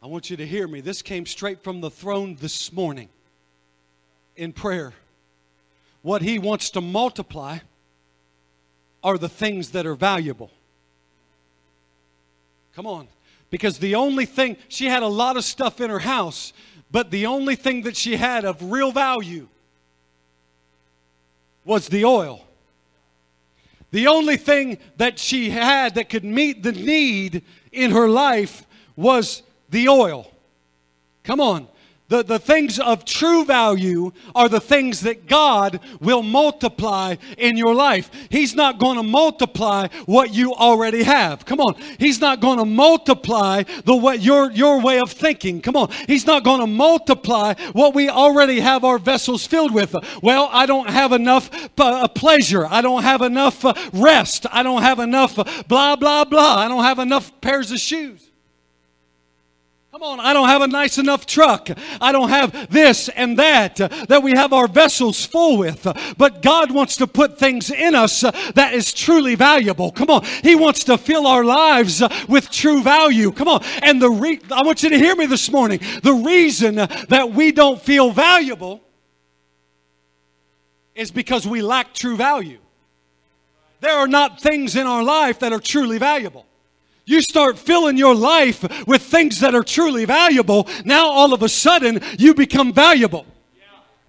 I 0.01 0.07
want 0.07 0.30
you 0.30 0.38
to 0.38 0.45
hear 0.45 0.68
me. 0.68 0.82
This 0.82 1.01
came 1.01 1.26
straight 1.26 1.64
from 1.64 1.80
the 1.80 1.91
throne 1.91 2.38
this 2.39 2.74
morning 2.74 3.10
in 4.36 4.51
prayer. 4.51 4.93
What 6.01 6.22
he 6.22 6.39
wants 6.39 6.72
to 6.72 6.82
multiply 6.82 7.60
are 9.03 9.18
the 9.18 9.30
things 9.30 9.72
that 9.72 9.86
are 9.86 9.95
valuable. 9.95 10.49
Come 12.74 12.88
on. 12.88 13.07
Because 13.50 13.80
the 13.80 13.95
only 13.95 14.26
thing, 14.26 14.58
she 14.68 14.86
had 14.86 15.04
a 15.04 15.08
lot 15.08 15.38
of 15.38 15.43
stuff 15.43 15.82
in 15.82 15.89
her 15.89 16.00
house, 16.00 16.54
but 16.91 17.12
the 17.12 17.26
only 17.26 17.56
thing 17.56 17.84
that 17.84 17.97
she 17.97 18.16
had 18.16 18.45
of 18.45 18.72
real 18.72 18.91
value 18.91 19.47
was 21.66 21.88
the 21.88 22.06
oil. 22.06 22.45
The 23.91 24.08
only 24.08 24.38
thing 24.38 24.78
that 24.97 25.18
she 25.18 25.50
had 25.50 25.95
that 25.95 26.10
could 26.10 26.24
meet 26.24 26.62
the 26.64 26.72
need 26.72 27.43
in 27.72 27.91
her 27.91 28.08
life 28.08 28.66
was 28.95 29.41
the 29.70 29.89
oil. 29.89 30.32
Come 31.24 31.41
on. 31.41 31.68
The, 32.10 32.24
the 32.24 32.39
things 32.39 32.80
of 32.80 33.05
true 33.05 33.45
value 33.45 34.12
are 34.34 34.49
the 34.49 34.60
things 34.60 35.01
that 35.01 35.28
God 35.28 35.80
will 36.01 36.24
multiply 36.24 37.16
in 37.38 37.55
your 37.55 37.76
life. 37.76 38.10
He's 38.30 38.55
not 38.55 38.80
going 38.80 38.97
to 38.97 39.03
multiply 39.03 39.88
what 40.07 40.34
you 40.34 40.53
already 40.55 41.03
have. 41.03 41.45
Come 41.45 41.60
on. 41.60 41.76
He's 41.99 42.20
not 42.20 42.41
going 42.41 42.57
to 42.57 42.66
multiply 42.66 43.64
the 43.86 43.95
what 43.95 44.22
your, 44.22 44.51
your 44.51 44.82
way 44.82 44.99
of 44.99 45.12
thinking. 45.12 45.62
Come 45.62 45.76
on. 45.76 45.91
He's 46.07 46.26
not 46.26 46.43
going 46.43 46.62
to 46.62 46.68
multiply 46.68 47.53
what 47.74 47.93
we 47.93 48.10
already 48.10 48.60
have 48.60 48.84
our 48.84 48.97
vessels 48.97 49.45
filled 49.45 49.74
with. 49.74 49.95
Well, 50.24 50.49
I 50.51 50.66
don't 50.66 50.89
have 50.89 51.12
enough 51.12 51.51
uh, 51.78 52.07
pleasure. 52.07 52.66
I 52.66 52.82
don't 52.82 53.03
have 53.03 53.22
enough 53.22 53.64
uh, 53.64 53.76
rest. 53.93 54.47
I 54.51 54.64
don't 54.64 54.82
have 54.82 54.97
enough 54.97 55.38
uh, 55.38 55.43
blah, 55.68 55.95
blah, 55.95 56.26
blah. 56.26 56.57
I 56.57 56.68
don't 56.68 56.84
have 56.84 56.97
enough 56.97 57.39
pairs 57.39 57.72
of 57.72 57.78
shoes. 57.78 58.28
Come 60.00 60.18
on, 60.18 60.26
I 60.26 60.32
don't 60.32 60.47
have 60.47 60.62
a 60.62 60.68
nice 60.68 60.97
enough 60.97 61.26
truck. 61.26 61.68
I 62.00 62.14
don't 62.14 62.30
have 62.30 62.72
this 62.72 63.10
and 63.10 63.38
that 63.38 63.76
that 63.76 64.24
we 64.24 64.32
have 64.32 64.54
our 64.54 64.70
vessels 64.70 65.26
full 65.26 65.58
with. 65.58 65.86
But 66.18 66.41
God 66.41 66.72
wants 66.72 66.95
to 66.97 67.08
put 67.08 67.38
things 67.38 67.70
in 67.70 67.95
us 67.95 68.22
that 68.22 68.72
is 68.74 68.93
truly 68.93 69.36
valuable. 69.36 69.91
Come 69.91 70.10
on, 70.10 70.24
He 70.41 70.56
wants 70.56 70.86
to 70.86 70.97
fill 70.97 71.28
our 71.28 71.43
lives 71.43 72.02
with 72.30 72.50
true 72.50 72.82
value. 72.82 73.34
Come 73.34 73.50
on, 73.50 73.62
and 73.84 74.02
the 74.02 74.10
re- 74.10 74.39
I 74.50 74.64
want 74.64 74.84
you 74.84 74.89
to 74.89 74.97
hear 74.97 75.18
me 75.18 75.26
this 75.26 75.52
morning. 75.52 75.82
The 76.02 76.14
reason 76.14 76.76
that 76.76 77.34
we 77.34 77.52
don't 77.52 77.82
feel 77.82 78.12
valuable 78.12 78.80
is 80.95 81.12
because 81.12 81.45
we 81.45 81.62
lack 81.62 81.93
true 81.93 82.16
value. 82.16 82.60
There 83.82 83.97
are 83.97 84.08
not 84.08 84.39
things 84.39 84.78
in 84.78 84.88
our 84.88 85.04
life 85.04 85.39
that 85.39 85.52
are 85.52 85.60
truly 85.60 85.97
valuable 85.97 86.45
you 87.10 87.22
start 87.22 87.57
filling 87.57 87.97
your 87.97 88.16
life 88.16 88.64
with 88.86 89.01
things 89.01 89.39
that 89.39 89.55
are 89.55 89.64
truly 89.64 90.05
valuable, 90.05 90.68
now 90.86 91.10
all 91.10 91.34
of 91.34 91.41
a 91.41 91.49
sudden 91.49 91.99
you 92.18 92.34
become 92.34 92.72
valuable. 92.72 93.26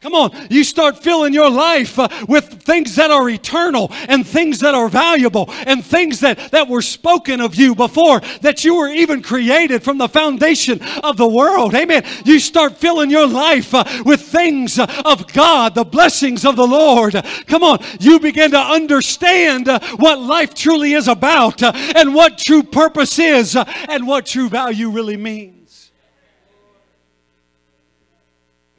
Come 0.00 0.14
on, 0.14 0.30
you 0.48 0.64
start 0.64 1.02
filling 1.02 1.34
your 1.34 1.50
life 1.50 1.98
uh, 1.98 2.08
with 2.26 2.62
things 2.62 2.96
that 2.96 3.10
are 3.10 3.28
eternal 3.28 3.88
and 4.08 4.26
things 4.26 4.60
that 4.60 4.74
are 4.74 4.88
valuable 4.88 5.44
and 5.66 5.84
things 5.84 6.20
that, 6.20 6.52
that 6.52 6.68
were 6.68 6.80
spoken 6.80 7.38
of 7.38 7.54
you 7.54 7.74
before 7.74 8.20
that 8.40 8.64
you 8.64 8.76
were 8.76 8.88
even 8.88 9.20
created 9.22 9.82
from 9.82 9.98
the 9.98 10.08
foundation 10.08 10.80
of 11.04 11.18
the 11.18 11.28
world. 11.28 11.74
Amen. 11.74 12.02
You 12.24 12.40
start 12.40 12.78
filling 12.78 13.10
your 13.10 13.26
life 13.26 13.74
uh, 13.74 13.84
with 14.06 14.22
things 14.22 14.78
uh, 14.78 14.86
of 15.04 15.30
God, 15.34 15.74
the 15.74 15.84
blessings 15.84 16.46
of 16.46 16.56
the 16.56 16.66
Lord. 16.66 17.12
Come 17.46 17.62
on, 17.62 17.84
you 18.00 18.18
begin 18.18 18.52
to 18.52 18.58
understand 18.58 19.68
uh, 19.68 19.80
what 19.96 20.18
life 20.18 20.54
truly 20.54 20.94
is 20.94 21.08
about 21.08 21.62
uh, 21.62 21.72
and 21.94 22.14
what 22.14 22.38
true 22.38 22.62
purpose 22.62 23.18
is 23.18 23.54
uh, 23.54 23.64
and 23.86 24.06
what 24.06 24.24
true 24.24 24.48
value 24.48 24.88
really 24.88 25.18
means. 25.18 25.59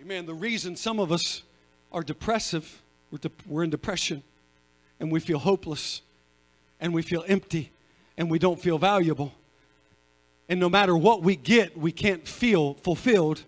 Amen. 0.01 0.25
The 0.25 0.33
reason 0.33 0.75
some 0.75 0.99
of 0.99 1.11
us 1.11 1.43
are 1.91 2.01
depressive, 2.01 2.81
we're, 3.11 3.19
de- 3.19 3.29
we're 3.45 3.63
in 3.63 3.69
depression, 3.69 4.23
and 4.99 5.11
we 5.11 5.19
feel 5.19 5.37
hopeless, 5.37 6.01
and 6.79 6.91
we 6.91 7.03
feel 7.03 7.23
empty, 7.27 7.71
and 8.17 8.27
we 8.27 8.39
don't 8.39 8.59
feel 8.59 8.79
valuable. 8.79 9.31
And 10.49 10.59
no 10.59 10.69
matter 10.69 10.97
what 10.97 11.21
we 11.21 11.35
get, 11.35 11.77
we 11.77 11.91
can't 11.91 12.27
feel 12.27 12.73
fulfilled 12.73 13.43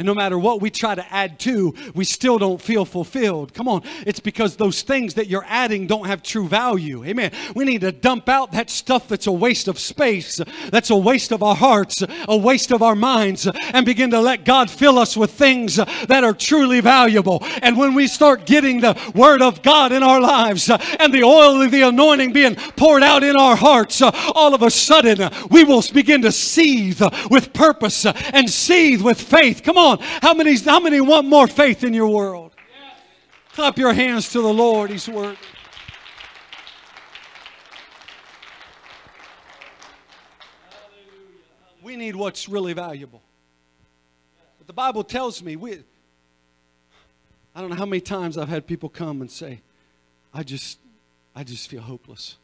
and 0.00 0.06
no 0.06 0.14
matter 0.14 0.38
what 0.38 0.62
we 0.62 0.70
try 0.70 0.94
to 0.94 1.12
add 1.12 1.38
to, 1.40 1.74
we 1.94 2.06
still 2.06 2.38
don't 2.38 2.58
feel 2.58 2.86
fulfilled. 2.86 3.52
Come 3.52 3.68
on. 3.68 3.82
It's 4.06 4.18
because 4.18 4.56
those 4.56 4.80
things 4.80 5.12
that 5.12 5.26
you're 5.26 5.44
adding 5.46 5.86
don't 5.86 6.06
have 6.06 6.22
true 6.22 6.48
value. 6.48 7.04
Amen. 7.04 7.32
We 7.54 7.66
need 7.66 7.82
to 7.82 7.92
dump 7.92 8.26
out 8.26 8.52
that 8.52 8.70
stuff 8.70 9.08
that's 9.08 9.26
a 9.26 9.32
waste 9.32 9.68
of 9.68 9.78
space, 9.78 10.40
that's 10.70 10.88
a 10.88 10.96
waste 10.96 11.32
of 11.32 11.42
our 11.42 11.54
hearts, 11.54 12.02
a 12.26 12.34
waste 12.34 12.70
of 12.70 12.82
our 12.82 12.94
minds, 12.94 13.46
and 13.74 13.84
begin 13.84 14.10
to 14.12 14.20
let 14.22 14.46
God 14.46 14.70
fill 14.70 14.98
us 14.98 15.18
with 15.18 15.32
things 15.32 15.76
that 15.76 16.24
are 16.24 16.32
truly 16.32 16.80
valuable. 16.80 17.44
And 17.60 17.76
when 17.76 17.92
we 17.92 18.06
start 18.06 18.46
getting 18.46 18.80
the 18.80 18.98
Word 19.14 19.42
of 19.42 19.60
God 19.60 19.92
in 19.92 20.02
our 20.02 20.18
lives 20.18 20.70
and 20.70 21.12
the 21.12 21.24
oil 21.24 21.60
of 21.60 21.70
the 21.72 21.82
anointing 21.82 22.32
being 22.32 22.54
poured 22.54 23.02
out 23.02 23.22
in 23.22 23.36
our 23.36 23.54
hearts, 23.54 24.00
all 24.00 24.54
of 24.54 24.62
a 24.62 24.70
sudden 24.70 25.30
we 25.50 25.62
will 25.62 25.82
begin 25.92 26.22
to 26.22 26.32
seethe 26.32 27.02
with 27.30 27.52
purpose 27.52 28.06
and 28.06 28.48
seethe 28.48 29.02
with 29.02 29.20
faith. 29.20 29.62
Come 29.62 29.76
on 29.76 29.89
on. 29.90 29.98
How 30.22 30.34
many, 30.34 30.56
how 30.56 30.80
many 30.80 31.00
want 31.00 31.26
more 31.26 31.46
faith 31.46 31.84
in 31.84 31.94
your 31.94 32.08
world? 32.08 32.52
Clap 33.52 33.78
your 33.78 33.92
hands 33.92 34.30
to 34.32 34.40
the 34.40 34.52
Lord. 34.52 34.90
He's 34.90 35.08
worthy. 35.08 35.36
We 41.82 41.96
need 41.96 42.14
what's 42.14 42.48
really 42.48 42.72
valuable. 42.72 43.22
But 44.58 44.66
the 44.68 44.72
Bible 44.72 45.02
tells 45.02 45.42
me 45.42 45.56
we 45.56 45.82
I 47.54 47.60
don't 47.60 47.70
know 47.70 47.76
how 47.76 47.86
many 47.86 48.00
times 48.00 48.38
I've 48.38 48.48
had 48.48 48.66
people 48.66 48.88
come 48.88 49.20
and 49.20 49.30
say, 49.30 49.60
I 50.32 50.44
just 50.44 50.78
I 51.34 51.42
just 51.42 51.68
feel 51.68 51.82
hopeless. 51.82 52.36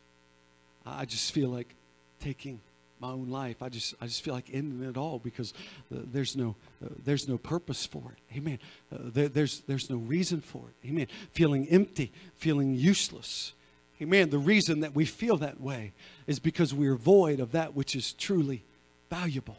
I 0.85 1.05
just 1.05 1.33
feel 1.33 1.49
like 1.49 1.75
taking 2.21 2.61
my 3.01 3.11
own 3.11 3.29
life. 3.31 3.63
I 3.63 3.69
just 3.69 3.95
I 4.01 4.07
just 4.07 4.23
feel 4.23 4.35
like 4.35 4.47
ending 4.53 4.89
it 4.89 4.97
all 4.97 5.19
because 5.19 5.53
uh, 5.95 5.99
there's 6.13 6.37
no 6.37 6.55
uh, 6.85 6.89
there's 7.05 7.29
no 7.29 7.39
purpose 7.39 7.87
for 7.87 8.03
it. 8.13 8.37
Amen. 8.37 8.59
Uh, 8.93 8.99
there, 9.05 9.29
there's 9.29 9.61
there's 9.61 9.91
no 9.91 9.97
reason 9.97 10.41
for 10.41 10.63
it. 10.69 10.89
Amen. 10.89 11.07
Feeling 11.33 11.67
empty, 11.69 12.13
feeling 12.37 12.75
useless. 12.75 13.53
Amen. 14.01 14.31
The 14.31 14.39
reason 14.39 14.81
that 14.81 14.95
we 14.95 15.05
feel 15.05 15.37
that 15.39 15.61
way 15.61 15.93
is 16.27 16.39
because 16.39 16.75
we 16.75 16.87
are 16.89 16.97
void 16.97 17.41
of 17.41 17.53
that 17.53 17.75
which 17.75 17.97
is 17.97 18.13
truly 18.13 18.63
valuable. 19.09 19.57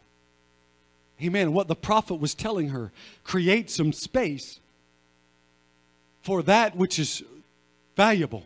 Amen. 1.22 1.52
What 1.52 1.66
the 1.66 1.74
prophet 1.74 2.16
was 2.16 2.34
telling 2.34 2.68
her, 2.68 2.92
create 3.24 3.70
some 3.70 3.92
space 3.92 4.60
for 6.22 6.42
that 6.44 6.76
which 6.76 6.98
is 6.98 7.24
valuable. 7.96 8.44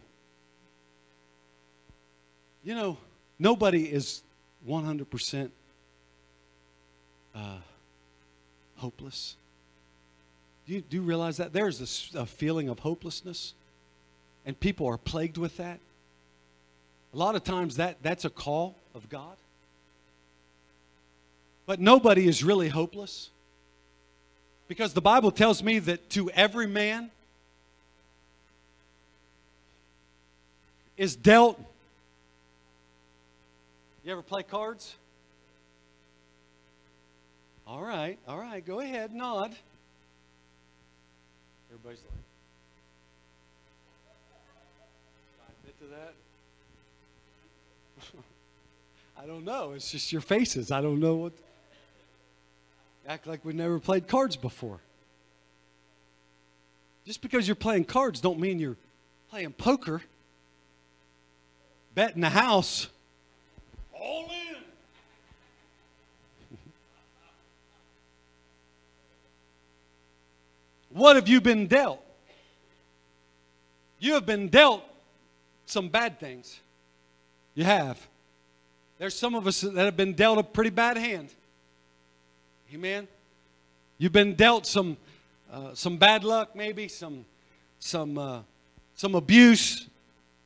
You 2.64 2.74
know, 2.74 2.96
nobody 3.38 3.84
is 3.84 4.22
100% 4.68 5.50
uh, 7.34 7.56
hopeless. 8.76 9.36
Do 10.66 10.74
you, 10.74 10.80
do 10.82 10.96
you 10.96 11.02
realize 11.02 11.38
that? 11.38 11.52
There's 11.52 12.12
a, 12.14 12.20
a 12.20 12.26
feeling 12.26 12.68
of 12.68 12.80
hopelessness, 12.80 13.54
and 14.46 14.58
people 14.58 14.86
are 14.86 14.98
plagued 14.98 15.38
with 15.38 15.56
that. 15.56 15.80
A 17.12 17.16
lot 17.16 17.34
of 17.34 17.44
times 17.44 17.76
that, 17.76 17.96
that's 18.02 18.24
a 18.24 18.30
call 18.30 18.76
of 18.94 19.08
God. 19.08 19.36
But 21.66 21.80
nobody 21.80 22.26
is 22.26 22.42
really 22.42 22.68
hopeless. 22.68 23.30
Because 24.68 24.94
the 24.94 25.02
Bible 25.02 25.30
tells 25.30 25.62
me 25.62 25.78
that 25.80 26.08
to 26.10 26.30
every 26.30 26.66
man 26.66 27.10
is 30.96 31.14
dealt 31.14 31.60
you 34.04 34.12
ever 34.12 34.22
play 34.22 34.42
cards? 34.42 34.96
All 37.66 37.82
right, 37.82 38.18
all 38.26 38.38
right, 38.38 38.64
go 38.64 38.80
ahead, 38.80 39.14
nod. 39.14 39.54
Everybody's 41.70 42.02
like, 42.02 42.12
I 45.40 45.52
admit 45.60 45.78
to 45.78 45.86
that. 45.96 46.14
I 49.22 49.26
don't 49.26 49.44
know. 49.44 49.72
It's 49.72 49.90
just 49.90 50.12
your 50.12 50.20
faces. 50.20 50.70
I 50.70 50.80
don't 50.80 51.00
know 51.00 51.14
what. 51.14 51.32
Act 53.06 53.26
like 53.26 53.44
we 53.44 53.52
never 53.52 53.78
played 53.78 54.06
cards 54.06 54.36
before. 54.36 54.78
Just 57.04 57.20
because 57.22 57.48
you're 57.48 57.54
playing 57.54 57.84
cards 57.84 58.20
don't 58.20 58.38
mean 58.38 58.58
you're 58.58 58.76
playing 59.30 59.52
poker. 59.52 60.02
Betting 61.94 62.20
the 62.20 62.30
house. 62.30 62.88
All 64.02 64.24
in. 64.24 64.56
what 70.90 71.14
have 71.14 71.28
you 71.28 71.40
been 71.40 71.68
dealt? 71.68 72.04
You 74.00 74.14
have 74.14 74.26
been 74.26 74.48
dealt 74.48 74.82
some 75.66 75.88
bad 75.88 76.18
things. 76.18 76.58
You 77.54 77.62
have. 77.62 78.04
There's 78.98 79.14
some 79.14 79.36
of 79.36 79.46
us 79.46 79.60
that 79.60 79.76
have 79.76 79.96
been 79.96 80.14
dealt 80.14 80.38
a 80.38 80.42
pretty 80.42 80.70
bad 80.70 80.96
hand. 80.96 81.28
Amen. 82.74 83.06
You've 83.98 84.12
been 84.12 84.34
dealt 84.34 84.66
some 84.66 84.96
uh, 85.52 85.74
some 85.74 85.96
bad 85.96 86.24
luck, 86.24 86.56
maybe 86.56 86.88
some 86.88 87.24
some 87.78 88.18
uh, 88.18 88.40
some 88.96 89.14
abuse. 89.14 89.86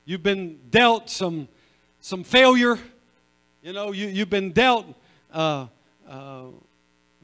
You've 0.04 0.22
been 0.22 0.58
dealt 0.70 1.08
some 1.08 1.48
some 2.02 2.22
failure. 2.22 2.78
You 3.66 3.72
know, 3.72 3.90
you 3.90 4.06
you've 4.06 4.30
been 4.30 4.52
dealt 4.52 4.86
uh, 5.34 5.66
uh 6.08 6.44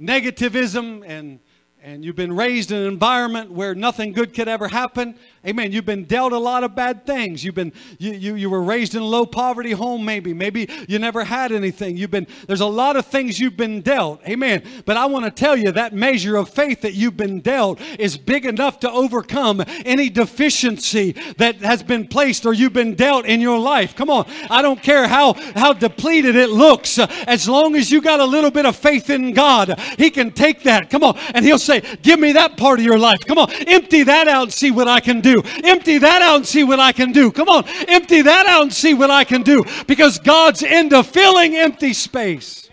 negativism 0.03 1.05
and 1.07 1.38
and 1.80 2.05
you've 2.05 2.16
been 2.16 2.34
raised 2.34 2.72
in 2.72 2.78
an 2.78 2.88
environment 2.88 3.53
where 3.53 3.76
nothing 3.76 4.12
good 4.12 4.34
could 4.34 4.49
ever 4.49 4.66
happen 4.66 5.14
Amen. 5.45 5.72
You've 5.72 5.84
been 5.84 6.05
dealt 6.05 6.32
a 6.32 6.38
lot 6.38 6.62
of 6.62 6.76
bad 6.76 7.05
things. 7.05 7.45
You've 7.45 7.57
been 7.57 7.72
you, 7.99 8.12
you, 8.12 8.34
you 8.36 8.49
were 8.49 8.62
raised 8.62 8.95
in 8.95 9.03
a 9.03 9.05
low 9.05 9.26
poverty 9.26 9.72
home, 9.72 10.05
maybe. 10.05 10.32
Maybe 10.32 10.68
you 10.86 11.01
never 11.01 11.24
had 11.24 11.51
anything. 11.51 11.97
You've 11.97 12.12
been 12.12 12.28
there's 12.47 12.61
a 12.61 12.66
lot 12.66 12.95
of 12.95 13.07
things 13.07 13.40
you've 13.40 13.57
been 13.57 13.80
dealt. 13.80 14.20
Amen. 14.28 14.62
But 14.84 14.97
I 14.97 15.07
want 15.07 15.24
to 15.24 15.32
tell 15.32 15.57
you 15.57 15.72
that 15.72 15.93
measure 15.93 16.36
of 16.36 16.49
faith 16.49 16.82
that 16.82 16.95
you've 16.95 17.16
been 17.16 17.40
dealt 17.40 17.80
is 17.99 18.16
big 18.16 18.47
enough 18.47 18.78
to 18.80 18.90
overcome 18.90 19.64
any 19.84 20.09
deficiency 20.09 21.16
that 21.38 21.57
has 21.57 21.82
been 21.82 22.07
placed 22.07 22.47
or 22.47 22.53
you've 22.53 22.72
been 22.72 22.95
dealt 22.95 23.26
in 23.26 23.40
your 23.40 23.59
life. 23.59 23.97
Come 23.97 24.11
on. 24.11 24.26
I 24.49 24.62
don't 24.62 24.80
care 24.80 25.09
how 25.09 25.32
how 25.57 25.72
depleted 25.72 26.36
it 26.36 26.51
looks. 26.51 27.01
As 27.01 27.49
long 27.49 27.74
as 27.74 27.90
you 27.90 28.01
got 28.01 28.20
a 28.20 28.24
little 28.24 28.53
bit 28.53 28.64
of 28.64 28.76
faith 28.76 29.11
in 29.11 29.34
God, 29.34 29.76
He 29.99 30.09
can 30.09 30.30
take 30.30 30.62
that. 30.62 30.88
Come 30.88 31.03
on. 31.03 31.18
And 31.34 31.45
He'll 31.45 31.59
say, 31.59 31.80
Give 32.03 32.20
me 32.20 32.30
that 32.34 32.57
part 32.57 32.78
of 32.78 32.84
your 32.84 32.99
life. 32.99 33.26
Come 33.26 33.38
on. 33.38 33.51
Empty 33.51 34.05
that 34.05 34.28
out 34.28 34.45
and 34.45 34.53
see 34.53 34.70
what 34.70 34.86
I 34.86 35.01
can 35.01 35.20
do 35.20 35.32
do. 35.35 35.43
Empty 35.64 35.99
that 35.99 36.22
out 36.22 36.37
and 36.37 36.47
see 36.47 36.64
what 36.64 36.80
I 36.80 36.93
can 36.93 37.12
do. 37.12 37.30
Come 37.30 37.49
on, 37.49 37.64
empty 37.89 38.22
that 38.22 38.47
out 38.47 38.62
and 38.62 38.72
see 38.72 38.95
what 38.95 39.11
I 39.11 39.24
can 39.24 39.43
do. 39.43 39.64
Because 39.87 40.18
God's 40.18 40.62
into 40.62 41.03
filling 41.03 41.57
empty 41.57 41.93
space. 41.93 42.68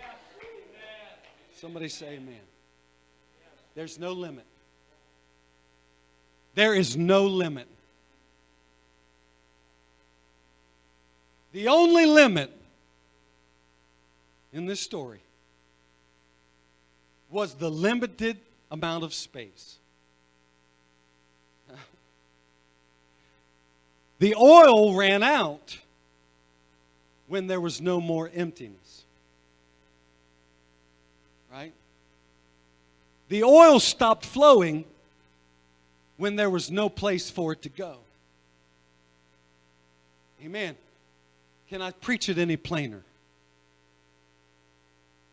Somebody 1.56 1.88
say 1.88 2.14
amen. 2.14 2.40
There's 3.74 3.98
no 3.98 4.12
limit. 4.12 4.44
There 6.54 6.74
is 6.74 6.96
no 6.96 7.26
limit. 7.26 7.68
The 11.52 11.68
only 11.68 12.06
limit 12.06 12.50
in 14.52 14.66
this 14.66 14.80
story 14.80 15.20
was 17.30 17.54
the 17.54 17.70
limited 17.70 18.38
amount 18.70 19.04
of 19.04 19.14
space. 19.14 19.79
The 24.20 24.34
oil 24.36 24.94
ran 24.94 25.22
out 25.22 25.78
when 27.26 27.46
there 27.46 27.60
was 27.60 27.80
no 27.80 28.00
more 28.00 28.30
emptiness. 28.32 29.04
Right? 31.50 31.72
The 33.28 33.44
oil 33.44 33.80
stopped 33.80 34.26
flowing 34.26 34.84
when 36.18 36.36
there 36.36 36.50
was 36.50 36.70
no 36.70 36.90
place 36.90 37.30
for 37.30 37.52
it 37.52 37.62
to 37.62 37.70
go. 37.70 37.96
Amen. 40.44 40.76
Can 41.70 41.80
I 41.80 41.90
preach 41.90 42.28
it 42.28 42.36
any 42.36 42.58
plainer? 42.58 43.02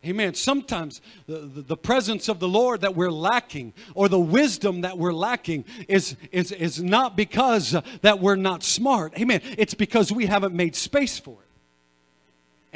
Amen. 0.08 0.34
Sometimes 0.36 1.02
the, 1.26 1.40
the, 1.40 1.76
presence 1.76 2.30
of 2.30 2.40
the 2.40 2.48
Lord 2.48 2.82
that 2.82 2.96
we're 2.96 3.12
lacking 3.12 3.74
or 3.94 4.08
the 4.08 4.20
wisdom 4.20 4.82
that 4.82 4.98
we're 4.98 5.14
lacking 5.14 5.66
is, 5.90 6.16
is, 6.32 6.54
is 6.54 6.82
not 6.82 7.18
because 7.18 7.76
that 8.02 8.20
we're 8.20 8.38
not 8.38 8.64
smart. 8.64 9.20
Amen. 9.20 9.42
It's 9.58 9.74
because 9.74 10.12
we 10.12 10.26
haven't 10.26 10.54
made 10.54 10.76
space 10.78 11.20
for 11.20 11.42
it. 11.42 11.47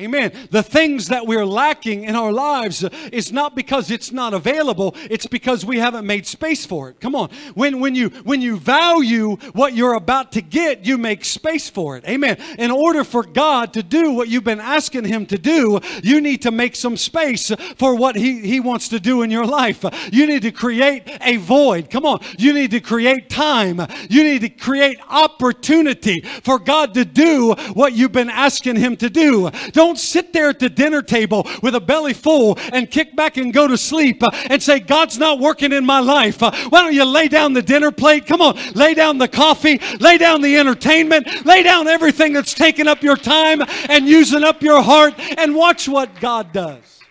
Amen. 0.01 0.31
The 0.49 0.63
things 0.63 1.07
that 1.07 1.27
we're 1.27 1.45
lacking 1.45 2.03
in 2.05 2.15
our 2.15 2.31
lives 2.31 2.83
is 3.11 3.31
not 3.31 3.55
because 3.55 3.91
it's 3.91 4.11
not 4.11 4.33
available, 4.33 4.95
it's 5.09 5.27
because 5.27 5.65
we 5.65 5.77
haven't 5.77 6.05
made 6.05 6.25
space 6.25 6.65
for 6.65 6.89
it. 6.89 6.99
Come 6.99 7.15
on. 7.15 7.29
When, 7.53 7.79
when, 7.79 7.95
you, 7.95 8.09
when 8.23 8.41
you 8.41 8.57
value 8.57 9.35
what 9.53 9.73
you're 9.73 9.93
about 9.93 10.31
to 10.33 10.41
get, 10.41 10.85
you 10.85 10.97
make 10.97 11.23
space 11.25 11.69
for 11.69 11.97
it. 11.97 12.05
Amen. 12.05 12.37
In 12.57 12.71
order 12.71 13.03
for 13.03 13.23
God 13.23 13.73
to 13.73 13.83
do 13.83 14.11
what 14.11 14.27
you've 14.27 14.43
been 14.43 14.59
asking 14.59 15.05
Him 15.05 15.25
to 15.27 15.37
do, 15.37 15.79
you 16.03 16.21
need 16.21 16.41
to 16.41 16.51
make 16.51 16.75
some 16.75 16.97
space 16.97 17.51
for 17.77 17.95
what 17.95 18.15
He, 18.15 18.39
he 18.41 18.59
wants 18.59 18.89
to 18.89 18.99
do 18.99 19.21
in 19.21 19.31
your 19.31 19.45
life. 19.45 19.85
You 20.11 20.25
need 20.25 20.41
to 20.41 20.51
create 20.51 21.03
a 21.21 21.37
void. 21.37 21.89
Come 21.89 22.05
on. 22.05 22.19
You 22.37 22.53
need 22.53 22.71
to 22.71 22.79
create 22.79 23.29
time. 23.29 23.81
You 24.09 24.23
need 24.23 24.41
to 24.41 24.49
create 24.49 24.99
opportunity 25.09 26.21
for 26.21 26.59
God 26.59 26.93
to 26.95 27.05
do 27.05 27.53
what 27.73 27.93
you've 27.93 28.11
been 28.11 28.29
asking 28.29 28.77
Him 28.77 28.97
to 28.97 29.09
do. 29.09 29.49
Don't 29.71 29.90
don't 29.91 29.97
sit 29.97 30.31
there 30.31 30.47
at 30.47 30.59
the 30.59 30.69
dinner 30.69 31.01
table 31.01 31.45
with 31.61 31.75
a 31.75 31.79
belly 31.81 32.13
full 32.13 32.57
and 32.71 32.89
kick 32.89 33.13
back 33.13 33.35
and 33.35 33.51
go 33.51 33.67
to 33.67 33.77
sleep 33.77 34.23
uh, 34.23 34.31
and 34.49 34.63
say, 34.63 34.79
God's 34.79 35.17
not 35.17 35.37
working 35.37 35.73
in 35.73 35.85
my 35.85 35.99
life. 35.99 36.41
Uh, 36.41 36.49
why 36.69 36.81
don't 36.81 36.93
you 36.93 37.03
lay 37.03 37.27
down 37.27 37.51
the 37.51 37.61
dinner 37.61 37.91
plate? 37.91 38.25
Come 38.25 38.41
on, 38.41 38.57
lay 38.73 38.93
down 38.93 39.17
the 39.17 39.27
coffee, 39.27 39.81
lay 39.99 40.17
down 40.17 40.41
the 40.41 40.55
entertainment, 40.55 41.45
lay 41.45 41.61
down 41.61 41.89
everything 41.89 42.31
that's 42.31 42.53
taking 42.53 42.87
up 42.87 43.03
your 43.03 43.17
time 43.17 43.61
and 43.89 44.07
using 44.07 44.45
up 44.45 44.61
your 44.61 44.81
heart 44.81 45.13
and 45.37 45.55
watch 45.55 45.89
what 45.89 46.21
God 46.21 46.53
does. 46.53 47.01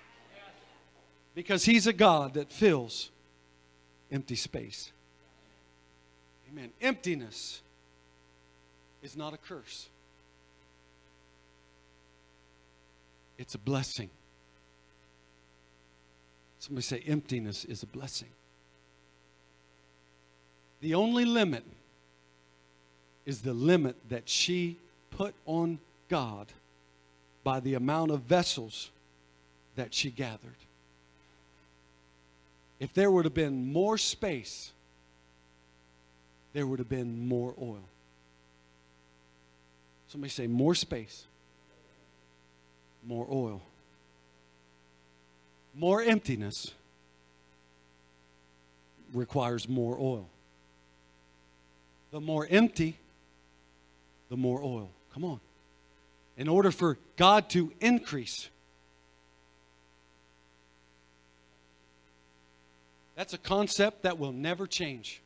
Because 1.35 1.67
He's 1.67 1.87
a 1.87 1.93
God 1.93 2.33
that 2.33 2.51
fills 2.51 3.11
empty 4.11 4.37
space. 4.37 4.91
Amen. 6.51 6.71
Emptiness 6.81 7.61
is 9.03 9.19
not 9.19 9.35
a 9.35 9.39
curse. 9.39 9.90
It's 13.41 13.55
a 13.55 13.59
blessing. 13.59 14.11
Somebody 16.59 16.83
say, 16.83 17.03
emptiness 17.07 17.65
is 17.65 17.83
a 17.83 17.87
blessing. 17.87 18.29
The 20.83 20.95
only 20.95 21.25
limit 21.25 21.65
is 23.25 23.41
the 23.41 23.55
limit 23.55 23.97
that 24.11 24.29
she 24.29 24.77
put 25.11 25.35
on 25.47 25.79
God 26.11 26.49
by 27.43 27.61
the 27.61 27.73
amount 27.75 28.11
of 28.11 28.21
vessels 28.21 28.91
that 29.75 29.95
she 29.95 30.11
gathered. 30.11 30.61
If 32.79 32.93
there 32.93 33.11
would 33.11 33.25
have 33.25 33.33
been 33.33 33.73
more 33.73 33.97
space, 33.97 34.71
there 36.53 36.67
would 36.67 36.79
have 36.79 36.91
been 36.91 37.27
more 37.27 37.55
oil. 37.59 37.89
Somebody 40.09 40.31
say, 40.31 40.47
more 40.47 40.75
space 40.75 41.25
more 43.05 43.27
oil. 43.31 43.63
More 45.75 46.03
emptiness 46.03 46.73
requires 49.13 49.69
more 49.69 49.97
oil. 49.99 50.29
The 52.11 52.21
more 52.21 52.47
empty, 52.51 52.99
the 54.29 54.37
more 54.37 54.61
oil. 54.63 54.91
Come 55.15 55.25
on. 55.25 55.41
In 56.37 56.49
order 56.49 56.71
for 56.71 56.99
God 57.17 57.51
to 57.51 57.73
increase, 57.81 58.49
that's 63.15 63.33
a 63.33 63.39
concept 63.39 64.03
that 64.03 64.19
will 64.19 64.33
never 64.33 64.67
change. 64.67 65.21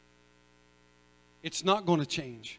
It's 1.43 1.64
not 1.64 1.87
going 1.87 2.01
to 2.01 2.07
change. 2.07 2.59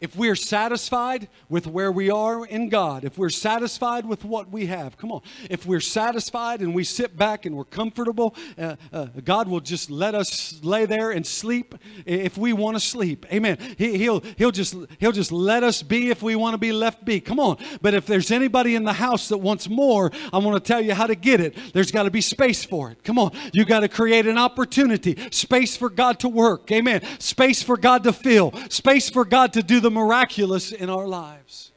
If 0.00 0.16
we're 0.16 0.36
satisfied 0.36 1.28
with 1.48 1.66
where 1.66 1.90
we 1.90 2.10
are 2.10 2.44
in 2.44 2.68
God, 2.68 3.04
if 3.04 3.16
we're 3.16 3.30
satisfied 3.30 4.04
with 4.04 4.24
what 4.24 4.50
we 4.50 4.66
have, 4.66 4.98
come 4.98 5.12
on, 5.12 5.22
if 5.48 5.64
we're 5.64 5.80
satisfied 5.80 6.60
and 6.60 6.74
we 6.74 6.84
sit 6.84 7.16
back 7.16 7.46
and 7.46 7.56
we're 7.56 7.64
comfortable, 7.64 8.34
uh, 8.58 8.76
uh, 8.92 9.06
God 9.24 9.48
will 9.48 9.60
just 9.60 9.90
let 9.90 10.14
us 10.14 10.60
lay 10.62 10.84
there 10.84 11.12
and 11.12 11.26
sleep 11.26 11.74
if 12.04 12.36
we 12.36 12.52
want 12.52 12.76
to 12.76 12.80
sleep. 12.80 13.24
Amen. 13.32 13.56
He, 13.78 13.96
he'll, 13.96 14.20
he'll, 14.36 14.50
just, 14.50 14.74
he'll 14.98 15.12
just 15.12 15.32
let 15.32 15.62
us 15.62 15.82
be 15.82 16.10
if 16.10 16.22
we 16.22 16.34
want 16.34 16.54
to 16.54 16.58
be 16.58 16.72
left 16.72 17.04
be. 17.04 17.20
Come 17.20 17.38
on. 17.38 17.56
But 17.80 17.94
if 17.94 18.04
there's 18.04 18.30
anybody 18.30 18.74
in 18.74 18.84
the 18.84 18.92
house 18.92 19.28
that 19.28 19.38
wants 19.38 19.68
more, 19.68 20.10
I 20.32 20.38
want 20.38 20.62
to 20.62 20.68
tell 20.68 20.80
you 20.80 20.92
how 20.94 21.06
to 21.06 21.14
get 21.14 21.40
it. 21.40 21.56
There's 21.72 21.90
got 21.90 22.02
to 22.02 22.10
be 22.10 22.20
space 22.20 22.64
for 22.64 22.90
it. 22.90 23.02
Come 23.04 23.18
on. 23.18 23.30
You 23.52 23.64
got 23.64 23.80
to 23.80 23.88
create 23.88 24.26
an 24.26 24.38
opportunity, 24.38 25.16
space 25.30 25.76
for 25.76 25.88
God 25.88 26.18
to 26.20 26.28
work. 26.28 26.70
Amen. 26.72 27.00
Space 27.20 27.62
for 27.62 27.76
God 27.76 28.04
to 28.04 28.12
fill, 28.12 28.52
space 28.68 29.08
for 29.08 29.24
God 29.24 29.52
to 29.54 29.62
do 29.62 29.80
the 29.84 29.90
miraculous 29.90 30.72
in 30.72 30.88
our 30.88 31.06
lives. 31.06 31.70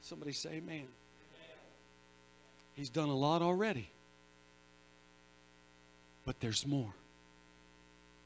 Somebody 0.00 0.32
say, 0.32 0.54
Amen. 0.54 0.86
He's 2.72 2.88
done 2.88 3.10
a 3.10 3.14
lot 3.14 3.42
already. 3.42 3.90
But 6.24 6.40
there's 6.40 6.66
more. 6.66 6.94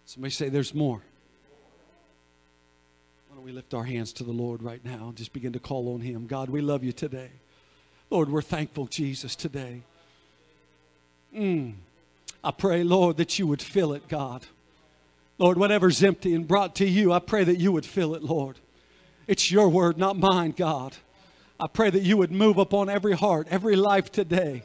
Somebody 0.06 0.30
say, 0.30 0.48
There's 0.50 0.72
more. 0.72 1.02
Why 3.28 3.34
don't 3.34 3.44
we 3.44 3.50
lift 3.50 3.74
our 3.74 3.82
hands 3.82 4.12
to 4.14 4.24
the 4.24 4.30
Lord 4.30 4.62
right 4.62 4.84
now 4.84 5.08
and 5.08 5.16
just 5.16 5.32
begin 5.32 5.52
to 5.54 5.58
call 5.58 5.92
on 5.92 6.00
Him? 6.00 6.28
God, 6.28 6.48
we 6.48 6.60
love 6.60 6.84
you 6.84 6.92
today. 6.92 7.30
Lord, 8.08 8.30
we're 8.30 8.40
thankful, 8.40 8.86
Jesus, 8.86 9.34
today. 9.34 9.82
Mm. 11.36 11.74
I 12.44 12.52
pray, 12.52 12.84
Lord, 12.84 13.16
that 13.16 13.36
you 13.40 13.48
would 13.48 13.60
fill 13.60 13.92
it, 13.94 14.06
God. 14.08 14.46
Lord, 15.38 15.56
whatever's 15.56 16.02
empty 16.02 16.34
and 16.34 16.46
brought 16.46 16.74
to 16.76 16.88
you, 16.88 17.12
I 17.12 17.20
pray 17.20 17.44
that 17.44 17.58
you 17.58 17.70
would 17.72 17.86
fill 17.86 18.14
it, 18.14 18.22
Lord. 18.22 18.58
It's 19.28 19.50
your 19.50 19.68
word, 19.68 19.96
not 19.96 20.18
mine, 20.18 20.52
God. 20.56 20.96
I 21.60 21.68
pray 21.68 21.90
that 21.90 22.02
you 22.02 22.16
would 22.16 22.32
move 22.32 22.58
upon 22.58 22.88
every 22.88 23.14
heart, 23.14 23.46
every 23.50 23.76
life 23.76 24.10
today. 24.10 24.64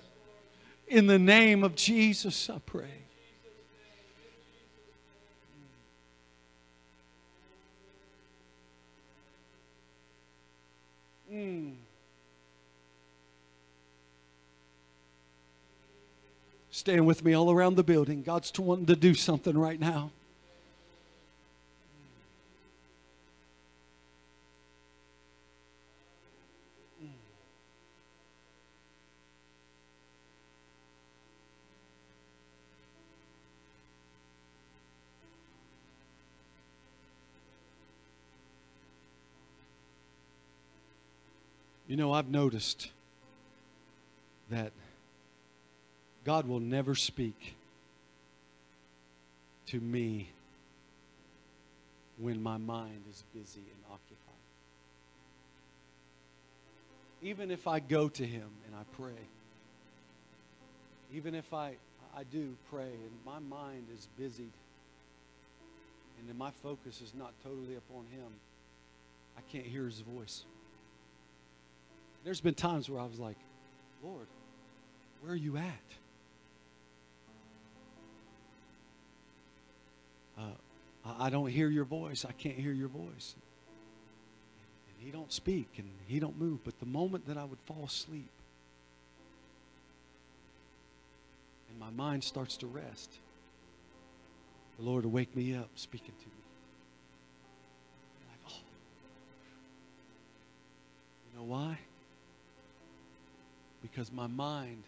In 0.88 1.08
the 1.08 1.20
name 1.20 1.64
of 1.64 1.76
Jesus, 1.76 2.50
I 2.50 2.60
pray. 2.66 3.04
Mm. 11.32 11.74
Stand 16.70 17.06
with 17.08 17.24
me 17.24 17.34
all 17.34 17.52
around 17.52 17.76
the 17.76 17.84
building. 17.84 18.24
God's 18.24 18.52
wanting 18.58 18.86
to 18.88 18.96
do 18.96 19.14
something 19.14 19.58
right 19.58 19.80
now. 19.80 20.12
You 41.94 41.98
know, 41.98 42.12
I've 42.12 42.32
noticed 42.32 42.90
that 44.50 44.72
God 46.24 46.48
will 46.48 46.60
never 46.60 46.96
speak 46.96 47.54
to 49.68 49.80
me 49.80 50.32
when 52.18 52.42
my 52.42 52.58
mind 52.58 53.04
is 53.12 53.24
busy 53.32 53.60
and 53.60 53.84
occupied. 53.92 54.42
Even 57.22 57.52
if 57.52 57.68
I 57.68 57.80
go 57.80 58.10
to 58.10 58.26
Him 58.26 58.50
and 58.66 58.76
I 58.76 58.86
pray, 58.98 59.28
even 61.14 61.36
if 61.36 61.54
I, 61.54 61.76
I 62.18 62.24
do 62.24 62.56
pray 62.72 62.90
and 62.90 63.12
my 63.24 63.38
mind 63.38 63.86
is 63.96 64.08
busied 64.18 64.50
and 66.18 66.28
then 66.28 66.40
my 66.40 66.50
focus 66.64 67.02
is 67.02 67.14
not 67.14 67.34
totally 67.44 67.76
upon 67.76 68.08
Him, 68.12 68.32
I 69.38 69.42
can't 69.52 69.68
hear 69.68 69.86
His 69.86 70.00
voice. 70.00 70.46
There's 72.24 72.42
been 72.42 72.54
times 72.54 72.90
where 72.90 73.02
I 73.02 73.06
was 73.06 73.20
like, 73.20 73.38
Lord, 74.04 74.28
where 75.22 75.34
are 75.34 75.36
you 75.36 75.58
at? 75.58 75.64
Uh, 80.38 80.42
I 81.20 81.30
don't 81.30 81.48
hear 81.48 81.70
your 81.70 81.84
voice. 81.84 82.26
I 82.28 82.32
can't 82.32 82.56
hear 82.56 82.72
your 82.72 82.88
voice. 82.88 83.36
And 84.88 85.06
he 85.06 85.12
don't 85.12 85.32
speak 85.32 85.68
and 85.78 85.90
he 86.08 86.20
don't 86.20 86.40
move. 86.40 86.64
But 86.64 86.80
the 86.80 86.86
moment 86.86 87.28
that 87.28 87.38
I 87.38 87.44
would 87.44 87.60
fall 87.66 87.84
asleep 87.86 88.30
and 91.70 91.80
my 91.80 91.90
mind 91.90 92.24
starts 92.24 92.56
to 92.58 92.68
rest, 92.68 93.12
the 94.78 94.84
Lord 94.84 95.04
will 95.04 95.12
wake 95.12 95.36
me 95.36 95.56
up 95.56 95.70
speaking 95.76 96.14
to 96.20 96.26
me. 96.26 96.44
Like, 98.30 98.54
oh. 98.54 98.62
You 101.32 101.40
know 101.40 101.46
why? 101.46 101.78
Because 103.84 104.12
my 104.12 104.28
mind 104.28 104.84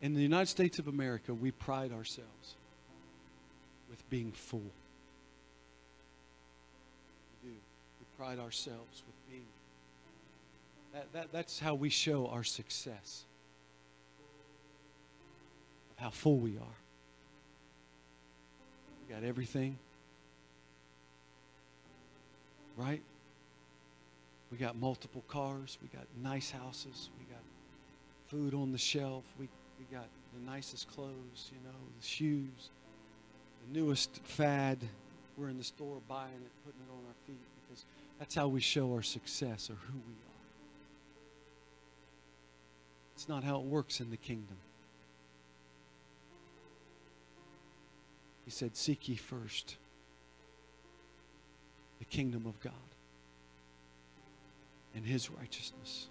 In 0.00 0.14
the 0.14 0.22
United 0.22 0.46
States 0.46 0.78
of 0.78 0.86
America, 0.86 1.34
we 1.34 1.50
pride 1.50 1.92
ourselves 1.92 2.54
with 3.90 4.08
being 4.10 4.30
full. 4.30 4.60
We 7.42 7.50
do. 7.50 7.56
We 7.98 8.06
pride 8.16 8.38
ourselves 8.38 9.02
with 9.06 9.28
being. 9.28 9.46
That, 10.92 11.12
that, 11.12 11.32
that's 11.32 11.58
how 11.58 11.74
we 11.74 11.88
show 11.88 12.28
our 12.28 12.44
success, 12.44 13.24
of 15.90 16.02
how 16.02 16.10
full 16.10 16.38
we 16.38 16.52
are. 16.52 16.78
We 19.08 19.14
got 19.14 19.24
everything 19.24 19.78
right? 22.78 23.02
We 24.50 24.56
got 24.56 24.76
multiple 24.76 25.24
cars. 25.28 25.78
We 25.82 25.88
got 25.88 26.06
nice 26.22 26.50
houses. 26.50 27.10
We 27.18 27.26
got 27.26 27.42
food 28.28 28.54
on 28.54 28.72
the 28.72 28.78
shelf. 28.78 29.24
We, 29.38 29.48
we 29.78 29.84
got 29.94 30.06
the 30.32 30.50
nicest 30.50 30.90
clothes, 30.90 31.50
you 31.52 31.58
know, 31.64 31.76
the 32.00 32.06
shoes, 32.06 32.70
the 33.66 33.78
newest 33.78 34.20
fad. 34.24 34.78
We're 35.36 35.48
in 35.48 35.58
the 35.58 35.64
store 35.64 35.98
buying 36.08 36.32
it, 36.32 36.50
putting 36.64 36.80
it 36.80 36.90
on 36.90 37.04
our 37.06 37.14
feet 37.26 37.46
because 37.62 37.84
that's 38.18 38.34
how 38.34 38.48
we 38.48 38.60
show 38.60 38.92
our 38.92 39.02
success 39.02 39.68
or 39.70 39.74
who 39.74 39.98
we 40.06 40.14
are. 40.14 40.28
It's 43.14 43.28
not 43.28 43.44
how 43.44 43.56
it 43.56 43.64
works 43.64 44.00
in 44.00 44.10
the 44.10 44.16
kingdom. 44.16 44.56
He 48.44 48.50
said, 48.50 48.76
Seek 48.76 49.08
ye 49.08 49.16
first 49.16 49.76
kingdom 52.10 52.46
of 52.46 52.58
God 52.60 52.72
and 54.94 55.04
his 55.04 55.30
righteousness. 55.30 56.08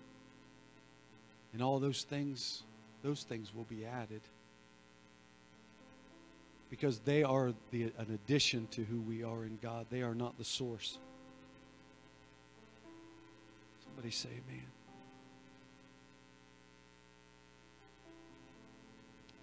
And 1.54 1.62
all 1.62 1.80
those 1.80 2.04
things, 2.04 2.64
those 3.04 3.24
things 3.24 3.54
will 3.54 3.66
be 3.66 3.86
added 3.86 4.22
because 6.70 7.00
they 7.00 7.24
are 7.24 7.54
the, 7.72 7.84
an 7.98 8.12
addition 8.14 8.68
to 8.72 8.84
who 8.84 9.00
we 9.02 9.24
are 9.24 9.44
in 9.46 9.58
God. 9.62 9.88
They 9.90 10.02
are 10.02 10.16
not 10.16 10.38
the 10.38 10.44
source. 10.44 10.98
Somebody 13.86 14.12
say 14.12 14.30
amen. 14.30 14.66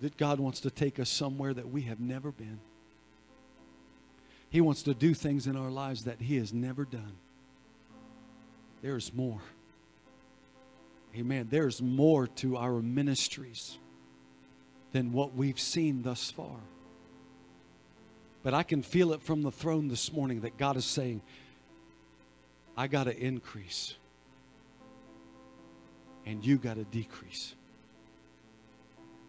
That 0.00 0.16
God 0.16 0.38
wants 0.38 0.60
to 0.60 0.70
take 0.70 0.98
us 0.98 1.08
somewhere 1.08 1.54
that 1.54 1.68
we 1.68 1.82
have 1.82 2.00
never 2.00 2.30
been. 2.30 2.60
He 4.54 4.60
wants 4.60 4.84
to 4.84 4.94
do 4.94 5.14
things 5.14 5.48
in 5.48 5.56
our 5.56 5.68
lives 5.68 6.04
that 6.04 6.20
He 6.20 6.36
has 6.36 6.52
never 6.52 6.84
done. 6.84 7.16
There's 8.82 9.12
more. 9.12 9.40
Amen. 11.12 11.48
There's 11.50 11.82
more 11.82 12.28
to 12.28 12.56
our 12.56 12.80
ministries 12.80 13.78
than 14.92 15.10
what 15.10 15.34
we've 15.34 15.58
seen 15.58 16.02
thus 16.02 16.30
far. 16.30 16.60
But 18.44 18.54
I 18.54 18.62
can 18.62 18.82
feel 18.82 19.12
it 19.12 19.22
from 19.22 19.42
the 19.42 19.50
throne 19.50 19.88
this 19.88 20.12
morning 20.12 20.42
that 20.42 20.56
God 20.56 20.76
is 20.76 20.84
saying, 20.84 21.22
I 22.76 22.86
got 22.86 23.04
to 23.04 23.18
increase, 23.18 23.96
and 26.24 26.46
you 26.46 26.58
got 26.58 26.76
to 26.76 26.84
decrease. 26.84 27.56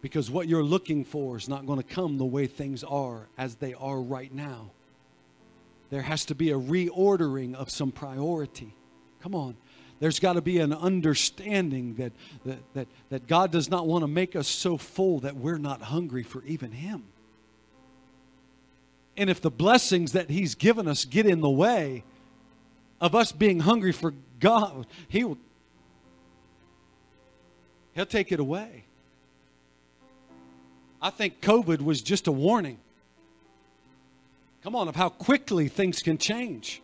Because 0.03 0.29
what 0.29 0.47
you're 0.47 0.61
looking 0.61 1.03
for 1.03 1.35
is 1.35 1.49
not 1.49 1.65
going 1.65 1.81
to 1.81 1.95
come 1.95 2.19
the 2.19 2.25
way 2.25 2.45
things 2.45 2.83
are 2.83 3.27
as 3.39 3.55
they 3.55 3.73
are 3.73 3.99
right 3.99 4.31
now. 4.31 4.69
There 5.89 6.01
has 6.01 6.25
to 6.25 6.35
be 6.35 6.51
a 6.51 6.59
reordering 6.59 7.55
of 7.55 7.69
some 7.69 7.91
priority. 7.91 8.75
Come 9.21 9.35
on. 9.35 9.55
There's 9.99 10.19
got 10.19 10.33
to 10.33 10.41
be 10.41 10.59
an 10.59 10.73
understanding 10.73 11.95
that, 11.95 12.11
that, 12.45 12.57
that, 12.73 12.87
that 13.09 13.27
God 13.27 13.51
does 13.51 13.69
not 13.69 13.87
want 13.87 14.03
to 14.03 14.07
make 14.07 14.35
us 14.35 14.47
so 14.47 14.77
full 14.77 15.19
that 15.21 15.37
we're 15.37 15.57
not 15.57 15.81
hungry 15.81 16.23
for 16.23 16.43
even 16.43 16.71
Him. 16.71 17.03
And 19.15 19.29
if 19.29 19.39
the 19.39 19.51
blessings 19.51 20.11
that 20.11 20.29
He's 20.29 20.55
given 20.55 20.87
us 20.87 21.05
get 21.05 21.25
in 21.25 21.39
the 21.39 21.49
way 21.49 22.03
of 22.99 23.15
us 23.15 23.31
being 23.31 23.61
hungry 23.61 23.93
for 23.93 24.13
God, 24.39 24.85
He 25.07 25.23
will 25.23 25.37
He'll 27.93 28.05
take 28.05 28.33
it 28.33 28.41
away. 28.41 28.83
I 31.01 31.09
think 31.09 31.39
COVID 31.39 31.81
was 31.81 32.01
just 32.01 32.27
a 32.27 32.31
warning. 32.31 32.77
Come 34.65 34.75
on, 34.75 34.87
of 34.87 34.95
how 34.95 35.09
quickly 35.09 35.67
things 35.67 36.01
can 36.01 36.17
change. 36.17 36.81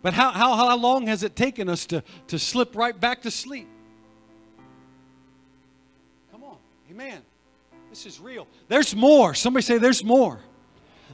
But 0.00 0.14
how, 0.14 0.30
how, 0.30 0.56
how 0.56 0.74
long 0.74 1.06
has 1.06 1.22
it 1.22 1.36
taken 1.36 1.68
us 1.68 1.84
to, 1.88 2.02
to 2.28 2.38
slip 2.38 2.74
right 2.74 2.98
back 2.98 3.20
to 3.22 3.30
sleep? 3.30 3.68
Come 6.32 6.42
on, 6.42 6.56
amen. 6.90 7.20
This 7.90 8.06
is 8.06 8.18
real. 8.20 8.48
There's 8.68 8.96
more. 8.96 9.34
Somebody 9.34 9.64
say, 9.64 9.76
There's 9.76 10.02
more. 10.02 10.40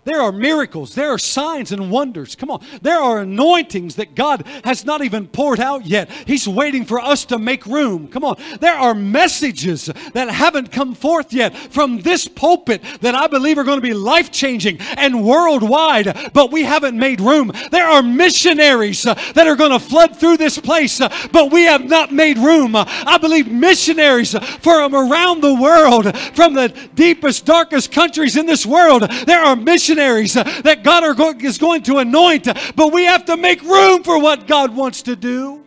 There 0.05 0.21
are 0.21 0.33
miracles. 0.33 0.95
There 0.95 1.11
are 1.11 1.19
signs 1.19 1.73
and 1.73 1.91
wonders. 1.91 2.35
Come 2.35 2.51
on. 2.51 2.65
There 2.81 2.99
are 2.99 3.21
anointings 3.21 3.97
that 3.97 4.15
God 4.15 4.47
has 4.65 4.85
not 4.85 5.03
even 5.03 5.29
poured 5.29 5.61
out 5.61 5.85
yet. 5.85 6.11
He's 6.27 6.49
waiting 6.49 6.87
for 6.87 6.99
us 6.99 7.27
to 7.27 7.39
make 7.39 7.67
room. 7.67 8.09
Come 8.09 8.25
on. 8.25 8.37
There 8.61 8.75
are 8.75 8.95
messages 8.95 9.91
that 10.15 10.31
haven't 10.31 10.73
come 10.73 10.95
forth 10.95 11.33
yet 11.33 11.55
from 11.55 12.01
this 12.01 12.27
pulpit 12.29 12.83
that 13.03 13.15
I 13.15 13.27
believe 13.27 13.59
are 13.59 13.65
going 13.65 13.79
to 13.79 13.87
be 13.87 13.93
life 13.93 14.31
changing 14.31 14.79
and 14.97 15.23
worldwide, 15.23 16.33
but 16.33 16.51
we 16.51 16.63
haven't 16.63 16.99
made 16.99 17.21
room. 17.21 17.53
There 17.71 17.87
are 17.87 18.03
missionaries 18.03 19.05
uh, 19.05 19.15
that 19.35 19.47
are 19.47 19.57
going 19.57 19.73
to 19.73 19.79
flood 19.79 20.17
through 20.17 20.39
this 20.39 20.59
place, 20.59 21.01
uh, 21.01 21.11
but 21.31 21.53
we 21.53 21.65
have 21.65 21.85
not 21.85 22.11
made 22.11 22.39
room. 22.39 22.75
I 22.75 23.19
believe 23.21 23.51
missionaries 23.51 24.35
from 24.61 24.95
around 24.95 25.43
the 25.43 25.55
world, 25.55 26.17
from 26.35 26.55
the 26.55 26.69
deepest, 26.95 27.45
darkest 27.45 27.93
countries 27.93 28.37
in 28.37 28.47
this 28.47 28.65
world, 28.65 29.03
there 29.27 29.41
are 29.41 29.57
missionaries 29.57 29.90
missionaries 29.91 30.37
uh, 30.37 30.45
that 30.63 30.83
God 30.83 31.17
go- 31.17 31.35
is 31.39 31.59
going 31.59 31.83
to 31.85 31.99
anoint, 31.99 32.49
but 32.77 32.93
we 32.93 33.05
have 33.05 33.25
to 33.27 33.37
make 33.37 33.63
room 33.63 34.03
for 34.03 34.21
what 34.21 34.47
God 34.47 34.75
wants 34.75 35.03
to 35.03 35.17
do. 35.17 35.65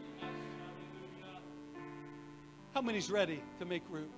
How 2.74 2.82
many's 2.82 3.12
ready 3.12 3.42
to 3.60 3.66
make 3.66 3.84
room? 3.90 4.10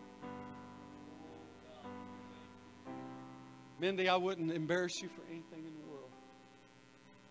Mindy, 3.79 4.07
I 4.07 4.15
wouldn't 4.15 4.51
embarrass 4.51 5.01
you 5.01 5.09
for 5.09 5.21
anything 5.29 5.59
in 5.59 5.73
the 5.81 5.91
world. 5.91 6.09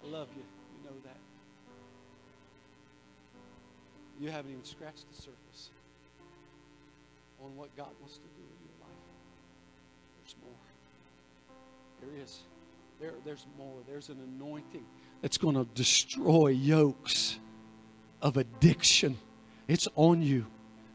I 0.05 0.09
love 0.09 0.29
you. 0.37 0.43
You 0.43 0.91
know 0.91 0.97
that. 1.05 1.17
You 4.21 4.31
haven't 4.31 4.51
even 4.51 4.65
scratched 4.65 5.07
the 5.11 5.17
surface 5.17 5.71
on 7.43 7.57
what 7.57 7.75
God 7.77 7.89
wants 8.01 8.17
to 8.17 8.21
do 8.21 8.43
in 8.43 8.59
your 8.69 8.87
life. 8.87 9.03
There's 10.23 10.37
more. 10.43 10.53
There 12.03 12.23
is. 12.23 12.43
There, 13.05 13.13
there's 13.23 13.47
more. 13.59 13.83
There's 13.87 14.09
an 14.09 14.17
anointing 14.39 14.87
that's 15.21 15.37
going 15.37 15.57
to 15.57 15.67
destroy 15.75 16.49
yokes 16.49 17.39
of 18.23 18.39
addiction. 18.39 19.19
It's 19.69 19.87
on 19.95 20.23
you. 20.23 20.47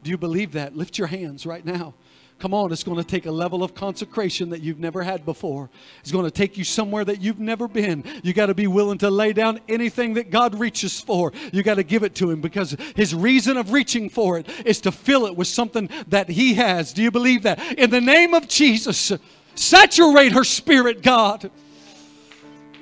Do 0.01 0.09
you 0.09 0.17
believe 0.17 0.53
that? 0.53 0.75
Lift 0.75 0.97
your 0.97 1.05
hands 1.05 1.45
right 1.45 1.63
now. 1.63 1.93
Come 2.39 2.51
on, 2.51 2.71
it's 2.71 2.83
going 2.83 2.97
to 2.97 3.03
take 3.03 3.27
a 3.27 3.31
level 3.31 3.63
of 3.63 3.75
consecration 3.75 4.49
that 4.49 4.63
you've 4.63 4.79
never 4.79 5.03
had 5.03 5.23
before. 5.23 5.69
It's 5.99 6.11
going 6.11 6.25
to 6.25 6.31
take 6.31 6.57
you 6.57 6.63
somewhere 6.63 7.05
that 7.05 7.21
you've 7.21 7.39
never 7.39 7.67
been. 7.67 8.03
You 8.23 8.33
got 8.33 8.47
to 8.47 8.55
be 8.55 8.65
willing 8.65 8.97
to 8.99 9.11
lay 9.11 9.31
down 9.31 9.59
anything 9.69 10.15
that 10.15 10.31
God 10.31 10.59
reaches 10.59 10.99
for. 10.99 11.31
You 11.53 11.61
got 11.61 11.75
to 11.75 11.83
give 11.83 12.01
it 12.01 12.15
to 12.15 12.31
Him 12.31 12.41
because 12.41 12.75
His 12.95 13.13
reason 13.13 13.55
of 13.55 13.71
reaching 13.71 14.09
for 14.09 14.39
it 14.39 14.49
is 14.65 14.81
to 14.81 14.91
fill 14.91 15.27
it 15.27 15.35
with 15.35 15.47
something 15.47 15.87
that 16.07 16.27
He 16.27 16.55
has. 16.55 16.91
Do 16.91 17.03
you 17.03 17.11
believe 17.11 17.43
that? 17.43 17.77
In 17.77 17.91
the 17.91 18.01
name 18.01 18.33
of 18.33 18.47
Jesus, 18.47 19.11
saturate 19.53 20.31
her 20.31 20.43
spirit, 20.43 21.03
God. 21.03 21.51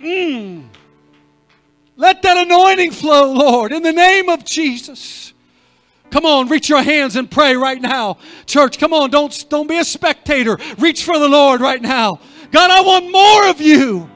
Mm. 0.02 0.68
Let 1.96 2.22
that 2.22 2.38
anointing 2.38 2.92
flow, 2.92 3.34
Lord, 3.34 3.72
in 3.72 3.84
the 3.84 3.92
name 3.92 4.30
of 4.30 4.46
Jesus. 4.46 5.34
Come 6.10 6.26
on, 6.26 6.48
reach 6.48 6.70
your 6.70 6.84
hands 6.84 7.16
and 7.16 7.30
pray 7.30 7.56
right 7.56 7.82
now. 7.82 8.18
Church, 8.46 8.78
come 8.78 8.94
on, 8.94 9.10
don't, 9.10 9.46
don't 9.50 9.68
be 9.68 9.78
a 9.78 9.84
spectator. 9.84 10.58
Reach 10.78 11.04
for 11.04 11.20
the 11.20 11.28
Lord 11.28 11.60
right 11.60 11.82
now. 11.82 12.20
God, 12.52 12.72
I 12.72 12.82
want 12.82 13.12
more 13.12 13.50
of 13.50 13.60
you. 13.60 14.10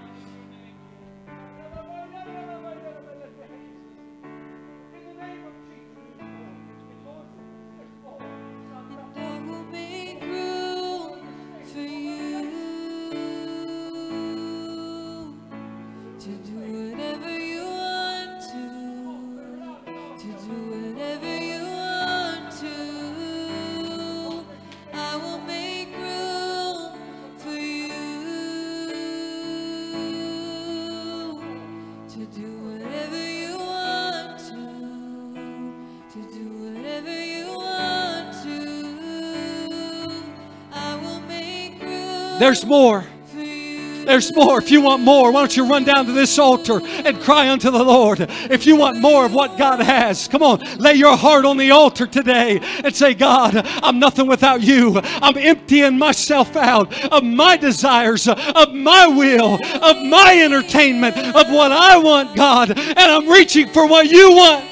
There's 42.42 42.66
more. 42.66 43.06
There's 43.36 44.36
more. 44.36 44.58
If 44.58 44.72
you 44.72 44.82
want 44.82 45.04
more, 45.04 45.32
why 45.32 45.42
don't 45.42 45.56
you 45.56 45.64
run 45.68 45.84
down 45.84 46.08
to 46.08 46.12
this 46.12 46.40
altar 46.40 46.82
and 46.84 47.22
cry 47.22 47.52
unto 47.52 47.70
the 47.70 47.84
Lord? 47.84 48.20
If 48.20 48.66
you 48.66 48.76
want 48.76 48.98
more 48.98 49.28
of 49.28 49.34
what 49.36 49.60
God 49.60 49.80
has, 49.80 50.28
come 50.28 50.42
on, 50.42 50.60
lay 50.80 50.96
your 50.96 51.16
heart 51.16 51.46
on 51.46 51.58
the 51.58 51.70
altar 51.70 52.08
today 52.08 52.60
and 52.84 52.96
say, 52.96 53.14
God, 53.14 53.62
I'm 53.84 54.00
nothing 54.00 54.26
without 54.26 54.64
you. 54.64 55.00
I'm 55.04 55.38
emptying 55.38 56.00
myself 56.00 56.56
out 56.56 56.92
of 57.12 57.24
my 57.24 57.58
desires, 57.58 58.28
of 58.28 58.74
my 58.74 59.06
will, 59.06 59.64
of 59.64 60.04
my 60.04 60.42
entertainment, 60.44 61.16
of 61.16 61.52
what 61.52 61.72
I 61.72 61.96
want, 61.98 62.36
God, 62.36 62.72
and 62.72 63.00
I'm 63.00 63.30
reaching 63.30 63.68
for 63.68 63.86
what 63.86 64.08
you 64.08 64.32
want. 64.32 64.71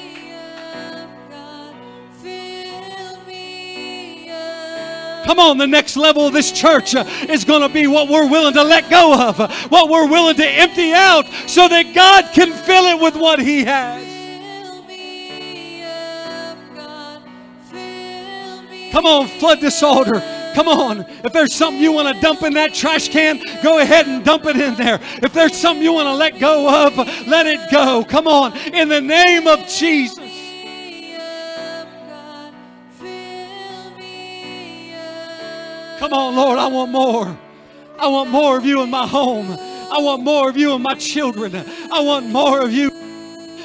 Come 5.30 5.38
on, 5.38 5.58
the 5.58 5.66
next 5.68 5.96
level 5.96 6.26
of 6.26 6.32
this 6.32 6.50
church 6.50 6.92
uh, 6.92 7.04
is 7.28 7.44
going 7.44 7.60
to 7.60 7.68
be 7.68 7.86
what 7.86 8.08
we're 8.08 8.28
willing 8.28 8.52
to 8.54 8.64
let 8.64 8.90
go 8.90 9.28
of, 9.28 9.38
uh, 9.38 9.46
what 9.68 9.88
we're 9.88 10.08
willing 10.08 10.34
to 10.34 10.44
empty 10.44 10.92
out 10.92 11.24
so 11.46 11.68
that 11.68 11.94
God 11.94 12.34
can 12.34 12.50
fill 12.50 12.86
it 12.86 13.00
with 13.00 13.14
what 13.14 13.38
He 13.38 13.62
has. 13.62 14.02
Come 18.90 19.06
on, 19.06 19.28
flood 19.28 19.60
this 19.60 19.80
altar. 19.84 20.20
Come 20.56 20.66
on. 20.66 21.06
If 21.24 21.32
there's 21.32 21.54
something 21.54 21.80
you 21.80 21.92
want 21.92 22.12
to 22.12 22.20
dump 22.20 22.42
in 22.42 22.54
that 22.54 22.74
trash 22.74 23.08
can, 23.08 23.40
go 23.62 23.78
ahead 23.78 24.08
and 24.08 24.24
dump 24.24 24.46
it 24.46 24.56
in 24.56 24.74
there. 24.74 24.98
If 25.22 25.32
there's 25.32 25.56
something 25.56 25.84
you 25.84 25.92
want 25.92 26.06
to 26.06 26.14
let 26.14 26.40
go 26.40 26.86
of, 26.86 26.96
let 27.28 27.46
it 27.46 27.70
go. 27.70 28.04
Come 28.04 28.26
on. 28.26 28.56
In 28.74 28.88
the 28.88 29.00
name 29.00 29.46
of 29.46 29.64
Jesus. 29.68 30.19
Come 36.00 36.14
on, 36.14 36.34
Lord, 36.34 36.58
I 36.58 36.66
want 36.66 36.90
more. 36.90 37.38
I 37.98 38.08
want 38.08 38.30
more 38.30 38.56
of 38.56 38.64
you 38.64 38.80
in 38.82 38.88
my 38.88 39.06
home. 39.06 39.50
I 39.50 39.98
want 39.98 40.22
more 40.22 40.48
of 40.48 40.56
you 40.56 40.72
in 40.72 40.80
my 40.80 40.94
children. 40.94 41.54
I 41.54 42.00
want 42.00 42.24
more 42.24 42.62
of 42.62 42.72
you 42.72 42.90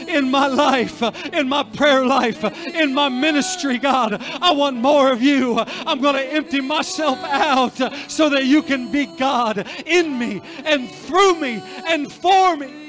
in 0.05 0.29
my 0.29 0.47
life, 0.47 1.01
in 1.31 1.47
my 1.47 1.63
prayer 1.63 2.05
life, 2.05 2.43
in 2.43 2.93
my 2.93 3.07
ministry, 3.07 3.77
God. 3.77 4.21
I 4.41 4.51
want 4.51 4.75
more 4.75 5.13
of 5.13 5.21
you. 5.21 5.59
I'm 5.59 6.01
going 6.01 6.15
to 6.15 6.33
empty 6.33 6.59
myself 6.59 7.19
out 7.23 7.77
so 8.11 8.27
that 8.27 8.43
you 8.43 8.61
can 8.61 8.91
be 8.91 9.05
God 9.05 9.65
in 9.85 10.19
me 10.19 10.41
and 10.65 10.89
through 10.89 11.39
me 11.39 11.63
and 11.87 12.11
for 12.11 12.57
me. 12.57 12.84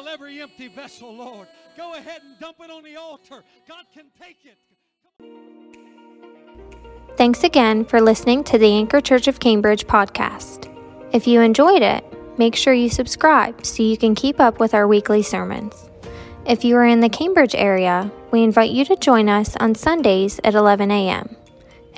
Fill 0.00 0.08
every 0.08 0.40
empty 0.40 0.68
vessel, 0.68 1.14
Lord. 1.14 1.46
Go 1.76 1.92
ahead 1.94 2.22
and 2.22 2.38
dump 2.38 2.56
it 2.60 2.70
on 2.70 2.82
the 2.82 2.96
altar. 2.96 3.44
God 3.68 3.84
can 3.92 4.06
take 4.18 4.38
it. 4.46 4.56
Thanks 7.18 7.44
again 7.44 7.84
for 7.84 8.00
listening 8.00 8.42
to 8.44 8.56
the 8.56 8.72
Anchor 8.72 9.02
Church 9.02 9.28
of 9.28 9.40
Cambridge 9.40 9.86
podcast. 9.86 10.74
If 11.12 11.26
you 11.26 11.42
enjoyed 11.42 11.82
it, 11.82 12.02
make 12.38 12.56
sure 12.56 12.72
you 12.72 12.88
subscribe 12.88 13.66
so 13.66 13.82
you 13.82 13.98
can 13.98 14.14
keep 14.14 14.40
up 14.40 14.58
with 14.58 14.72
our 14.72 14.88
weekly 14.88 15.22
sermons. 15.22 15.90
If 16.46 16.64
you 16.64 16.76
are 16.76 16.86
in 16.86 17.00
the 17.00 17.10
Cambridge 17.10 17.54
area, 17.54 18.10
we 18.30 18.42
invite 18.42 18.70
you 18.70 18.86
to 18.86 18.96
join 18.96 19.28
us 19.28 19.54
on 19.56 19.74
Sundays 19.74 20.40
at 20.44 20.54
11 20.54 20.90
a.m. 20.90 21.36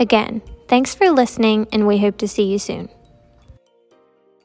Again, 0.00 0.42
thanks 0.66 0.92
for 0.92 1.08
listening, 1.08 1.68
and 1.70 1.86
we 1.86 1.98
hope 1.98 2.18
to 2.18 2.26
see 2.26 2.50
you 2.50 2.58
soon. 2.58 2.88